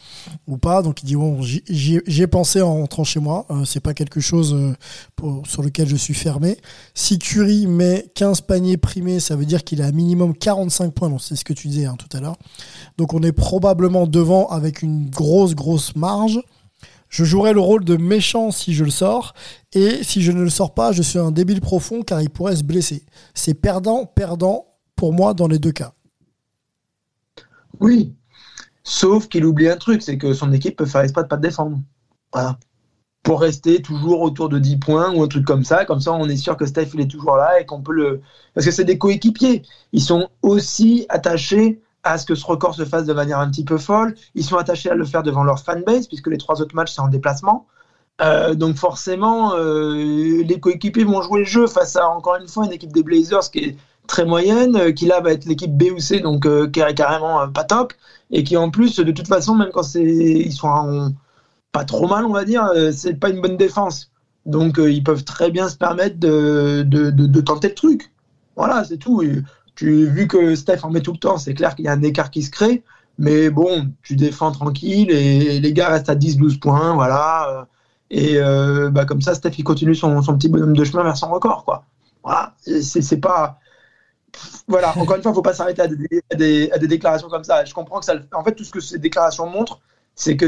ou 0.47 0.57
pas. 0.57 0.81
Donc 0.81 1.03
il 1.03 1.07
dit 1.07 1.15
bon, 1.17 1.43
j'y- 1.43 1.63
j'y 1.69 2.01
j'y 2.07 2.23
ai 2.23 2.27
pensé 2.27 2.63
en 2.63 2.73
rentrant 2.73 3.05
chez 3.05 3.21
moi, 3.21 3.45
euh, 3.51 3.67
c'est 3.67 3.81
pas 3.81 3.93
quelque 3.93 4.21
chose 4.21 4.55
euh, 4.55 4.73
pour, 5.15 5.47
sur 5.47 5.61
lequel 5.63 5.89
je 5.89 5.97
suis 5.97 6.15
fermé. 6.15 6.57
Si 6.95 7.19
Curry 7.19 7.67
met 7.67 8.07
15 8.15 8.41
paniers 8.41 8.79
primés, 8.79 9.21
ça 9.21 9.37
veut 9.37 9.45
dire 9.45 9.63
qu'il 9.63 9.83
a 9.83 9.93
minimum 9.93 10.35
45 10.35 10.95
points, 10.95 11.11
donc 11.11 11.21
c'est 11.21 11.37
ce 11.37 11.45
que 11.45 11.53
tu 11.53 11.69
disais 11.69 11.85
hein, 11.85 11.97
tout 11.99 12.17
à 12.17 12.21
l'heure. 12.21 12.37
Donc 12.99 13.15
on 13.15 13.23
est 13.23 13.33
probablement 13.33 14.09
devant 14.09 14.49
avec 14.49 14.83
une 14.83 15.09
grosse, 15.09 15.55
grosse 15.55 15.95
marge. 15.95 16.43
Je 17.09 17.25
jouerai 17.25 17.55
le 17.55 17.61
rôle 17.61 17.85
de 17.85 17.97
méchant 17.97 18.51
si 18.51 18.75
je 18.75 18.85
le 18.85 18.91
sors, 18.91 19.33
et 19.73 20.03
si 20.03 20.21
je 20.21 20.31
ne 20.31 20.43
le 20.43 20.51
sors 20.51 20.75
pas, 20.75 20.93
je 20.93 21.03
suis 21.03 21.19
un 21.19 21.31
débile 21.31 21.63
profond 21.63 22.03
car 22.03 22.21
il 22.21 22.29
pourrait 22.29 22.57
se 22.57 22.65
blesser. 22.65 23.05
C'est 23.33 23.55
perdant, 23.55 24.05
perdant 24.05 24.67
pour 24.95 25.15
moi 25.15 25.33
dans 25.33 25.47
les 25.47 25.59
deux 25.59 25.73
cas. 25.73 25.95
Oui. 27.81 28.15
Sauf 28.83 29.29
qu'il 29.29 29.47
oublie 29.47 29.69
un 29.69 29.77
truc, 29.77 30.03
c'est 30.03 30.19
que 30.19 30.35
son 30.35 30.53
équipe 30.53 30.77
peut 30.77 30.85
faire 30.85 31.07
de 31.07 31.13
pas 31.13 31.25
te 31.25 31.35
défendre. 31.37 31.79
Voilà. 32.33 32.59
Pour 33.23 33.41
rester 33.41 33.81
toujours 33.81 34.23
autour 34.23 34.49
de 34.49 34.59
10 34.59 34.79
points 34.79 35.15
ou 35.15 35.23
un 35.23 35.29
truc 35.29 35.45
comme 35.45 35.65
ça. 35.65 35.85
Comme 35.85 36.01
ça, 36.01 36.13
on 36.13 36.29
est 36.29 36.37
sûr 36.37 36.57
que 36.57 36.67
Steph 36.67 36.91
est 36.99 37.11
toujours 37.11 37.37
là 37.37 37.61
et 37.61 37.67
qu'on 37.67 37.81
peut 37.81 37.93
le. 37.93 38.23
Parce 38.55 38.67
que 38.67 38.73
c'est 38.73 38.85
des 38.85 38.99
coéquipiers. 38.99 39.63
Ils 39.93 40.03
sont 40.03 40.29
aussi 40.43 41.07
attachés 41.11 41.81
à 42.09 42.19
ce 42.19 42.27
que 42.27 42.35
ce 42.35 42.47
record 42.47 42.75
se 42.75 42.85
fasse 42.85 43.05
de 43.05 43.13
manière 43.13 43.39
un 43.39 43.51
petit 43.51 43.65
peu 43.65 43.79
folle. 43.79 44.15
Ils 44.35 44.45
sont 44.45 44.57
attachés 44.57 44.91
à 44.91 44.95
le 44.95 45.05
faire 45.05 45.23
devant 45.23 45.45
leur 45.45 45.61
fanbase, 45.61 46.07
puisque 46.09 46.29
les 46.29 46.39
trois 46.39 46.61
autres 46.63 46.75
matchs, 46.75 46.95
c'est 46.95 47.01
en 47.01 47.09
déplacement. 47.09 47.67
Euh, 48.21 48.55
donc 48.55 48.77
forcément, 48.77 49.55
euh, 49.55 50.43
les 50.43 50.59
coéquipiers 50.59 51.05
vont 51.05 51.23
jouer 51.23 51.41
le 51.41 51.45
jeu 51.45 51.67
face 51.67 51.97
à, 51.97 52.09
encore 52.09 52.37
une 52.37 52.49
fois, 52.49 52.65
une 52.65 52.73
équipe 52.73 52.93
des 52.93 53.03
Blazers 53.03 53.51
qui 53.51 53.59
est 53.59 53.77
très 54.07 54.25
moyenne, 54.25 54.75
euh, 54.77 54.93
qui 54.93 55.07
là 55.07 55.21
va 55.21 55.33
être 55.33 55.45
l'équipe 55.45 55.71
B 55.77 55.93
ou 55.95 56.01
C, 56.01 56.21
donc 56.21 56.43
qui 56.73 56.81
est 56.81 56.95
carrément 56.95 57.47
pas 57.49 57.65
top, 57.65 57.93
et 58.31 58.43
qui 58.43 58.57
en 58.57 58.71
plus, 58.71 58.97
de 58.97 59.13
toute 59.13 59.29
façon, 59.29 59.55
même 59.55 59.71
quand 59.73 59.95
ils 59.95 60.53
sont 60.53 61.15
pas 61.73 61.85
trop 61.85 62.09
mal, 62.09 62.25
on 62.25 62.33
va 62.33 62.45
dire, 62.45 62.71
c'est 62.93 63.15
pas 63.15 63.29
une 63.29 63.41
bonne 63.41 63.57
défense. 63.57 64.11
Donc 64.47 64.79
ils 64.79 65.05
peuvent 65.05 65.25
très 65.25 65.51
bien 65.51 65.69
se 65.69 65.77
permettre 65.77 66.19
de 66.19 67.41
tenter 67.41 67.69
le 67.69 67.75
truc. 67.75 68.11
Voilà, 68.57 68.83
c'est 68.83 68.97
tout. 68.97 69.23
Tu, 69.79 70.07
vu 70.07 70.27
que 70.27 70.57
Steph 70.57 70.81
en 70.83 70.91
met 70.91 71.03
tout 71.03 71.13
le 71.13 71.19
temps, 71.19 71.39
c'est 71.39 71.55
clair 71.55 71.77
qu'il 71.77 71.85
y 71.85 71.89
a 71.89 71.93
un 71.93 72.03
écart 72.03 72.33
qui 72.33 72.43
se 72.43 72.51
crée. 72.51 72.83
Mais 73.17 73.49
bon, 73.49 73.89
tu 74.03 74.17
défends 74.17 74.51
tranquille 74.51 75.13
et 75.13 75.61
les 75.61 75.73
gars 75.73 75.89
restent 75.89 76.09
à 76.09 76.17
10-12 76.17 76.59
points, 76.59 76.95
voilà. 76.95 77.49
euh, 77.49 77.65
Et 78.11 78.39
euh, 78.39 78.91
bah, 78.91 79.05
comme 79.05 79.23
ça, 79.23 79.37
Steph, 79.37 79.53
il 79.57 79.63
continue 79.63 79.95
son, 79.95 80.21
son 80.21 80.37
petit 80.37 80.49
bonhomme 80.49 80.77
de 80.77 80.83
chemin 80.83 81.05
vers 81.05 81.17
son 81.17 81.29
record, 81.31 81.65
quoi. 81.65 81.85
Voilà, 82.25 82.57
c'est 82.65 83.21
pas... 83.21 83.61
voilà, 84.67 84.91
encore 84.99 85.15
une 85.15 85.23
fois, 85.23 85.31
il 85.31 85.33
ne 85.33 85.35
faut 85.35 85.43
pas 85.43 85.55
s'arrêter 85.55 85.83
à 85.83 85.87
des, 85.87 86.71
à, 86.73 86.79
des, 86.79 86.89
déclarations 86.89 87.29
comme 87.29 87.45
ça. 87.45 87.65
Je 87.65 87.73
comprends 87.73 88.01
que 88.01 88.05
ça. 88.05 88.15
En 88.33 88.43
fait, 88.43 88.57
tout 88.57 88.65
ce 88.65 88.73
que 88.73 88.81
ces 88.81 88.99
déclarations 88.99 89.47
montrent, 89.49 89.79
c'est 90.17 90.37
que, 90.37 90.47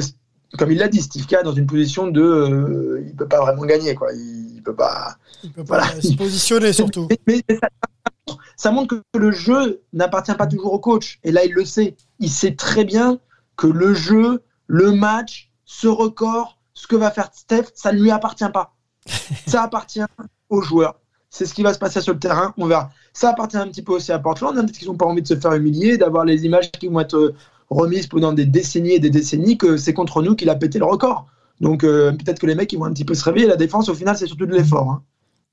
comme 0.59 0.73
il 0.73 0.79
l'a 0.79 0.89
dit, 0.89 1.03
Steve 1.03 1.27
K 1.29 1.45
dans 1.45 1.53
une 1.53 1.69
position 1.69 2.09
de. 2.09 2.21
Euh, 2.21 3.01
il 3.07 3.13
ne 3.13 3.17
peut 3.17 3.29
pas 3.29 3.41
vraiment 3.41 3.65
gagner, 3.65 3.95
quoi. 3.95 4.13
Il 4.13 4.57
ne 4.57 4.61
peut 4.61 4.75
pas. 4.75 5.15
Il 5.45 5.53
peut 5.53 5.65
pas 5.65 5.87
se 6.01 6.15
positionner, 6.17 6.73
surtout. 6.73 7.07
Mais, 7.29 7.45
ça, 7.49 8.37
montre 8.71 8.97
que 9.13 9.19
le 9.19 9.33
jeu 9.33 9.83
n'appartient 9.93 10.35
pas 10.35 10.47
toujours 10.47 10.73
au 10.73 10.79
coach. 10.79 11.19
Et 11.25 11.33
là, 11.33 11.45
il 11.45 11.53
le 11.53 11.65
sait. 11.65 11.97
Il 12.19 12.31
sait 12.31 12.55
très 12.55 12.85
bien 12.85 13.19
que 13.57 13.67
le 13.67 13.95
jeu, 13.95 14.43
le 14.67 14.93
match, 14.93 15.51
ce 15.65 15.89
record, 15.89 16.59
ce 16.75 16.87
que 16.87 16.97
va 16.97 17.11
faire 17.11 17.31
Steph, 17.33 17.69
ça 17.75 17.93
ne 17.93 18.01
lui 18.01 18.11
appartient 18.11 18.51
pas. 18.53 18.75
ça 19.47 19.63
appartient 19.63 20.03
aux 20.49 20.61
joueurs. 20.61 21.01
C'est 21.31 21.47
ce 21.47 21.55
qui 21.55 21.63
va 21.63 21.73
se 21.73 21.79
passer 21.79 22.01
sur 22.01 22.13
le 22.13 22.19
terrain. 22.19 22.53
On 22.59 22.67
verra. 22.67 22.91
Ça 23.13 23.31
appartient 23.31 23.57
un 23.57 23.69
petit 23.69 23.83
peu 23.83 23.93
aussi 23.93 24.13
à 24.13 24.19
Portland. 24.19 24.55
Peut-être 24.55 24.73
qu'ils 24.73 24.89
n'ont 24.89 24.97
pas 24.97 25.07
envie 25.07 25.23
de 25.23 25.29
se 25.29 25.37
faire 25.37 25.55
humilier, 25.55 25.97
d'avoir 25.97 26.25
les 26.25 26.45
images 26.45 26.71
qui 26.73 26.89
vont 26.89 27.01
être 27.01 27.17
euh, 27.17 27.35
remises 27.71 28.09
pendant 28.09 28.33
des 28.33 28.47
décennies 28.47 28.95
et 28.95 28.99
des 28.99 29.11
décennies 29.11 29.57
que 29.57 29.77
c'est 29.77 29.95
contre 29.95 30.23
nous 30.23 30.35
qu'il 30.35 30.51
a 30.51 30.57
pété 30.57 30.79
le 30.79 30.85
record. 30.85 31.27
Donc 31.61 31.85
euh, 31.85 32.13
peut-être 32.13 32.41
que 32.41 32.47
les 32.47 32.55
mecs 32.55 32.73
ils 32.73 32.79
vont 32.79 32.87
un 32.87 32.93
petit 32.93 33.05
peu 33.05 33.15
se 33.15 33.25
réveiller. 33.25 33.47
La 33.47 33.57
défense, 33.57 33.89
au 33.89 33.95
final, 33.95 34.17
c'est 34.17 34.27
surtout 34.27 34.47
de 34.47 34.55
l'effort. 34.55 34.91
Hein. 34.91 35.03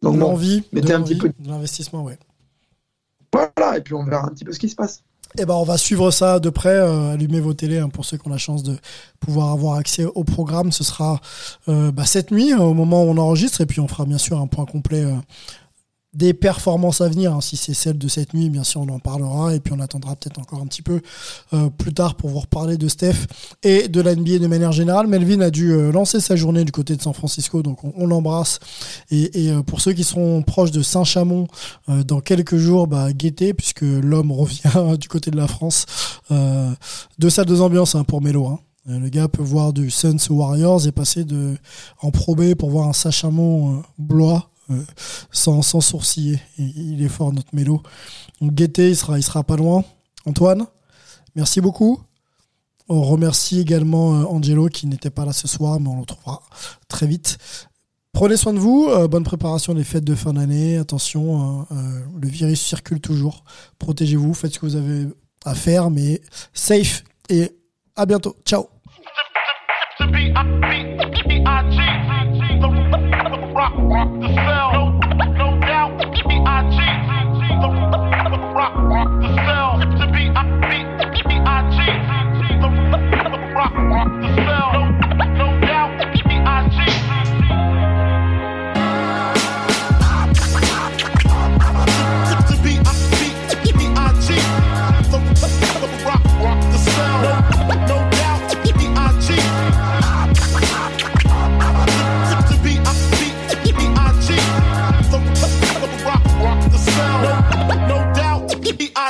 Donc 0.01 0.17
l'envie, 0.17 0.63
mettez 0.73 0.93
un 0.93 1.01
petit 1.01 1.17
peu 1.17 1.29
de 1.29 1.49
l'investissement, 1.49 2.03
ouais. 2.03 2.17
Voilà, 3.55 3.77
et 3.77 3.81
puis 3.81 3.93
on 3.93 4.03
verra 4.03 4.25
un 4.25 4.29
petit 4.29 4.45
peu 4.45 4.53
ce 4.53 4.59
qui 4.59 4.69
se 4.69 4.75
passe. 4.75 5.03
Eh 5.37 5.45
ben, 5.45 5.53
on 5.53 5.63
va 5.63 5.77
suivre 5.77 6.09
ça 6.09 6.39
de 6.39 6.49
près. 6.49 6.75
Euh, 6.75 7.13
allumez 7.13 7.39
vos 7.39 7.53
télés 7.53 7.77
hein, 7.77 7.89
pour 7.89 8.05
ceux 8.05 8.17
qui 8.17 8.27
ont 8.27 8.31
la 8.31 8.37
chance 8.37 8.63
de 8.63 8.75
pouvoir 9.19 9.51
avoir 9.51 9.75
accès 9.75 10.05
au 10.05 10.23
programme. 10.23 10.71
Ce 10.71 10.83
sera 10.83 11.19
bah, 11.67 12.05
cette 12.05 12.31
nuit, 12.31 12.53
au 12.53 12.73
moment 12.73 13.03
où 13.03 13.07
on 13.07 13.17
enregistre, 13.17 13.61
et 13.61 13.65
puis 13.65 13.79
on 13.79 13.87
fera 13.87 14.05
bien 14.05 14.17
sûr 14.17 14.39
un 14.39 14.47
point 14.47 14.65
complet 14.65 15.05
des 16.17 16.33
performances 16.33 16.99
à 17.01 17.07
venir. 17.07 17.33
Hein. 17.33 17.41
Si 17.41 17.57
c'est 17.57 17.75
celle 17.75 17.97
de 17.99 18.07
cette 18.07 18.33
nuit, 18.33 18.49
bien 18.49 18.63
sûr, 18.63 18.81
on 18.81 18.89
en 18.89 18.99
parlera. 18.99 19.53
Et 19.53 19.59
puis 19.59 19.73
on 19.77 19.79
attendra 19.79 20.15
peut-être 20.15 20.39
encore 20.39 20.59
un 20.59 20.65
petit 20.65 20.81
peu 20.81 20.99
euh, 21.53 21.69
plus 21.69 21.93
tard 21.93 22.15
pour 22.15 22.31
vous 22.31 22.39
reparler 22.39 22.77
de 22.77 22.87
Steph 22.87 23.27
et 23.61 23.87
de 23.87 24.01
la 24.01 24.15
NBA 24.15 24.39
de 24.39 24.47
manière 24.47 24.71
générale. 24.71 25.05
Melvin 25.05 25.41
a 25.41 25.51
dû 25.51 25.71
euh, 25.71 25.91
lancer 25.91 26.19
sa 26.19 26.35
journée 26.35 26.65
du 26.65 26.71
côté 26.71 26.95
de 26.95 27.01
San 27.03 27.13
Francisco, 27.13 27.61
donc 27.61 27.83
on, 27.83 28.07
l'embrasse. 28.07 28.59
Et, 29.11 29.51
euh, 29.51 29.61
pour 29.61 29.79
ceux 29.79 29.93
qui 29.93 30.03
seront 30.03 30.41
proches 30.41 30.71
de 30.71 30.81
Saint-Chamond, 30.81 31.47
dans 31.87 32.19
quelques 32.19 32.57
jours, 32.57 32.87
bah, 32.87 33.13
guettez, 33.13 33.53
puisque 33.53 33.81
l'homme 33.81 34.31
revient 34.31 34.97
du 34.99 35.07
côté 35.07 35.29
de 35.29 35.37
la 35.37 35.47
France. 35.47 35.85
deux 37.19 37.29
salles, 37.29 37.45
deux 37.45 37.61
ambiances 37.61 37.95
hein, 37.95 38.03
pour 38.03 38.21
Melo. 38.21 38.47
Hein. 38.47 38.59
Le 38.87 39.09
gars 39.09 39.27
peut 39.27 39.43
voir 39.43 39.73
du 39.73 39.91
Suns 39.91 40.17
Warriors 40.29 40.87
et 40.87 40.91
passer 40.91 41.25
de 41.25 41.57
en 42.01 42.09
probé 42.09 42.55
pour 42.55 42.69
voir 42.69 42.87
un 42.87 42.93
Saint-Chamond 42.93 43.83
blois 43.97 44.49
euh, 44.69 44.83
sans, 45.31 45.61
sourciller. 45.61 46.39
Il, 46.57 47.01
est 47.03 47.09
fort, 47.09 47.31
notre 47.31 47.55
mélo. 47.55 47.81
Donc, 48.41 48.53
Guetté, 48.53 48.89
il 48.89 48.95
sera, 48.95 49.19
sera 49.21 49.43
pas 49.43 49.55
loin. 49.55 49.83
Antoine, 50.25 50.65
merci 51.35 51.61
beaucoup. 51.61 52.01
On 52.89 53.01
remercie 53.01 53.59
également 53.59 54.15
euh, 54.15 54.25
Angelo 54.25 54.67
qui 54.67 54.87
n'était 54.87 55.09
pas 55.09 55.25
là 55.25 55.33
ce 55.33 55.47
soir, 55.47 55.79
mais 55.79 55.89
on 55.89 55.95
le 55.95 56.01
retrouvera 56.01 56.41
très 56.87 57.07
vite. 57.07 57.37
Prenez 58.13 58.35
soin 58.35 58.53
de 58.53 58.59
vous, 58.59 58.87
euh, 58.89 59.07
bonne 59.07 59.23
préparation 59.23 59.73
des 59.73 59.83
fêtes 59.83 60.03
de 60.03 60.15
fin 60.15 60.33
d'année. 60.33 60.77
Attention, 60.77 61.67
le 61.69 62.27
virus 62.27 62.61
circule 62.61 62.99
toujours. 62.99 63.43
Protégez-vous, 63.79 64.33
faites 64.33 64.53
ce 64.53 64.59
que 64.59 64.65
vous 64.65 64.75
avez 64.75 65.07
à 65.45 65.55
faire, 65.55 65.89
mais 65.89 66.21
safe 66.53 67.03
et 67.29 67.51
à 67.95 68.05
bientôt. 68.05 68.35
Ciao. 68.45 68.67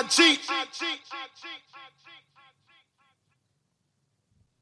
cheat. 0.10 0.40
I 0.50 0.66
cheat. 0.72 1.07